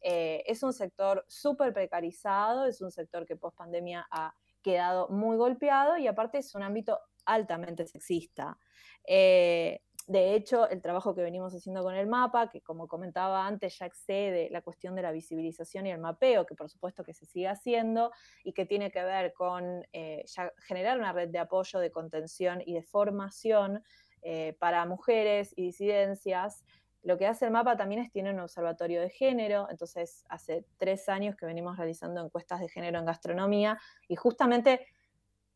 Eh, 0.00 0.44
es 0.46 0.62
un 0.62 0.72
sector 0.72 1.24
súper 1.26 1.72
precarizado, 1.72 2.66
es 2.66 2.80
un 2.80 2.92
sector 2.92 3.26
que 3.26 3.34
post 3.34 3.56
pandemia 3.56 4.06
ha 4.10 4.34
quedado 4.62 5.08
muy 5.08 5.36
golpeado 5.36 5.96
y 5.96 6.06
aparte 6.06 6.38
es 6.38 6.54
un 6.54 6.62
ámbito 6.62 6.98
altamente 7.24 7.86
sexista. 7.86 8.58
Eh, 9.06 9.80
de 10.06 10.34
hecho, 10.34 10.68
el 10.68 10.82
trabajo 10.82 11.14
que 11.14 11.22
venimos 11.22 11.54
haciendo 11.54 11.82
con 11.82 11.94
el 11.94 12.08
mapa, 12.08 12.50
que 12.50 12.60
como 12.60 12.88
comentaba 12.88 13.46
antes, 13.46 13.78
ya 13.78 13.86
excede 13.86 14.48
la 14.50 14.60
cuestión 14.62 14.96
de 14.96 15.02
la 15.02 15.12
visibilización 15.12 15.86
y 15.86 15.92
el 15.92 15.98
mapeo, 15.98 16.44
que 16.44 16.56
por 16.56 16.68
supuesto 16.68 17.04
que 17.04 17.14
se 17.14 17.24
sigue 17.24 17.48
haciendo 17.48 18.10
y 18.42 18.52
que 18.52 18.66
tiene 18.66 18.90
que 18.90 19.02
ver 19.04 19.32
con 19.32 19.86
eh, 19.92 20.24
generar 20.66 20.98
una 20.98 21.12
red 21.12 21.28
de 21.28 21.38
apoyo, 21.38 21.78
de 21.78 21.92
contención 21.92 22.62
y 22.64 22.74
de 22.74 22.82
formación 22.82 23.84
eh, 24.22 24.56
para 24.58 24.84
mujeres 24.86 25.52
y 25.56 25.66
disidencias. 25.66 26.64
Lo 27.02 27.16
que 27.16 27.26
hace 27.26 27.44
el 27.44 27.52
mapa 27.52 27.76
también 27.76 28.00
es 28.02 28.10
tiene 28.10 28.30
un 28.30 28.40
observatorio 28.40 29.00
de 29.00 29.10
género, 29.10 29.68
entonces 29.70 30.24
hace 30.28 30.64
tres 30.78 31.08
años 31.08 31.36
que 31.36 31.46
venimos 31.46 31.76
realizando 31.76 32.24
encuestas 32.24 32.60
de 32.60 32.68
género 32.68 32.98
en 32.98 33.04
gastronomía 33.04 33.78
y 34.08 34.16
justamente 34.16 34.86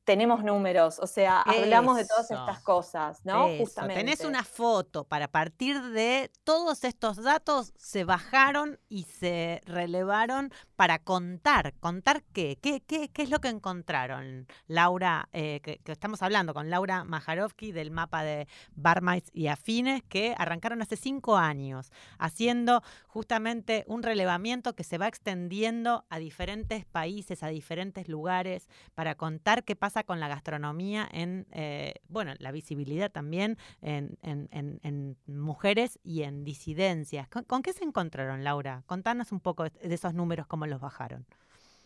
tenemos 0.06 0.44
números, 0.44 1.00
o 1.00 1.06
sea, 1.08 1.42
Eso. 1.46 1.64
hablamos 1.64 1.96
de 1.96 2.06
todas 2.06 2.30
estas 2.30 2.60
cosas, 2.60 3.20
¿no? 3.24 3.48
Eso. 3.48 3.64
Justamente. 3.64 4.04
Tenés 4.04 4.20
una 4.20 4.44
foto 4.44 5.02
para 5.02 5.26
partir 5.26 5.82
de 5.82 6.30
todos 6.44 6.84
estos 6.84 7.16
datos 7.16 7.72
se 7.76 8.04
bajaron 8.04 8.78
y 8.88 9.02
se 9.02 9.60
relevaron 9.66 10.52
para 10.76 11.00
contar. 11.00 11.74
¿Contar 11.80 12.22
qué? 12.32 12.56
¿Qué, 12.62 12.80
qué, 12.86 13.08
qué 13.08 13.22
es 13.22 13.30
lo 13.30 13.40
que 13.40 13.48
encontraron? 13.48 14.46
Laura, 14.68 15.28
eh, 15.32 15.60
que, 15.60 15.78
que, 15.78 15.90
estamos 15.90 16.22
hablando 16.22 16.54
con 16.54 16.70
Laura 16.70 17.02
Majarovsky 17.02 17.72
del 17.72 17.90
mapa 17.90 18.22
de 18.22 18.46
Barmaids 18.76 19.30
y 19.32 19.48
Afines, 19.48 20.04
que 20.04 20.36
arrancaron 20.38 20.82
hace 20.82 20.96
cinco 20.96 21.36
años, 21.36 21.90
haciendo 22.18 22.82
justamente 23.08 23.84
un 23.88 24.04
relevamiento 24.04 24.76
que 24.76 24.84
se 24.84 24.98
va 24.98 25.08
extendiendo 25.08 26.04
a 26.10 26.20
diferentes 26.20 26.84
países, 26.84 27.42
a 27.42 27.48
diferentes 27.48 28.06
lugares, 28.06 28.68
para 28.94 29.16
contar 29.16 29.64
qué 29.64 29.74
con 30.04 30.20
la 30.20 30.28
gastronomía 30.28 31.08
en, 31.12 31.46
eh, 31.52 31.94
bueno, 32.08 32.34
la 32.38 32.52
visibilidad 32.52 33.10
también 33.10 33.58
en, 33.82 34.18
en, 34.22 34.48
en, 34.50 35.16
mujeres 35.26 35.98
y 36.02 36.22
en 36.22 36.44
disidencias. 36.44 37.28
¿Con, 37.28 37.44
¿Con, 37.44 37.62
qué 37.62 37.72
se 37.72 37.84
encontraron, 37.84 38.44
Laura? 38.44 38.82
Contanos 38.86 39.32
un 39.32 39.40
poco 39.40 39.64
de 39.64 39.94
esos 39.94 40.14
números, 40.14 40.46
cómo 40.46 40.66
los 40.66 40.80
bajaron. 40.80 41.26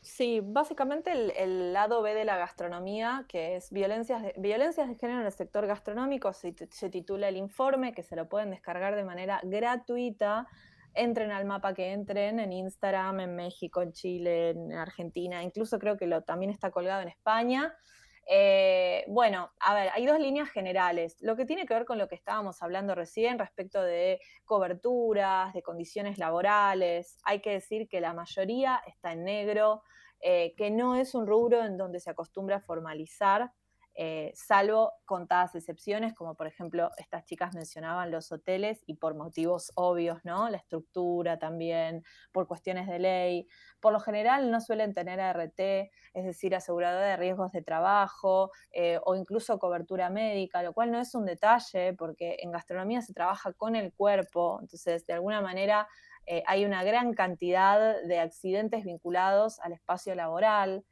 Sí, 0.02 0.40
básicamente 0.42 1.12
el, 1.42 1.74
lado 1.74 2.00
B 2.00 2.14
de 2.14 2.24
la 2.24 2.38
gastronomía, 2.38 3.26
que 3.28 3.56
es 3.56 3.70
violencias 3.70 4.22
de, 4.22 4.34
violencias 4.38 4.88
de 4.88 4.94
género 4.94 5.20
en 5.20 5.26
el 5.26 5.32
sector 5.32 5.66
gastronómico, 5.66 6.32
se, 6.32 6.54
se 6.70 6.88
titula 6.88 7.28
el 7.28 7.36
informe, 7.36 7.92
que 7.92 8.02
se 8.02 8.16
lo 8.16 8.26
pueden 8.28 8.50
descargar 8.50 8.96
de 8.96 9.04
manera 9.04 9.40
gratuita 9.44 10.48
entren 10.94 11.30
al 11.30 11.44
mapa 11.44 11.74
que 11.74 11.92
entren 11.92 12.40
en 12.40 12.52
Instagram, 12.52 13.20
en 13.20 13.36
México, 13.36 13.82
en 13.82 13.92
Chile, 13.92 14.50
en 14.50 14.72
Argentina, 14.72 15.42
incluso 15.42 15.78
creo 15.78 15.96
que 15.96 16.06
lo, 16.06 16.22
también 16.22 16.50
está 16.50 16.70
colgado 16.70 17.02
en 17.02 17.08
España. 17.08 17.74
Eh, 18.26 19.04
bueno, 19.08 19.50
a 19.60 19.74
ver, 19.74 19.90
hay 19.92 20.06
dos 20.06 20.18
líneas 20.18 20.48
generales. 20.50 21.16
Lo 21.20 21.36
que 21.36 21.46
tiene 21.46 21.66
que 21.66 21.74
ver 21.74 21.84
con 21.84 21.98
lo 21.98 22.08
que 22.08 22.14
estábamos 22.14 22.62
hablando 22.62 22.94
recién 22.94 23.38
respecto 23.38 23.82
de 23.82 24.20
coberturas, 24.44 25.52
de 25.52 25.62
condiciones 25.62 26.18
laborales. 26.18 27.18
Hay 27.24 27.40
que 27.40 27.50
decir 27.50 27.88
que 27.88 28.00
la 28.00 28.14
mayoría 28.14 28.80
está 28.86 29.12
en 29.12 29.24
negro, 29.24 29.82
eh, 30.20 30.54
que 30.56 30.70
no 30.70 30.96
es 30.96 31.14
un 31.14 31.26
rubro 31.26 31.64
en 31.64 31.76
donde 31.76 32.00
se 32.00 32.10
acostumbra 32.10 32.56
a 32.56 32.60
formalizar 32.60 33.52
eh, 34.02 34.32
salvo 34.34 34.94
contadas 35.04 35.54
excepciones, 35.54 36.14
como 36.14 36.34
por 36.34 36.46
ejemplo 36.46 36.90
estas 36.96 37.26
chicas 37.26 37.54
mencionaban 37.54 38.10
los 38.10 38.32
hoteles 38.32 38.82
y 38.86 38.94
por 38.94 39.14
motivos 39.14 39.72
obvios, 39.74 40.24
¿no? 40.24 40.48
La 40.48 40.56
estructura 40.56 41.38
también, 41.38 42.02
por 42.32 42.46
cuestiones 42.46 42.88
de 42.88 42.98
ley. 42.98 43.46
Por 43.78 43.92
lo 43.92 44.00
general 44.00 44.50
no 44.50 44.62
suelen 44.62 44.94
tener 44.94 45.20
ART, 45.20 45.60
es 45.60 46.24
decir, 46.24 46.54
aseguradora 46.54 47.08
de 47.08 47.16
riesgos 47.18 47.52
de 47.52 47.60
trabajo 47.60 48.50
eh, 48.72 48.98
o 49.04 49.16
incluso 49.16 49.58
cobertura 49.58 50.08
médica, 50.08 50.62
lo 50.62 50.72
cual 50.72 50.90
no 50.90 50.98
es 50.98 51.14
un 51.14 51.26
detalle 51.26 51.92
porque 51.92 52.38
en 52.40 52.52
gastronomía 52.52 53.02
se 53.02 53.12
trabaja 53.12 53.52
con 53.52 53.76
el 53.76 53.92
cuerpo, 53.92 54.60
entonces 54.62 55.04
de 55.04 55.12
alguna 55.12 55.42
manera 55.42 55.86
eh, 56.24 56.42
hay 56.46 56.64
una 56.64 56.82
gran 56.84 57.12
cantidad 57.12 58.02
de 58.02 58.18
accidentes 58.18 58.82
vinculados 58.82 59.60
al 59.60 59.74
espacio 59.74 60.14
laboral. 60.14 60.86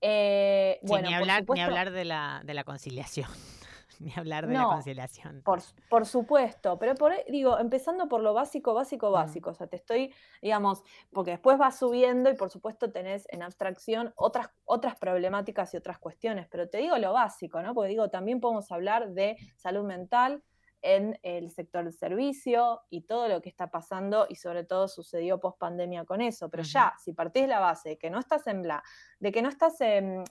Eh, 0.00 0.78
Sí, 0.80 0.86
bueno, 0.88 1.08
ni 1.08 1.14
hablar, 1.14 1.44
ni 1.48 1.60
hablar 1.60 1.90
de 1.90 2.04
la, 2.04 2.42
de 2.44 2.54
la 2.54 2.64
conciliación. 2.64 3.28
ni 4.00 4.12
hablar 4.16 4.46
de 4.46 4.54
la 4.54 4.64
conciliación. 4.64 5.42
Por, 5.42 5.60
por 5.90 6.06
supuesto, 6.06 6.78
pero 6.78 6.94
por, 6.94 7.12
digo, 7.28 7.58
empezando 7.58 8.08
por 8.08 8.22
lo 8.22 8.32
básico, 8.32 8.72
Mm. 8.72 8.74
básico, 8.76 9.10
básico. 9.10 9.50
O 9.50 9.54
sea, 9.54 9.66
te 9.66 9.76
estoy, 9.76 10.14
digamos, 10.40 10.82
porque 11.12 11.32
después 11.32 11.58
vas 11.58 11.78
subiendo 11.78 12.30
y 12.30 12.34
por 12.34 12.48
supuesto 12.50 12.90
tenés 12.92 13.26
en 13.30 13.42
abstracción 13.42 14.12
otras, 14.16 14.48
otras 14.64 14.96
problemáticas 14.96 15.74
y 15.74 15.76
otras 15.76 15.98
cuestiones, 15.98 16.48
pero 16.50 16.68
te 16.70 16.78
digo 16.78 16.96
lo 16.96 17.12
básico, 17.12 17.60
¿no? 17.62 17.74
Porque 17.74 17.90
digo, 17.90 18.08
también 18.08 18.40
podemos 18.40 18.72
hablar 18.72 19.10
de 19.10 19.36
salud 19.56 19.84
mental 19.84 20.42
en 20.82 21.18
el 21.22 21.50
sector 21.50 21.84
del 21.84 21.92
servicio 21.92 22.80
y 22.90 23.02
todo 23.02 23.28
lo 23.28 23.40
que 23.42 23.48
está 23.48 23.70
pasando 23.70 24.26
y 24.28 24.36
sobre 24.36 24.64
todo 24.64 24.88
sucedió 24.88 25.38
post 25.38 25.58
pandemia 25.58 26.04
con 26.04 26.20
eso. 26.20 26.48
Pero 26.48 26.62
ya, 26.62 26.94
si 26.98 27.12
partís 27.12 27.42
de 27.42 27.48
la 27.48 27.60
base 27.60 27.90
de 27.90 27.98
que 27.98 28.10
no 28.10 28.18
estás 28.18 28.46
en 28.46 28.62
bla, 28.62 28.82
de 29.18 29.32
que 29.32 29.42
no 29.42 29.48
estás, 29.48 29.76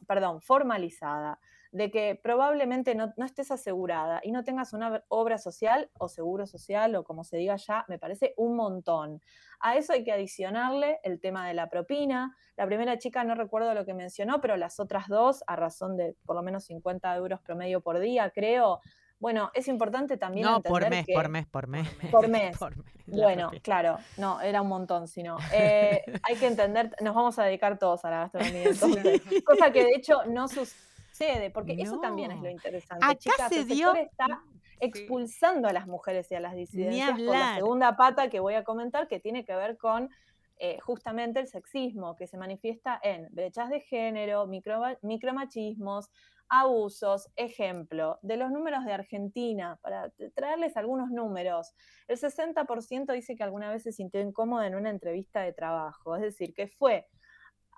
perdón, 0.08 0.42
formalizada, 0.42 1.40
de 1.72 1.92
que 1.92 2.20
probablemente 2.22 2.96
no, 2.96 3.14
no 3.16 3.26
estés 3.26 3.52
asegurada 3.52 4.22
y 4.24 4.32
no 4.32 4.44
tengas 4.44 4.74
una 4.74 5.04
obra 5.08 5.38
social 5.38 5.90
o 6.00 6.10
seguro 6.10 6.48
social 6.48 6.96
o 6.96 7.04
como 7.04 7.24
se 7.24 7.38
diga 7.38 7.56
ya, 7.58 7.86
me 7.88 8.00
parece 8.00 8.34
un 8.38 8.56
montón. 8.56 9.22
A 9.60 9.76
eso 9.76 9.94
hay 9.94 10.04
que 10.04 10.12
adicionarle 10.12 11.00
el 11.04 11.20
tema 11.20 11.48
de 11.48 11.54
la 11.54 11.70
propina. 11.70 12.36
La 12.56 12.66
primera 12.66 12.98
chica 12.98 13.24
no 13.24 13.36
recuerdo 13.36 13.74
lo 13.74 13.86
que 13.86 13.94
mencionó, 13.94 14.42
pero 14.42 14.58
las 14.58 14.80
otras 14.80 15.08
dos, 15.08 15.44
a 15.48 15.56
razón 15.56 15.96
de 15.98 16.16
por 16.26 16.36
lo 16.36 16.42
menos 16.42 16.66
50 16.66 17.16
euros 17.16 17.40
promedio 17.42 17.82
por 17.82 18.00
día, 18.00 18.32
creo. 18.32 18.80
Bueno, 19.20 19.52
es 19.54 19.68
importante 19.68 20.16
también 20.18 20.46
No, 20.46 20.58
entender 20.58 20.82
por 20.82 20.90
mes, 20.90 21.06
que... 21.06 21.14
por 21.14 21.30
mes, 21.30 21.46
por 21.48 21.68
mes. 21.68 21.88
Por 22.12 22.28
mes. 22.30 22.58
Por 22.60 22.78
mes, 22.78 22.86
Bueno, 23.08 23.52
claro, 23.62 23.98
no, 24.18 24.40
era 24.42 24.62
un 24.62 24.70
montón, 24.70 25.08
si 25.08 25.24
no. 25.24 25.38
Eh, 25.54 26.04
hay 26.24 26.36
que 26.38 26.48
entender, 26.48 26.96
nos 27.02 27.14
vamos 27.16 27.38
a 27.40 27.44
dedicar 27.44 27.78
todos 27.78 28.06
a 28.06 28.10
la 28.12 28.18
gastronomía, 28.20 28.64
entonces, 28.70 29.22
cosa 29.46 29.72
que 29.72 29.84
de 29.84 29.92
hecho 29.96 30.24
no 30.26 30.48
sucede, 30.48 31.52
porque 31.52 31.76
eso 31.80 32.00
también 32.00 32.32
es 32.32 32.40
lo 32.42 32.50
interesante. 32.50 33.04
Acá 33.06 33.16
Chicas, 33.16 33.50
se 33.50 33.60
el 33.62 33.68
dio- 33.68 33.94
sector 33.94 33.98
está 34.28 34.42
expulsando 34.80 35.68
a 35.68 35.74
las 35.74 35.88
mujeres 35.88 36.32
y 36.32 36.36
a 36.36 36.40
las 36.40 36.56
disidencias 36.56 37.12
por 37.12 37.36
la 37.36 37.56
segunda 37.56 37.98
pata 37.98 38.30
que 38.30 38.40
voy 38.40 38.54
a 38.54 38.64
comentar, 38.64 39.08
que 39.10 39.20
tiene 39.20 39.44
que 39.44 39.54
ver 39.54 39.78
con 39.78 40.10
eh, 40.58 40.78
justamente 40.82 41.40
el 41.42 41.48
sexismo, 41.48 42.16
que 42.16 42.28
se 42.28 42.38
manifiesta 42.38 43.00
en 43.04 43.28
brechas 43.32 43.70
de 43.70 43.82
género, 43.82 44.46
micro, 44.48 44.82
micromachismos, 45.02 46.10
abusos. 46.50 47.30
Ejemplo, 47.36 48.20
de 48.22 48.38
los 48.38 48.52
números 48.52 48.86
de 48.86 48.94
Argentina, 48.94 49.80
para 49.82 50.12
traerles 50.36 50.76
algunos 50.78 51.10
números, 51.10 51.74
el 52.08 52.18
60% 52.18 53.14
dice 53.14 53.36
que 53.36 53.44
alguna 53.44 53.72
vez 53.72 53.84
se 53.84 53.92
sintió 53.92 54.20
incómoda 54.22 54.68
en 54.68 54.76
una 54.76 54.90
entrevista 54.90 55.42
de 55.42 55.54
trabajo, 55.54 56.16
es 56.16 56.22
decir, 56.22 56.54
que 56.54 56.68
fue 56.68 57.08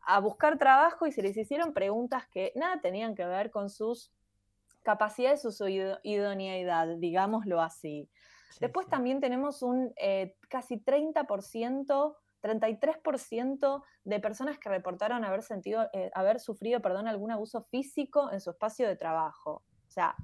a 0.03 0.19
buscar 0.19 0.57
trabajo 0.57 1.05
y 1.05 1.11
se 1.11 1.21
les 1.21 1.37
hicieron 1.37 1.73
preguntas 1.73 2.23
que 2.31 2.51
nada 2.55 2.81
tenían 2.81 3.13
que 3.13 3.25
ver 3.25 3.51
con 3.51 3.69
sus 3.69 4.11
capacidades 4.81 5.45
o 5.45 5.51
su 5.51 5.67
ido- 5.67 5.99
idoneidad, 6.03 6.87
digámoslo 6.97 7.61
así. 7.61 8.09
Después 8.59 8.87
también 8.87 9.21
tenemos 9.21 9.61
un 9.61 9.93
eh, 9.97 10.35
casi 10.49 10.77
30%, 10.77 12.15
33% 12.41 13.83
de 14.03 14.19
personas 14.19 14.57
que 14.57 14.69
reportaron 14.69 15.23
haber, 15.23 15.43
sentido, 15.43 15.89
eh, 15.93 16.11
haber 16.13 16.39
sufrido 16.39 16.81
perdón, 16.81 17.07
algún 17.07 17.31
abuso 17.31 17.63
físico 17.63 18.31
en 18.31 18.41
su 18.41 18.51
espacio 18.51 18.87
de 18.87 18.95
trabajo. 18.95 19.63
O 19.87 19.91
sea, 19.91 20.15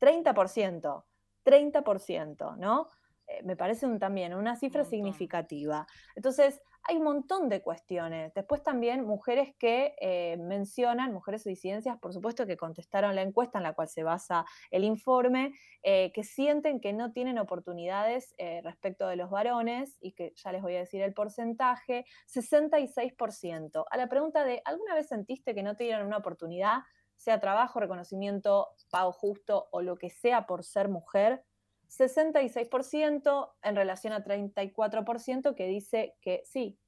30%, 0.00 1.04
30%, 1.44 2.56
¿no? 2.56 2.88
Eh, 3.30 3.42
me 3.44 3.56
parece 3.56 3.86
un- 3.86 3.98
también 3.98 4.34
una 4.34 4.56
cifra 4.56 4.84
significativa. 4.84 5.86
Entonces, 6.16 6.60
hay 6.82 6.96
un 6.96 7.04
montón 7.04 7.48
de 7.50 7.62
cuestiones. 7.62 8.32
Después 8.34 8.62
también 8.62 9.04
mujeres 9.06 9.54
que 9.58 9.94
eh, 10.00 10.36
mencionan, 10.38 11.12
mujeres 11.12 11.46
o 11.46 11.50
disidencias, 11.50 11.98
por 11.98 12.12
supuesto, 12.14 12.46
que 12.46 12.56
contestaron 12.56 13.14
la 13.14 13.22
encuesta 13.22 13.58
en 13.58 13.64
la 13.64 13.74
cual 13.74 13.88
se 13.88 14.02
basa 14.02 14.44
el 14.70 14.84
informe, 14.84 15.52
eh, 15.82 16.10
que 16.12 16.24
sienten 16.24 16.80
que 16.80 16.92
no 16.94 17.12
tienen 17.12 17.38
oportunidades 17.38 18.34
eh, 18.38 18.60
respecto 18.64 19.06
de 19.06 19.16
los 19.16 19.30
varones 19.30 19.98
y 20.00 20.12
que 20.12 20.32
ya 20.36 20.52
les 20.52 20.62
voy 20.62 20.74
a 20.76 20.80
decir 20.80 21.02
el 21.02 21.12
porcentaje, 21.14 22.06
66%. 22.26 23.84
A 23.90 23.96
la 23.96 24.08
pregunta 24.08 24.44
de, 24.44 24.62
¿alguna 24.64 24.94
vez 24.94 25.08
sentiste 25.08 25.54
que 25.54 25.62
no 25.62 25.76
te 25.76 25.84
dieron 25.84 26.06
una 26.06 26.18
oportunidad, 26.18 26.80
sea 27.16 27.40
trabajo, 27.40 27.80
reconocimiento, 27.80 28.68
pago 28.90 29.12
justo 29.12 29.68
o 29.72 29.82
lo 29.82 29.96
que 29.96 30.10
sea 30.10 30.46
por 30.46 30.64
ser 30.64 30.88
mujer? 30.88 31.44
66% 31.90 33.52
en 33.62 33.76
relación 33.76 34.12
a 34.12 34.24
34% 34.24 35.54
que 35.54 35.66
dice 35.66 36.14
que 36.20 36.42
sí, 36.44 36.78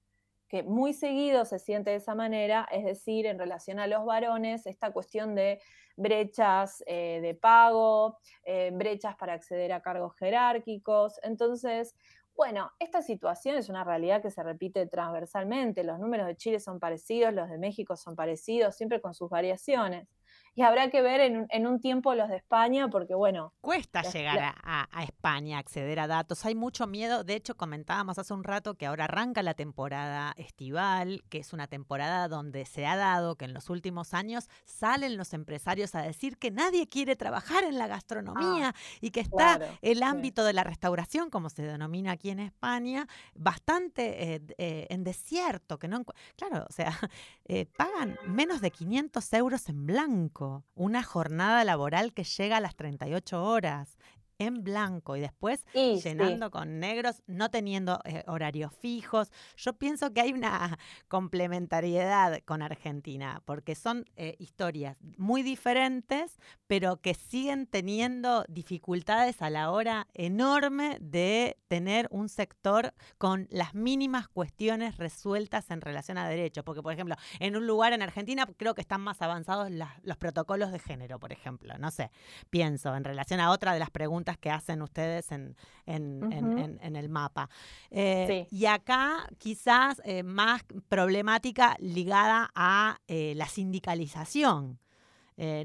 que 0.48 0.62
muy 0.62 0.92
seguido 0.92 1.44
se 1.44 1.58
siente 1.58 1.90
de 1.90 1.96
esa 1.96 2.14
manera, 2.14 2.68
es 2.70 2.84
decir, 2.84 3.26
en 3.26 3.38
relación 3.38 3.78
a 3.80 3.86
los 3.86 4.04
varones, 4.04 4.66
esta 4.66 4.92
cuestión 4.92 5.34
de 5.34 5.60
brechas 5.96 6.84
eh, 6.86 7.20
de 7.22 7.34
pago, 7.34 8.18
eh, 8.44 8.70
brechas 8.72 9.16
para 9.16 9.32
acceder 9.32 9.72
a 9.72 9.80
cargos 9.80 10.14
jerárquicos. 10.16 11.18
Entonces, 11.22 11.96
bueno, 12.36 12.70
esta 12.78 13.02
situación 13.02 13.56
es 13.56 13.68
una 13.68 13.82
realidad 13.82 14.22
que 14.22 14.30
se 14.30 14.42
repite 14.42 14.86
transversalmente. 14.86 15.84
Los 15.84 15.98
números 15.98 16.26
de 16.26 16.36
Chile 16.36 16.60
son 16.60 16.78
parecidos, 16.78 17.32
los 17.32 17.48
de 17.48 17.58
México 17.58 17.96
son 17.96 18.14
parecidos, 18.14 18.76
siempre 18.76 19.00
con 19.00 19.14
sus 19.14 19.30
variaciones. 19.30 20.06
Y 20.54 20.62
habrá 20.62 20.90
que 20.90 21.00
ver 21.00 21.20
en, 21.20 21.38
un- 21.38 21.46
en 21.48 21.66
un 21.66 21.80
tiempo 21.80 22.14
los 22.14 22.28
de 22.28 22.36
España, 22.36 22.88
porque 22.88 23.14
bueno. 23.14 23.54
Cuesta 23.62 24.02
llegar 24.02 24.36
la- 24.36 24.88
a, 24.92 25.02
España, 25.04 25.58
acceder 25.58 25.98
a 25.98 26.06
datos. 26.06 26.44
Hay 26.44 26.54
mucho 26.54 26.86
miedo. 26.86 27.24
De 27.24 27.34
hecho, 27.34 27.56
comentábamos 27.56 28.18
hace 28.18 28.34
un 28.34 28.44
rato 28.44 28.74
que 28.74 28.84
ahora 28.86 29.04
arranca 29.04 29.42
la 29.42 29.54
temporada 29.54 30.34
estival, 30.36 31.24
que 31.30 31.38
es 31.38 31.52
una 31.54 31.68
temporada 31.68 32.28
donde 32.28 32.64
se 32.66 32.86
ha 32.86 32.96
dado 32.96 33.36
que 33.36 33.46
en 33.46 33.54
los 33.54 33.70
últimos 33.70 34.12
años 34.12 34.48
salen 34.64 35.16
los 35.16 35.32
empresarios 35.32 35.94
a 35.94 36.02
decir 36.02 36.36
que 36.36 36.50
nadie 36.50 36.86
quiere 36.88 37.16
trabajar 37.16 37.64
en 37.64 37.78
la 37.78 37.86
gastronomía 37.86 38.74
y 39.00 39.10
que 39.10 39.20
está 39.20 39.56
claro, 39.58 39.66
el 39.80 39.98
sí. 39.98 40.04
ámbito 40.04 40.44
de 40.44 40.52
la 40.52 40.64
restauración, 40.64 41.30
como 41.30 41.48
se 41.48 41.62
denomina 41.62 42.12
aquí 42.12 42.28
en 42.30 42.40
España, 42.40 43.06
bastante 43.34 44.34
eh, 44.34 44.40
eh, 44.58 44.86
en 44.90 45.02
desierto. 45.04 45.78
Que 45.78 45.88
no, 45.88 46.04
claro, 46.36 46.66
o 46.68 46.72
sea, 46.72 46.92
eh, 47.46 47.66
pagan 47.76 48.18
menos 48.26 48.60
de 48.60 48.70
500 48.70 49.32
euros 49.32 49.68
en 49.68 49.86
blanco, 49.86 50.41
una 50.74 51.02
jornada 51.02 51.64
laboral 51.64 52.12
que 52.12 52.24
llega 52.24 52.56
a 52.56 52.60
las 52.60 52.76
38 52.76 53.42
horas 53.44 53.98
en 54.42 54.62
blanco 54.64 55.16
y 55.16 55.20
después 55.20 55.64
Y 55.74 56.00
sí. 56.00 56.08
llenando 56.10 56.50
con 56.50 56.78
negros, 56.80 57.22
no 57.26 57.50
teniendo 57.50 58.00
eh, 58.04 58.22
horarios 58.26 58.72
fijos. 58.74 59.30
Yo 59.56 59.72
pienso 59.74 60.12
que 60.12 60.20
hay 60.20 60.32
una 60.32 60.78
complementariedad 61.08 62.40
con 62.44 62.62
Argentina, 62.62 63.42
porque 63.44 63.74
son 63.74 64.04
eh, 64.16 64.36
historias 64.38 64.96
muy 65.18 65.42
diferentes, 65.42 66.38
pero 66.66 67.00
que 67.00 67.14
siguen 67.14 67.66
teniendo 67.66 68.44
dificultades 68.48 69.42
a 69.42 69.50
la 69.50 69.70
hora 69.70 70.06
enorme 70.14 70.98
de 71.00 71.58
tener 71.68 72.06
un 72.10 72.28
sector 72.28 72.94
con 73.18 73.48
las 73.50 73.74
mínimas 73.74 74.28
cuestiones 74.28 74.96
resueltas 74.98 75.70
en 75.70 75.80
relación 75.80 76.16
a 76.18 76.28
derechos. 76.28 76.64
Porque, 76.64 76.82
por 76.82 76.92
ejemplo, 76.92 77.16
en 77.40 77.56
un 77.56 77.66
lugar 77.66 77.92
en 77.92 78.02
Argentina 78.02 78.46
creo 78.56 78.74
que 78.74 78.80
están 78.82 79.00
más 79.00 79.20
avanzados 79.22 79.70
las- 79.70 80.02
los 80.04 80.16
protocolos 80.16 80.70
de 80.72 80.78
género, 80.78 81.18
por 81.18 81.32
ejemplo. 81.32 81.76
No 81.78 81.90
sé, 81.90 82.10
pienso 82.50 82.94
en 82.94 83.04
relación 83.04 83.40
a 83.40 83.50
otra 83.50 83.72
de 83.72 83.78
las 83.78 83.90
preguntas 83.90 84.31
que 84.38 84.50
hacen 84.50 84.82
ustedes 84.82 85.32
en, 85.32 85.56
en, 85.86 86.96
el 86.96 87.08
mapa. 87.08 87.48
Eh, 87.90 88.46
Sí. 88.48 88.56
Y 88.56 88.66
acá 88.66 89.28
quizás 89.38 90.00
eh, 90.04 90.22
más 90.22 90.62
problemática 90.88 91.76
ligada 91.78 92.50
a 92.54 92.98
eh, 93.08 93.34
la 93.36 93.46
sindicalización. 93.46 94.78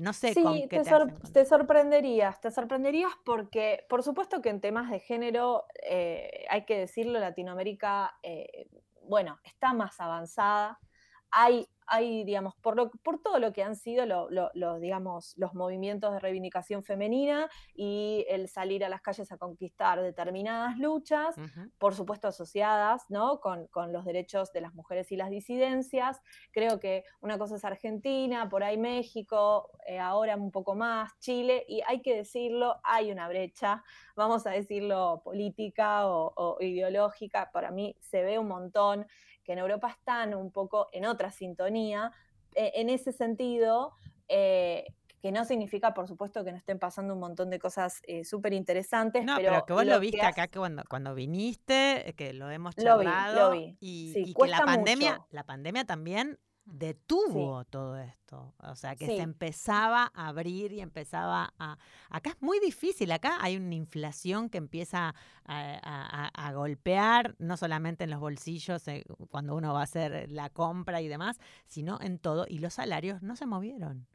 No 0.02 0.14
sé 0.14 0.34
con 0.34 0.56
Sí, 0.56 0.62
qué 0.70 0.78
te, 0.78 0.84
te 0.86 0.90
sor- 0.90 1.12
hacen 1.14 1.34
te 1.34 1.46
sorprenderías, 1.46 2.42
te 2.42 2.50
sorprenderías 2.50 3.12
porque, 3.24 3.86
por 3.90 4.02
supuesto 4.02 4.42
que 4.42 4.50
en 4.50 4.60
temas 4.60 4.90
de 4.90 5.00
género, 5.00 5.66
hay 6.50 6.66
que 6.66 6.80
decirlo, 6.80 7.20
Latinoamérica, 7.20 8.16
bueno, 9.04 9.40
está 9.44 9.74
más 9.74 10.00
avanzada. 10.00 10.80
Hay 11.32 11.68
hay, 11.90 12.26
digamos, 12.26 12.54
por, 12.58 12.76
lo, 12.76 12.92
por 12.92 13.22
todo 13.22 13.40
lo 13.40 13.54
que 13.54 13.64
han 13.64 13.78
sido 13.78 14.06
lo- 14.06 14.30
lo- 14.30 14.52
lo, 14.56 14.78
digamos, 14.78 15.34
los 15.38 15.54
movimientos 15.54 16.12
de 16.12 16.20
reivindicación 16.20 16.84
femenina 16.84 17.50
y 17.74 18.26
el 18.28 18.50
salir 18.50 18.84
a 18.84 18.90
las 18.90 19.00
calles 19.02 19.32
a 19.32 19.38
conquistar 19.38 20.02
determinadas 20.02 20.78
luchas, 20.78 21.38
por 21.78 21.96
supuesto 21.96 22.28
asociadas 22.28 23.06
¿no? 23.08 23.40
con, 23.40 23.68
con 23.68 23.94
los 23.94 24.04
derechos 24.04 24.52
de 24.52 24.60
las 24.60 24.74
mujeres 24.74 25.14
y 25.14 25.16
las 25.16 25.30
disidencias. 25.30 26.20
Creo 26.52 26.78
que 26.82 27.06
una 27.22 27.38
cosa 27.38 27.56
es 27.56 27.64
Argentina, 27.64 28.50
por 28.50 28.66
ahí 28.66 28.78
México, 28.78 29.70
eh, 29.86 29.98
ahora 29.98 30.36
un 30.36 30.52
poco 30.52 30.76
más 30.76 31.18
Chile, 31.20 31.64
y 31.70 31.80
hay 31.88 32.02
que 32.02 32.18
decirlo, 32.18 32.82
hay 32.84 33.12
una 33.14 33.30
brecha, 33.30 33.82
vamos 34.14 34.46
a 34.46 34.50
decirlo 34.52 35.22
política 35.24 36.06
o, 36.08 36.34
o 36.36 36.58
ideológica, 36.62 37.50
para 37.54 37.72
mí 37.72 37.96
se 38.02 38.24
ve 38.24 38.38
un 38.40 38.50
montón 38.50 39.08
que 39.48 39.54
en 39.54 39.60
Europa 39.60 39.90
están 39.90 40.36
un 40.36 40.52
poco 40.52 40.90
en 40.92 41.06
otra 41.06 41.32
sintonía. 41.32 42.12
Eh, 42.54 42.74
en 42.76 42.90
ese 42.90 43.14
sentido, 43.14 43.94
eh, 44.28 44.86
que 45.22 45.32
no 45.32 45.46
significa, 45.46 45.94
por 45.94 46.06
supuesto, 46.06 46.44
que 46.44 46.52
no 46.52 46.58
estén 46.58 46.80
pasando 46.80 47.14
un 47.14 47.22
montón 47.22 47.50
de 47.50 47.58
cosas 47.58 48.02
súper 48.24 48.54
interesantes. 48.54 49.24
No, 49.24 49.38
pero, 49.38 49.50
pero, 49.50 49.66
que 49.66 49.74
vos 49.74 49.86
lo, 49.86 50.00
viste 50.02 50.22
acá 50.22 50.48
que 50.48 50.60
cuando, 50.60 50.84
cuando 50.90 51.16
viniste, 51.16 52.10
eh, 52.10 52.14
que 52.14 52.34
lo 52.34 52.52
hemos 52.52 52.76
Lo 52.78 53.00
vi, 53.00 53.06
lo 53.06 53.12
charlado. 53.12 53.52
vi. 53.52 53.78
Y, 53.80 54.12
Sí, 54.14 54.24
y 54.28 54.34
que 54.34 54.48
la 54.48 54.66
pandemia, 54.66 55.14
mucho. 55.14 55.28
la 55.32 55.44
pandemia 55.46 55.86
también 55.86 56.38
detuvo 56.68 57.64
todo 57.66 57.98
esto. 57.98 58.54
O 58.60 58.76
sea, 58.76 58.96
que 58.96 59.06
Sí. 59.08 59.16
se 59.16 59.22
empezaba 59.22 60.12
a 60.14 60.28
abrir 60.28 60.72
y 60.74 60.82
empezaba 60.82 61.54
a... 61.58 61.78
Acá 62.10 62.32
es 62.32 62.42
muy 62.42 62.60
difícil, 62.60 63.12
acá 63.12 63.38
hay 63.42 63.56
una 63.58 63.76
inflación 63.76 64.50
que 64.50 64.58
empieza 64.58 65.10
a, 65.10 65.14
a- 65.46 66.28
a- 66.28 66.48
a 66.48 66.54
golpear, 66.54 67.36
no 67.40 67.58
solamente 67.58 68.04
en 68.04 68.10
los 68.10 68.20
bolsillos 68.20 68.88
eh, 68.90 69.06
cuando 69.30 69.56
uno 69.56 69.74
va 69.74 69.80
a 69.82 69.84
hacer 69.84 70.30
la 70.32 70.50
compra 70.50 71.02
y 71.02 71.08
demás, 71.08 71.38
sino 71.68 72.00
en 72.02 72.20
todo. 72.20 72.46
Y 72.48 72.60
los 72.60 72.74
salarios 72.74 73.22
no 73.22 73.36
se 73.36 73.46
movieron. 73.46 74.08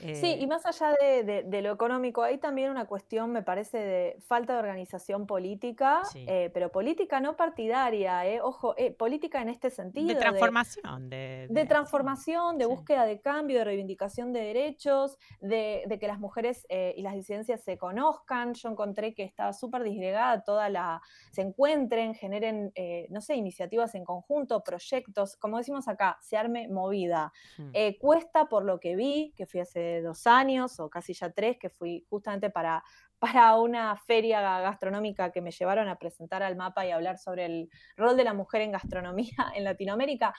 Sí, 0.00 0.26
Eh, 0.26 0.38
y 0.40 0.46
más 0.46 0.64
allá 0.66 0.94
de, 1.00 1.22
de- 1.24 1.42
de 1.42 1.62
lo 1.62 1.72
económico, 1.72 2.22
hay 2.22 2.38
también 2.38 2.70
una 2.70 2.86
cuestión, 2.86 3.30
me 3.30 3.42
parece, 3.42 3.78
de 3.78 4.16
falta 4.26 4.54
de 4.54 4.58
organización 4.60 5.26
política, 5.26 6.02
Sí. 6.10 6.24
eh, 6.28 6.50
pero 6.54 6.70
política 6.72 7.20
no 7.20 7.36
partidaria, 7.36 8.26
eh, 8.26 8.40
ojo, 8.40 8.74
eh, 8.78 8.90
política 8.92 9.40
en 9.42 9.48
este 9.48 9.70
sentido. 9.70 10.08
de 10.08 10.14
transformación, 10.16 11.08
de, 11.10 11.46
de 11.50 11.66
transformación, 11.66 12.58
de 12.58 12.64
sí. 12.64 12.70
búsqueda 12.70 13.04
de 13.04 13.20
cambio, 13.20 13.58
de 13.58 13.64
reivindicación 13.64 14.32
de 14.32 14.40
derechos, 14.40 15.18
de, 15.40 15.84
que 16.00 16.06
las 16.06 16.18
mujeres 16.18 16.66
eh, 16.68 16.94
y 16.96 17.02
las 17.02 17.14
disidencias 17.14 17.60
se 17.62 17.76
conozcan. 17.78 18.54
Yo 18.54 18.70
encontré 18.70 19.14
que 19.14 19.22
estaba 19.24 19.52
súper 19.52 19.82
disgregada 19.82 20.42
toda 20.42 20.68
la, 20.68 21.02
se 21.32 21.42
encuentren, 21.42 22.14
generen, 22.14 22.72
eh, 22.74 23.06
no 23.10 23.20
sé, 23.20 23.34
iniciativas 23.36 23.94
en 23.94 24.04
conjunto, 24.04 24.62
proyectos, 24.64 25.36
como 25.36 25.58
decimos 25.58 25.86
acá, 25.88 26.18
se 26.22 26.36
arme 26.36 26.68
movida. 26.68 27.32
Mm. 27.58 27.70
Eh, 27.74 27.98
cuesta 27.98 28.46
por 28.46 28.64
lo 28.64 28.80
que 28.80 28.96
vi, 28.96 29.32
que 29.36 29.46
fui 29.46 29.60
hace 29.60 29.81
dos 30.02 30.26
años 30.26 30.78
o 30.80 30.88
casi 30.88 31.12
ya 31.14 31.30
tres, 31.32 31.58
que 31.58 31.68
fui 31.70 32.04
justamente 32.08 32.50
para, 32.50 32.82
para 33.18 33.56
una 33.56 33.96
feria 33.96 34.40
gastronómica 34.60 35.30
que 35.32 35.40
me 35.40 35.50
llevaron 35.50 35.88
a 35.88 35.96
presentar 35.96 36.42
al 36.42 36.56
mapa 36.56 36.86
y 36.86 36.90
hablar 36.90 37.18
sobre 37.18 37.46
el 37.46 37.70
rol 37.96 38.16
de 38.16 38.24
la 38.24 38.34
mujer 38.34 38.62
en 38.62 38.72
gastronomía 38.72 39.30
en 39.54 39.64
Latinoamérica. 39.64 40.34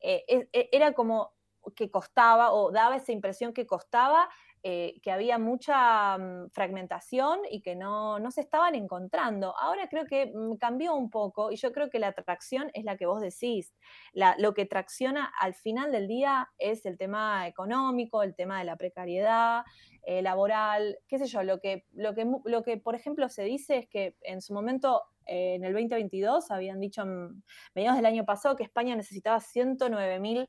Eh, 0.00 0.24
es- 0.28 0.48
e- 0.52 0.68
era 0.72 0.92
como 0.92 1.34
que 1.74 1.90
costaba 1.90 2.52
o 2.52 2.70
daba 2.70 2.96
esa 2.96 3.12
impresión 3.12 3.52
que 3.52 3.66
costaba, 3.66 4.28
eh, 4.68 4.98
que 5.02 5.12
había 5.12 5.38
mucha 5.38 6.18
mm, 6.18 6.50
fragmentación 6.50 7.38
y 7.50 7.62
que 7.62 7.76
no, 7.76 8.18
no 8.18 8.32
se 8.32 8.40
estaban 8.40 8.74
encontrando. 8.74 9.56
Ahora 9.56 9.88
creo 9.88 10.06
que 10.06 10.32
mm, 10.34 10.56
cambió 10.56 10.94
un 10.96 11.08
poco 11.08 11.52
y 11.52 11.56
yo 11.56 11.70
creo 11.70 11.88
que 11.88 12.00
la 12.00 12.08
atracción 12.08 12.70
es 12.74 12.82
la 12.84 12.96
que 12.96 13.06
vos 13.06 13.20
decís. 13.20 13.74
La- 14.12 14.34
lo 14.38 14.54
que 14.54 14.66
tracciona 14.66 15.32
al 15.40 15.54
final 15.54 15.92
del 15.92 16.08
día 16.08 16.48
es 16.58 16.84
el 16.84 16.98
tema 16.98 17.46
económico, 17.46 18.22
el 18.24 18.34
tema 18.34 18.58
de 18.58 18.64
la 18.64 18.76
precariedad 18.76 19.62
eh, 20.02 20.20
laboral, 20.22 20.98
qué 21.08 21.18
sé 21.18 21.26
yo, 21.26 21.42
lo 21.44 21.60
que, 21.60 21.84
lo, 21.92 22.14
que, 22.14 22.26
lo 22.44 22.62
que 22.62 22.76
por 22.76 22.94
ejemplo 22.96 23.28
se 23.28 23.44
dice 23.44 23.78
es 23.78 23.88
que 23.88 24.16
en 24.22 24.40
su 24.42 24.52
momento, 24.54 25.02
eh, 25.26 25.54
en 25.54 25.64
el 25.64 25.72
2022, 25.74 26.50
habían 26.50 26.80
dicho 26.80 27.02
en 27.02 27.44
mediados 27.74 27.96
del 27.98 28.06
año 28.06 28.24
pasado 28.24 28.56
que 28.56 28.64
España 28.64 28.96
necesitaba 28.96 29.40
109 29.40 30.18
mil 30.20 30.48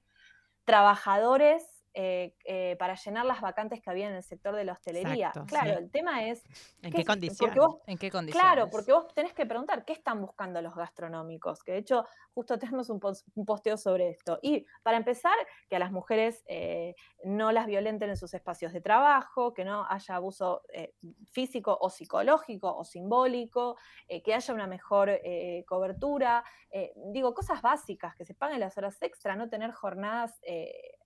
trabajadores 0.66 1.77
eh, 2.00 2.36
eh, 2.46 2.76
para 2.78 2.94
llenar 2.94 3.26
las 3.26 3.42
vacantes 3.42 3.82
que 3.82 3.90
había 3.90 4.08
en 4.08 4.14
el 4.14 4.22
sector 4.22 4.56
de 4.56 4.64
la 4.66 4.74
hostelería. 4.74 5.30
Exacto, 5.30 5.46
claro, 5.48 5.72
sí. 5.72 5.78
el 5.84 5.90
tema 5.90 6.26
es... 6.28 6.44
¿En 6.84 6.92
¿qué 6.92 6.98
qué 6.98 7.02
es- 7.02 7.08
condiciones? 7.08 7.56
Vos 7.58 7.78
¿En 7.88 7.98
qué 7.98 8.12
condiciones? 8.12 8.54
Claro, 8.54 8.70
porque 8.70 8.94
vos 8.94 9.12
tenés 9.16 9.34
que 9.34 9.48
preguntar 9.48 9.84
qué 9.84 9.94
están 9.94 10.22
buscando 10.22 10.62
los 10.62 10.76
gastronómicos, 10.76 11.64
que 11.64 11.72
de 11.72 11.80
hecho 11.80 12.06
justo 12.36 12.60
tenemos 12.60 12.92
un, 12.92 13.00
pos- 13.00 13.24
un 13.34 13.46
posteo 13.46 13.78
sobre 13.78 14.10
esto. 14.10 14.38
Y 14.44 14.64
para 14.84 14.98
empezar, 14.98 15.34
que 15.70 15.76
a 15.76 15.80
las 15.80 15.92
mujeres 15.92 16.44
eh, 16.48 16.94
no 17.24 17.52
las 17.52 17.66
violenten 17.66 18.12
en 18.12 18.18
sus 18.18 18.34
espacios 18.36 18.74
de 18.74 18.82
trabajo, 18.82 19.56
que 19.56 19.66
no 19.66 19.88
haya 19.90 20.16
abuso 20.18 20.62
eh, 20.72 20.94
físico 21.32 21.76
o 21.82 21.90
psicológico 21.90 22.76
o 22.78 22.84
simbólico, 22.84 23.76
eh, 24.08 24.22
que 24.22 24.36
haya 24.36 24.54
una 24.54 24.68
mejor 24.68 25.10
eh, 25.10 25.66
cobertura, 25.68 26.44
eh, 26.70 26.94
digo, 27.12 27.34
cosas 27.34 27.64
básicas, 27.64 28.16
que 28.16 28.24
se 28.24 28.36
paguen 28.36 28.60
las 28.60 28.78
horas 28.78 29.02
extra, 29.02 29.36
no 29.36 29.50
tener 29.50 29.72
jornadas 29.72 30.38
eh, 30.44 31.00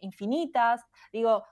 infinitas, 0.00 0.84
digo, 1.12 1.44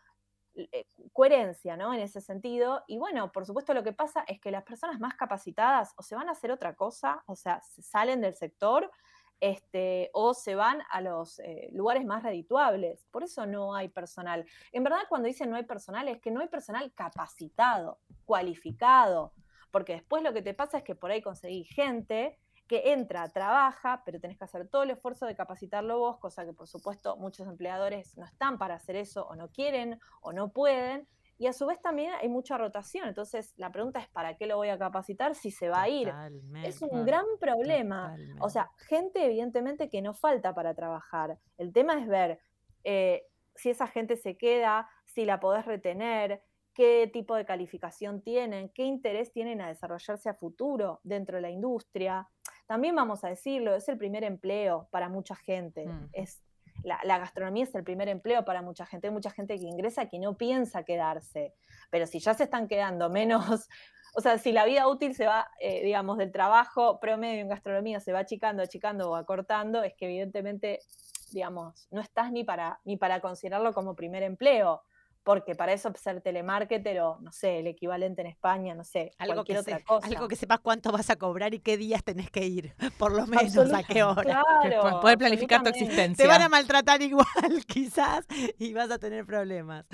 eh, 0.54 0.86
coherencia, 1.12 1.76
¿no? 1.76 1.94
En 1.94 2.00
ese 2.00 2.20
sentido. 2.20 2.82
Y 2.86 2.98
bueno, 2.98 3.30
por 3.30 3.46
supuesto 3.46 3.74
lo 3.74 3.84
que 3.84 3.92
pasa 3.92 4.24
es 4.26 4.40
que 4.40 4.50
las 4.50 4.64
personas 4.64 4.98
más 4.98 5.14
capacitadas 5.14 5.94
o 5.96 6.02
se 6.02 6.16
van 6.16 6.28
a 6.28 6.32
hacer 6.32 6.50
otra 6.50 6.74
cosa, 6.74 7.22
o 7.26 7.36
sea, 7.36 7.60
se 7.62 7.82
salen 7.82 8.20
del 8.20 8.34
sector, 8.34 8.90
este, 9.40 10.10
o 10.12 10.34
se 10.34 10.56
van 10.56 10.82
a 10.90 11.00
los 11.00 11.38
eh, 11.38 11.68
lugares 11.72 12.04
más 12.04 12.22
redituables. 12.22 13.06
Por 13.10 13.22
eso 13.22 13.46
no 13.46 13.74
hay 13.74 13.88
personal. 13.88 14.44
En 14.72 14.82
verdad, 14.82 15.02
cuando 15.08 15.28
dicen 15.28 15.50
no 15.50 15.56
hay 15.56 15.64
personal, 15.64 16.08
es 16.08 16.20
que 16.20 16.30
no 16.30 16.40
hay 16.40 16.48
personal 16.48 16.92
capacitado, 16.92 18.00
cualificado, 18.24 19.32
porque 19.70 19.94
después 19.94 20.22
lo 20.22 20.32
que 20.32 20.42
te 20.42 20.54
pasa 20.54 20.78
es 20.78 20.84
que 20.84 20.94
por 20.94 21.10
ahí 21.10 21.22
conseguís 21.22 21.68
gente 21.68 22.38
que 22.68 22.92
entra, 22.92 23.28
trabaja, 23.28 24.02
pero 24.04 24.20
tenés 24.20 24.38
que 24.38 24.44
hacer 24.44 24.68
todo 24.68 24.82
el 24.82 24.90
esfuerzo 24.90 25.26
de 25.26 25.34
capacitarlo 25.34 25.98
vos, 25.98 26.18
cosa 26.18 26.44
que 26.44 26.52
por 26.52 26.68
supuesto 26.68 27.16
muchos 27.16 27.48
empleadores 27.48 28.16
no 28.16 28.24
están 28.24 28.58
para 28.58 28.74
hacer 28.74 28.96
eso 28.96 29.26
o 29.26 29.34
no 29.34 29.50
quieren 29.50 29.98
o 30.20 30.32
no 30.32 30.50
pueden. 30.50 31.08
Y 31.40 31.46
a 31.46 31.52
su 31.52 31.66
vez 31.66 31.80
también 31.80 32.12
hay 32.20 32.28
mucha 32.28 32.58
rotación. 32.58 33.08
Entonces 33.08 33.54
la 33.56 33.70
pregunta 33.70 34.00
es, 34.00 34.08
¿para 34.08 34.36
qué 34.36 34.46
lo 34.46 34.56
voy 34.56 34.68
a 34.68 34.78
capacitar 34.78 35.34
si 35.34 35.50
se 35.50 35.68
va 35.68 35.82
a 35.82 35.88
ir? 35.88 36.12
Es 36.64 36.82
un 36.82 37.06
gran 37.06 37.24
problema. 37.40 38.16
O 38.40 38.50
sea, 38.50 38.70
gente 38.76 39.24
evidentemente 39.24 39.88
que 39.88 40.02
no 40.02 40.14
falta 40.14 40.52
para 40.52 40.74
trabajar. 40.74 41.38
El 41.56 41.72
tema 41.72 41.94
es 41.94 42.08
ver 42.08 42.40
eh, 42.82 43.24
si 43.54 43.70
esa 43.70 43.86
gente 43.86 44.16
se 44.16 44.36
queda, 44.36 44.88
si 45.04 45.24
la 45.24 45.38
podés 45.38 45.64
retener, 45.64 46.42
qué 46.78 47.10
tipo 47.12 47.34
de 47.34 47.44
calificación 47.44 48.22
tienen, 48.22 48.68
qué 48.68 48.84
interés 48.84 49.32
tienen 49.32 49.60
a 49.60 49.66
desarrollarse 49.66 50.28
a 50.28 50.34
futuro 50.34 51.00
dentro 51.02 51.34
de 51.34 51.42
la 51.42 51.50
industria. 51.50 52.28
También 52.68 52.94
vamos 52.94 53.24
a 53.24 53.28
decirlo, 53.30 53.74
es 53.74 53.88
el 53.88 53.96
primer 53.96 54.24
empleo 54.24 54.88
para 54.90 55.08
mucha 55.08 55.34
gente. 55.34 55.86
Mm. 55.86 56.10
Es, 56.12 56.42
la, 56.84 57.00
la 57.02 57.18
gastronomía 57.18 57.64
es 57.64 57.74
el 57.74 57.82
primer 57.82 58.08
empleo 58.08 58.44
para 58.44 58.60
mucha 58.60 58.84
gente. 58.84 59.06
Hay 59.06 59.12
mucha 59.12 59.30
gente 59.30 59.58
que 59.58 59.64
ingresa 59.64 60.06
que 60.10 60.18
no 60.18 60.36
piensa 60.36 60.82
quedarse. 60.84 61.54
Pero 61.88 62.06
si 62.06 62.18
ya 62.20 62.34
se 62.34 62.44
están 62.44 62.68
quedando 62.68 63.08
menos, 63.08 63.68
o 64.14 64.20
sea, 64.20 64.36
si 64.36 64.52
la 64.52 64.66
vida 64.66 64.86
útil 64.86 65.14
se 65.14 65.26
va, 65.26 65.50
eh, 65.60 65.82
digamos, 65.82 66.18
del 66.18 66.30
trabajo 66.30 67.00
promedio 67.00 67.40
en 67.40 67.48
gastronomía 67.48 68.00
se 68.00 68.12
va 68.12 68.18
achicando, 68.18 68.62
achicando 68.62 69.10
o 69.10 69.16
acortando, 69.16 69.82
es 69.82 69.94
que 69.94 70.04
evidentemente, 70.04 70.80
digamos, 71.32 71.88
no 71.90 72.02
estás 72.02 72.30
ni 72.32 72.44
para, 72.44 72.80
ni 72.84 72.98
para 72.98 73.22
considerarlo 73.22 73.72
como 73.72 73.96
primer 73.96 74.22
empleo. 74.22 74.82
Porque 75.28 75.54
para 75.54 75.74
eso 75.74 75.92
ser 75.94 76.22
telemarketer 76.22 77.00
o, 77.02 77.18
no 77.20 77.32
sé, 77.32 77.58
el 77.58 77.66
equivalente 77.66 78.22
en 78.22 78.28
España, 78.28 78.74
no 78.74 78.82
sé, 78.82 79.12
Algo 79.18 79.34
cualquier 79.34 79.56
que, 79.58 79.60
otra 79.60 79.76
se- 79.76 79.84
cosa. 79.84 80.06
algo 80.06 80.26
que 80.26 80.36
sepas 80.36 80.58
cuánto 80.60 80.90
vas 80.90 81.10
a 81.10 81.16
cobrar 81.16 81.52
y 81.52 81.58
qué 81.60 81.76
días 81.76 82.02
tenés 82.02 82.30
que 82.30 82.46
ir, 82.46 82.74
por 82.98 83.12
lo 83.14 83.26
menos 83.26 83.54
a 83.74 83.82
qué 83.82 84.02
hora. 84.02 84.42
Claro, 84.62 85.00
Poder 85.02 85.18
planificar 85.18 85.62
tu 85.62 85.68
existencia. 85.68 86.24
Te 86.24 86.26
van 86.26 86.40
a 86.40 86.48
maltratar 86.48 87.02
igual, 87.12 87.26
quizás, 87.66 88.24
y 88.58 88.72
vas 88.72 88.90
a 88.90 88.98
tener 88.98 89.26
problemas. 89.26 89.84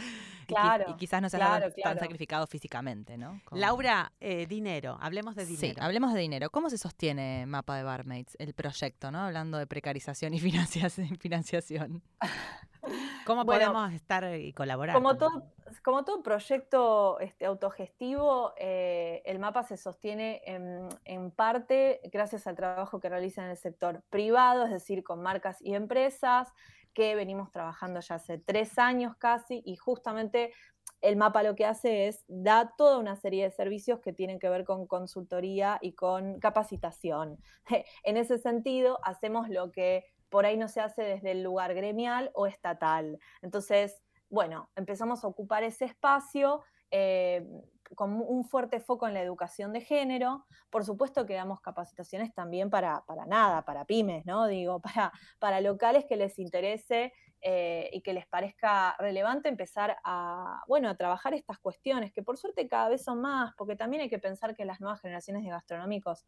Y 0.48 0.52
qui- 0.52 0.60
Claro, 0.60 0.84
Y, 0.90 0.94
quizás 0.96 1.20
no 1.22 1.28
seas 1.28 1.40
claro, 1.40 1.60
tan- 1.66 1.72
tan 1.72 1.82
claro. 1.82 1.98
sacrificado 2.00 2.46
físicamente, 2.46 3.16
¿no? 3.18 3.40
Como- 3.44 3.60
Laura, 3.60 4.12
eh, 4.20 4.46
dinero, 4.46 4.96
hablemos 5.00 5.34
de 5.34 5.46
Sí, 5.46 5.56
dinero. 5.56 5.82
hablemos 5.82 6.12
de 6.14 6.20
dinero. 6.20 6.50
¿Cómo 6.50 6.70
se 6.70 6.78
sostiene 6.78 7.46
Mapa 7.46 7.76
de 7.76 7.82
Barmaids, 7.82 8.36
el 8.38 8.54
proyecto, 8.54 9.10
¿no? 9.10 9.20
Hablando 9.20 9.58
de 9.58 9.66
precarización 9.66 10.34
y 10.34 10.40
financiación. 11.20 12.02
¿Cómo 13.26 13.44
Bueno, 13.44 13.72
podemos 13.72 13.92
estar 13.94 14.36
y 14.38 14.52
colaborar? 14.52 14.94
Como 14.94 15.16
también? 15.16 15.40
todo, 15.40 15.74
como 15.82 16.04
todo 16.04 16.22
proyecto 16.22 17.18
este, 17.20 17.46
autogestivo, 17.46 18.52
eh, 18.58 19.22
el 19.24 19.38
mapa 19.38 19.62
se 19.62 19.78
sostiene 19.78 20.42
en, 20.44 20.88
en 21.06 21.30
parte 21.30 22.00
gracias 22.12 22.46
al 22.46 22.56
trabajo 22.56 23.00
que 23.00 23.08
realiza 23.08 23.42
en 23.42 23.50
el 23.52 23.56
sector 23.56 24.02
privado, 24.10 24.66
es 24.66 24.70
decir, 24.70 25.02
con 25.02 25.22
marcas 25.22 25.56
y 25.62 25.74
empresas, 25.74 26.52
que 26.94 27.14
venimos 27.14 27.50
trabajando 27.50 28.00
ya 28.00 28.16
hace 28.16 28.38
tres 28.38 28.78
años 28.78 29.16
casi, 29.16 29.62
y 29.64 29.76
justamente 29.76 30.52
el 31.00 31.16
mapa 31.16 31.42
lo 31.42 31.54
que 31.54 31.66
hace 31.66 32.08
es 32.08 32.24
da 32.28 32.72
toda 32.78 32.98
una 32.98 33.16
serie 33.16 33.44
de 33.44 33.50
servicios 33.50 34.00
que 34.00 34.12
tienen 34.12 34.38
que 34.38 34.48
ver 34.48 34.64
con 34.64 34.86
consultoría 34.86 35.78
y 35.82 35.92
con 35.94 36.40
capacitación. 36.40 37.38
En 38.04 38.16
ese 38.16 38.38
sentido, 38.38 38.98
hacemos 39.02 39.48
lo 39.48 39.70
que 39.70 40.04
por 40.30 40.46
ahí 40.46 40.56
no 40.56 40.68
se 40.68 40.80
hace 40.80 41.02
desde 41.02 41.32
el 41.32 41.42
lugar 41.42 41.74
gremial 41.74 42.30
o 42.34 42.46
estatal. 42.46 43.18
Entonces, 43.42 44.02
bueno, 44.30 44.70
empezamos 44.76 45.24
a 45.24 45.28
ocupar 45.28 45.62
ese 45.62 45.84
espacio. 45.84 46.62
Eh, 46.90 47.46
con 47.94 48.12
un 48.14 48.44
fuerte 48.44 48.80
foco 48.80 49.06
en 49.06 49.14
la 49.14 49.22
educación 49.22 49.72
de 49.72 49.80
género. 49.80 50.46
Por 50.70 50.84
supuesto 50.84 51.26
que 51.26 51.34
damos 51.34 51.60
capacitaciones 51.60 52.34
también 52.34 52.70
para, 52.70 53.04
para 53.06 53.26
nada, 53.26 53.64
para 53.64 53.84
pymes, 53.84 54.26
¿no? 54.26 54.46
Digo, 54.46 54.80
para, 54.82 55.12
para 55.38 55.60
locales 55.60 56.04
que 56.06 56.16
les 56.16 56.38
interese 56.38 57.12
eh, 57.46 57.90
y 57.92 58.00
que 58.00 58.14
les 58.14 58.26
parezca 58.26 58.96
relevante 58.98 59.50
empezar 59.50 59.98
a, 60.02 60.62
bueno, 60.66 60.88
a 60.88 60.96
trabajar 60.96 61.34
estas 61.34 61.58
cuestiones, 61.58 62.10
que 62.10 62.22
por 62.22 62.38
suerte 62.38 62.66
cada 62.68 62.88
vez 62.88 63.04
son 63.04 63.20
más, 63.20 63.52
porque 63.58 63.76
también 63.76 64.02
hay 64.02 64.08
que 64.08 64.18
pensar 64.18 64.56
que 64.56 64.64
las 64.64 64.80
nuevas 64.80 65.00
generaciones 65.02 65.44
de 65.44 65.50
gastronómicos 65.50 66.24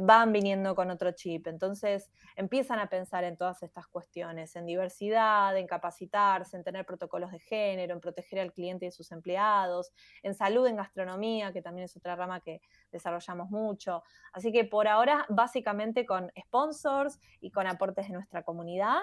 van 0.00 0.32
viniendo 0.32 0.74
con 0.74 0.90
otro 0.90 1.12
chip. 1.12 1.46
Entonces 1.46 2.10
empiezan 2.36 2.78
a 2.78 2.88
pensar 2.88 3.24
en 3.24 3.36
todas 3.36 3.62
estas 3.62 3.86
cuestiones, 3.86 4.54
en 4.56 4.66
diversidad, 4.66 5.56
en 5.56 5.66
capacitarse, 5.66 6.56
en 6.56 6.64
tener 6.64 6.84
protocolos 6.84 7.30
de 7.32 7.38
género, 7.38 7.94
en 7.94 8.00
proteger 8.00 8.40
al 8.40 8.52
cliente 8.52 8.86
y 8.86 8.90
sus 8.90 9.12
empleados, 9.12 9.92
en 10.22 10.34
salud 10.34 10.66
en 10.66 10.76
gastronomía, 10.76 11.52
que 11.52 11.62
también 11.62 11.84
es 11.86 11.96
otra 11.96 12.16
rama 12.16 12.40
que 12.40 12.60
desarrollamos 12.90 13.50
mucho. 13.50 14.02
Así 14.32 14.52
que 14.52 14.64
por 14.64 14.88
ahora, 14.88 15.26
básicamente 15.28 16.06
con 16.06 16.30
sponsors 16.46 17.20
y 17.40 17.50
con 17.50 17.66
aportes 17.66 18.08
de 18.08 18.14
nuestra 18.14 18.42
comunidad. 18.42 18.98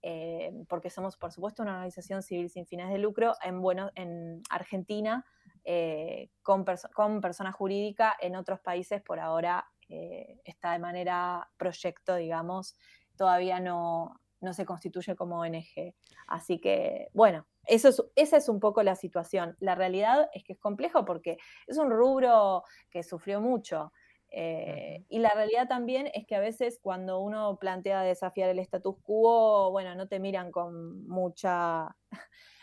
Eh, 0.00 0.52
porque 0.68 0.90
somos, 0.90 1.16
por 1.16 1.32
supuesto, 1.32 1.62
una 1.62 1.72
organización 1.72 2.22
civil 2.22 2.48
sin 2.50 2.66
fines 2.66 2.88
de 2.88 2.98
lucro 2.98 3.34
en, 3.42 3.60
bueno, 3.60 3.90
en 3.96 4.42
Argentina, 4.48 5.26
eh, 5.64 6.30
con, 6.42 6.64
con 6.94 7.20
persona 7.20 7.50
jurídica, 7.50 8.16
en 8.20 8.36
otros 8.36 8.60
países 8.60 9.02
por 9.02 9.18
ahora 9.18 9.66
eh, 9.88 10.40
está 10.44 10.72
de 10.72 10.78
manera 10.78 11.48
proyecto, 11.56 12.16
digamos, 12.16 12.76
todavía 13.16 13.60
no, 13.60 14.20
no 14.40 14.52
se 14.52 14.64
constituye 14.64 15.16
como 15.16 15.40
ONG. 15.40 15.94
Así 16.26 16.60
que, 16.60 17.08
bueno, 17.12 17.46
eso 17.66 17.88
es, 17.88 18.02
esa 18.16 18.36
es 18.36 18.48
un 18.48 18.60
poco 18.60 18.82
la 18.82 18.94
situación. 18.94 19.56
La 19.60 19.74
realidad 19.74 20.28
es 20.32 20.44
que 20.44 20.54
es 20.54 20.58
complejo 20.58 21.04
porque 21.04 21.38
es 21.66 21.78
un 21.78 21.90
rubro 21.90 22.64
que 22.90 23.02
sufrió 23.02 23.40
mucho. 23.40 23.92
Eh, 24.30 25.04
y 25.08 25.20
la 25.20 25.30
realidad 25.30 25.68
también 25.68 26.10
es 26.12 26.26
que 26.26 26.36
a 26.36 26.40
veces 26.40 26.78
cuando 26.82 27.20
uno 27.20 27.58
plantea 27.58 28.02
desafiar 28.02 28.50
el 28.50 28.58
status 28.58 28.96
quo, 29.02 29.70
bueno, 29.70 29.94
no 29.94 30.06
te 30.06 30.20
miran 30.20 30.50
con 30.50 31.06
mucha 31.06 31.96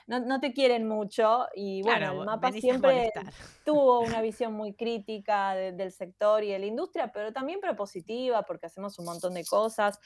no, 0.07 0.39
te 0.39 0.53
quieren 0.53 0.87
mucho 0.87 1.47
y 1.55 1.81
bueno, 1.81 2.11
el 2.11 2.25
mapa 2.25 2.51
siempre 2.51 3.11
tuvo 3.65 4.01
una 4.01 4.21
visión 4.21 4.53
muy 4.53 4.73
crítica 4.73 5.55
del 5.55 5.91
sector 5.91 6.43
y 6.43 6.51
de 6.51 6.59
la 6.59 6.65
industria, 6.67 7.11
pero 7.11 7.33
también 7.33 7.59
propositiva 7.59 8.43
porque 8.43 8.67
hacemos 8.67 8.99
un 8.99 9.05
montón 9.05 9.33
de 9.33 9.43
cosas, 9.45 9.99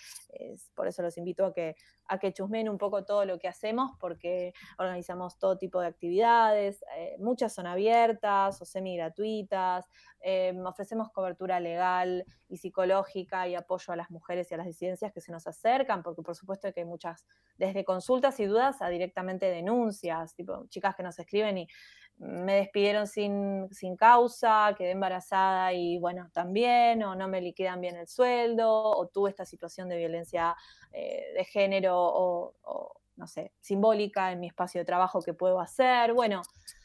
por 0.74 0.88
eso 0.88 1.02
los 1.02 1.18
invito 1.18 1.46
a 1.46 1.54
que, 1.54 1.76
a 2.06 2.18
que 2.18 2.32
chusmen 2.32 2.70
un 2.70 2.78
poco 2.78 3.04
todo 3.04 3.26
lo 3.26 3.40
que 3.40 3.48
hacemos 3.48 3.92
porque 4.00 4.54
organizamos 4.78 5.38
todo 5.38 5.58
tipo 5.58 5.82
de 5.82 5.88
actividades, 5.88 6.84
eh, 6.98 7.16
muchas 7.20 7.54
son 7.54 7.68
abiertas 7.68 8.62
o 8.62 8.66
semi 8.66 8.96
gratuitas, 8.96 9.86
eh, 10.22 10.54
ofrecemos 10.66 11.10
cobertura 11.12 11.60
legal 11.60 12.26
y 12.48 12.58
psicológica 12.58 13.48
y 13.48 13.56
apoyo 13.56 13.94
a 13.94 13.96
las 13.96 14.12
mujeres 14.12 14.52
y 14.52 14.54
a 14.54 14.58
las 14.58 14.66
disidencias 14.66 15.14
que 15.14 15.22
se 15.22 15.32
nos 15.32 15.48
acercan, 15.48 16.04
porque 16.04 16.22
por 16.22 16.36
supuesto 16.36 16.72
que 16.74 16.82
hay 16.82 16.86
muchas, 16.86 17.26
desde 17.58 17.86
consultas 17.86 18.40
y 18.40 18.46
dudas 18.46 18.82
a 18.82 18.90
directamente 18.90 19.46
denuncias, 19.50 20.36
tipo 20.36 20.66
chicas 20.68 20.96
que 20.96 21.04
nos 21.04 21.18
escriben 21.20 21.58
y 21.60 21.68
me 22.18 22.56
despidieron 22.56 23.08
sin, 23.08 23.70
sin 23.72 23.96
causa, 23.96 24.76
quedé 24.78 24.92
embarazada 24.92 25.72
y 25.72 25.98
bueno, 26.00 26.30
también, 26.34 27.02
o 27.04 27.16
no 27.16 27.30
me 27.30 27.40
liquidan 27.40 27.80
bien 27.80 27.96
el 27.96 28.08
sueldo, 28.08 28.70
o 28.70 29.08
tuve 29.08 29.30
esta 29.30 29.46
situación 29.46 29.88
de 29.88 29.98
violencia 29.98 30.56
eh, 30.92 31.32
de 31.34 31.46
género 31.46 31.96
o, 31.98 33.02
no 33.16 33.28
sé, 33.28 33.54
simbólica 33.62 34.34
en 34.34 34.42
mi 34.42 34.48
espacio 34.48 34.82
de 34.82 34.86
trabajo 34.86 35.22
que 35.22 35.34
puedo 35.34 35.62
hacer. 35.62 36.14
Bueno, 36.14 36.42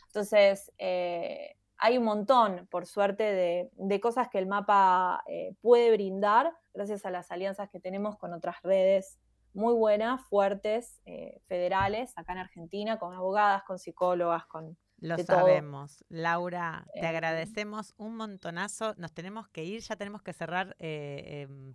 entonces... 0.07 0.73
Eh, 0.79 1.57
hay 1.79 1.99
un 1.99 2.05
montón, 2.05 2.67
por 2.71 2.87
suerte, 2.87 3.71
de, 3.77 4.01
cosas 4.01 4.29
que 4.29 4.39
el 4.39 4.47
mapa 4.47 5.23
eh, 5.27 5.55
puede 5.61 5.91
brindar 5.93 6.53
gracias 6.73 7.05
a 7.05 7.11
las 7.11 7.31
alianzas 7.31 7.71
que 7.71 7.81
tenemos 7.81 8.17
con 8.17 8.33
otras 8.33 8.63
redes 8.63 9.19
muy 9.53 9.75
buenas, 9.75 10.21
fuertes, 10.23 11.01
eh, 11.05 11.41
federales, 11.47 12.13
acá 12.17 12.33
en 12.33 12.39
Argentina, 12.41 12.99
con 12.99 13.15
abogadas, 13.15 13.63
con 13.65 13.79
psicólogas, 13.79 14.47
con... 14.47 14.77
Lo 14.99 15.19
sabemos. 15.19 16.05
Laura, 16.09 16.87
te 16.95 17.01
eh, 17.01 17.07
agradecemos 17.07 17.95
un 17.99 18.17
montonazo. 18.17 18.95
Nos 18.97 19.13
tenemos 19.13 19.49
que 19.49 19.63
ir, 19.65 19.83
ya 19.83 19.97
tenemos 19.97 20.23
que 20.23 20.33
cerrar 20.33 20.77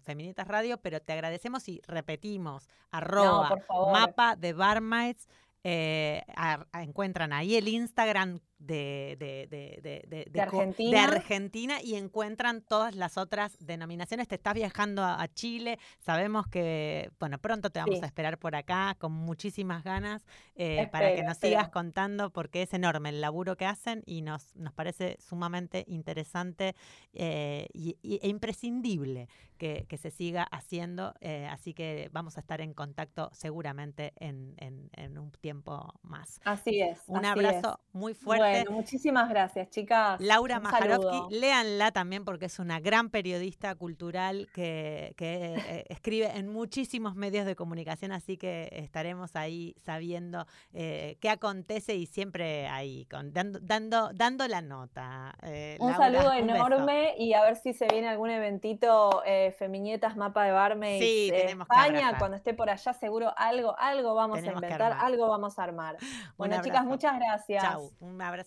Feminitas 0.03 0.47
Radio, 0.47 0.81
pero 0.81 0.99
te 0.99 1.13
agradecemos 1.13 1.67
y 1.69 1.81
repetimos, 1.85 2.67
arroba, 2.91 3.55
mapa 3.91 4.35
de 4.35 4.53
Barmaids. 4.53 5.27
encuentran 5.63 7.33
ahí 7.33 7.55
el 7.55 7.67
Instagram 7.67 8.39
de, 8.59 9.15
de, 9.17 9.47
de, 9.49 10.25
de, 10.29 10.41
Argentina. 10.41 11.03
Argentina. 11.05 11.81
y 11.81 11.95
encuentran 11.95 12.61
todas 12.61 12.93
las 12.93 13.17
otras 13.17 13.57
denominaciones. 13.65 14.27
Te 14.27 14.35
estás 14.35 14.53
viajando 14.53 15.03
a, 15.03 15.27
Chile, 15.33 15.79
sabemos 15.99 16.47
que, 16.47 17.11
bueno, 17.19 17.37
pronto 17.37 17.69
te 17.69 17.79
vamos 17.79 18.03
a 18.03 18.05
esperar 18.05 18.37
por 18.37 18.55
acá 18.55 18.95
con 18.99 19.11
muchísimas 19.11 19.83
ganas 19.83 20.25
eh, 20.55 20.87
para 20.91 21.15
que 21.15 21.23
nos 21.23 21.37
sigas 21.37 21.69
contando 21.69 22.31
porque 22.31 22.63
es 22.63 22.73
enorme 22.73 23.09
el 23.09 23.21
laburo 23.21 23.55
que 23.55 23.65
hacen 23.65 24.03
y 24.05 24.21
nos, 24.21 24.55
nos 24.55 24.73
parece 24.73 25.17
sumamente 25.19 25.85
interesante 25.87 26.75
eh, 27.13 27.67
y, 27.73 27.97
e 28.01 28.27
imprescindible 28.27 29.29
que, 29.57 29.85
que, 29.87 29.97
se 29.97 30.11
siga 30.11 30.43
haciendo. 30.43 31.13
Eh, 31.21 31.47
así 31.49 31.73
que 31.73 32.09
vamos 32.11 32.37
a 32.37 32.41
estar 32.41 32.59
en 32.59 32.73
contacto 32.73 33.29
seguramente 33.33 34.13
en, 34.17 34.55
en, 34.57 35.17
un 35.17 35.31
tiempo 35.31 35.93
más. 36.01 36.39
Así 36.43 36.81
es. 36.81 36.99
Un 37.07 37.25
abrazo 37.25 37.79
muy 37.93 38.13
fuerte 38.13 38.48
muchísimas 38.69 39.29
gracias, 39.29 39.69
chicas. 39.69 40.19
Laura 40.19 40.59
Majarovsky, 40.59 41.35
léanla 41.35 41.91
también 41.91 42.25
porque 42.25 42.45
es 42.45 42.59
una 42.59 42.79
gran 42.79 43.09
periodista 43.09 43.75
cultural 43.75 44.47
que, 44.53 45.15
eh, 45.19 45.85
escribe 45.89 46.31
en 46.35 46.51
muchísimos 46.51 47.15
medios 47.15 47.45
de 47.45 47.55
comunicación, 47.55 48.11
así 48.11 48.37
que 48.37 48.69
estaremos 48.71 49.35
ahí 49.35 49.75
sabiendo 49.83 50.45
eh, 50.73 51.17
qué 51.21 51.29
acontece 51.29 51.95
y 51.95 52.05
siempre 52.05 52.67
ahí 52.67 53.07
dando, 53.31 53.59
dando, 53.61 54.11
dando 54.13 54.47
la 54.47 54.61
nota. 54.61 55.35
Eh, 55.43 55.77
un 55.79 55.95
saludo 55.95 56.33
enorme 56.33 57.15
y 57.17 57.33
a 57.33 57.43
ver 57.43 57.55
si 57.55 57.73
se 57.73 57.87
viene 57.87 58.07
algún 58.07 58.29
eventito 58.29 59.23
Femiñetas 59.57 60.15
Mapa 60.15 60.43
de 60.43 60.51
Barme 60.51 60.99
sí, 60.99 61.31
España. 61.33 62.17
Cuando 62.17 62.37
esté 62.37 62.53
por 62.53 62.69
allá, 62.69 62.93
seguro 62.93 63.33
algo, 63.37 63.77
algo 63.77 64.15
vamos 64.15 64.39
a 64.39 64.45
inventar, 64.45 64.93
algo 64.99 65.27
vamos 65.27 65.59
a 65.59 65.63
armar. 65.63 65.97
Bueno, 66.37 66.61
chicas, 66.61 66.85
muchas 66.85 67.15
gracias. 67.17 67.63
Chau, 67.63 67.91
un 67.99 68.21
abrazo. 68.21 68.38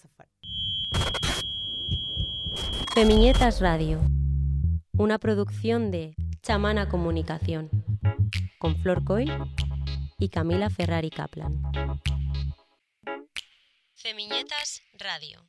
Femiñetas 2.95 3.61
Radio, 3.61 4.01
una 4.93 5.19
producción 5.19 5.91
de 5.91 6.15
Chamana 6.43 6.89
Comunicación, 6.89 7.71
con 8.59 8.77
Flor 8.83 9.05
Coy 9.05 9.31
y 10.19 10.29
Camila 10.29 10.71
Ferrari 10.71 11.11
Kaplan. 11.11 11.63
Femiñetas 13.95 14.83
Radio. 14.99 15.41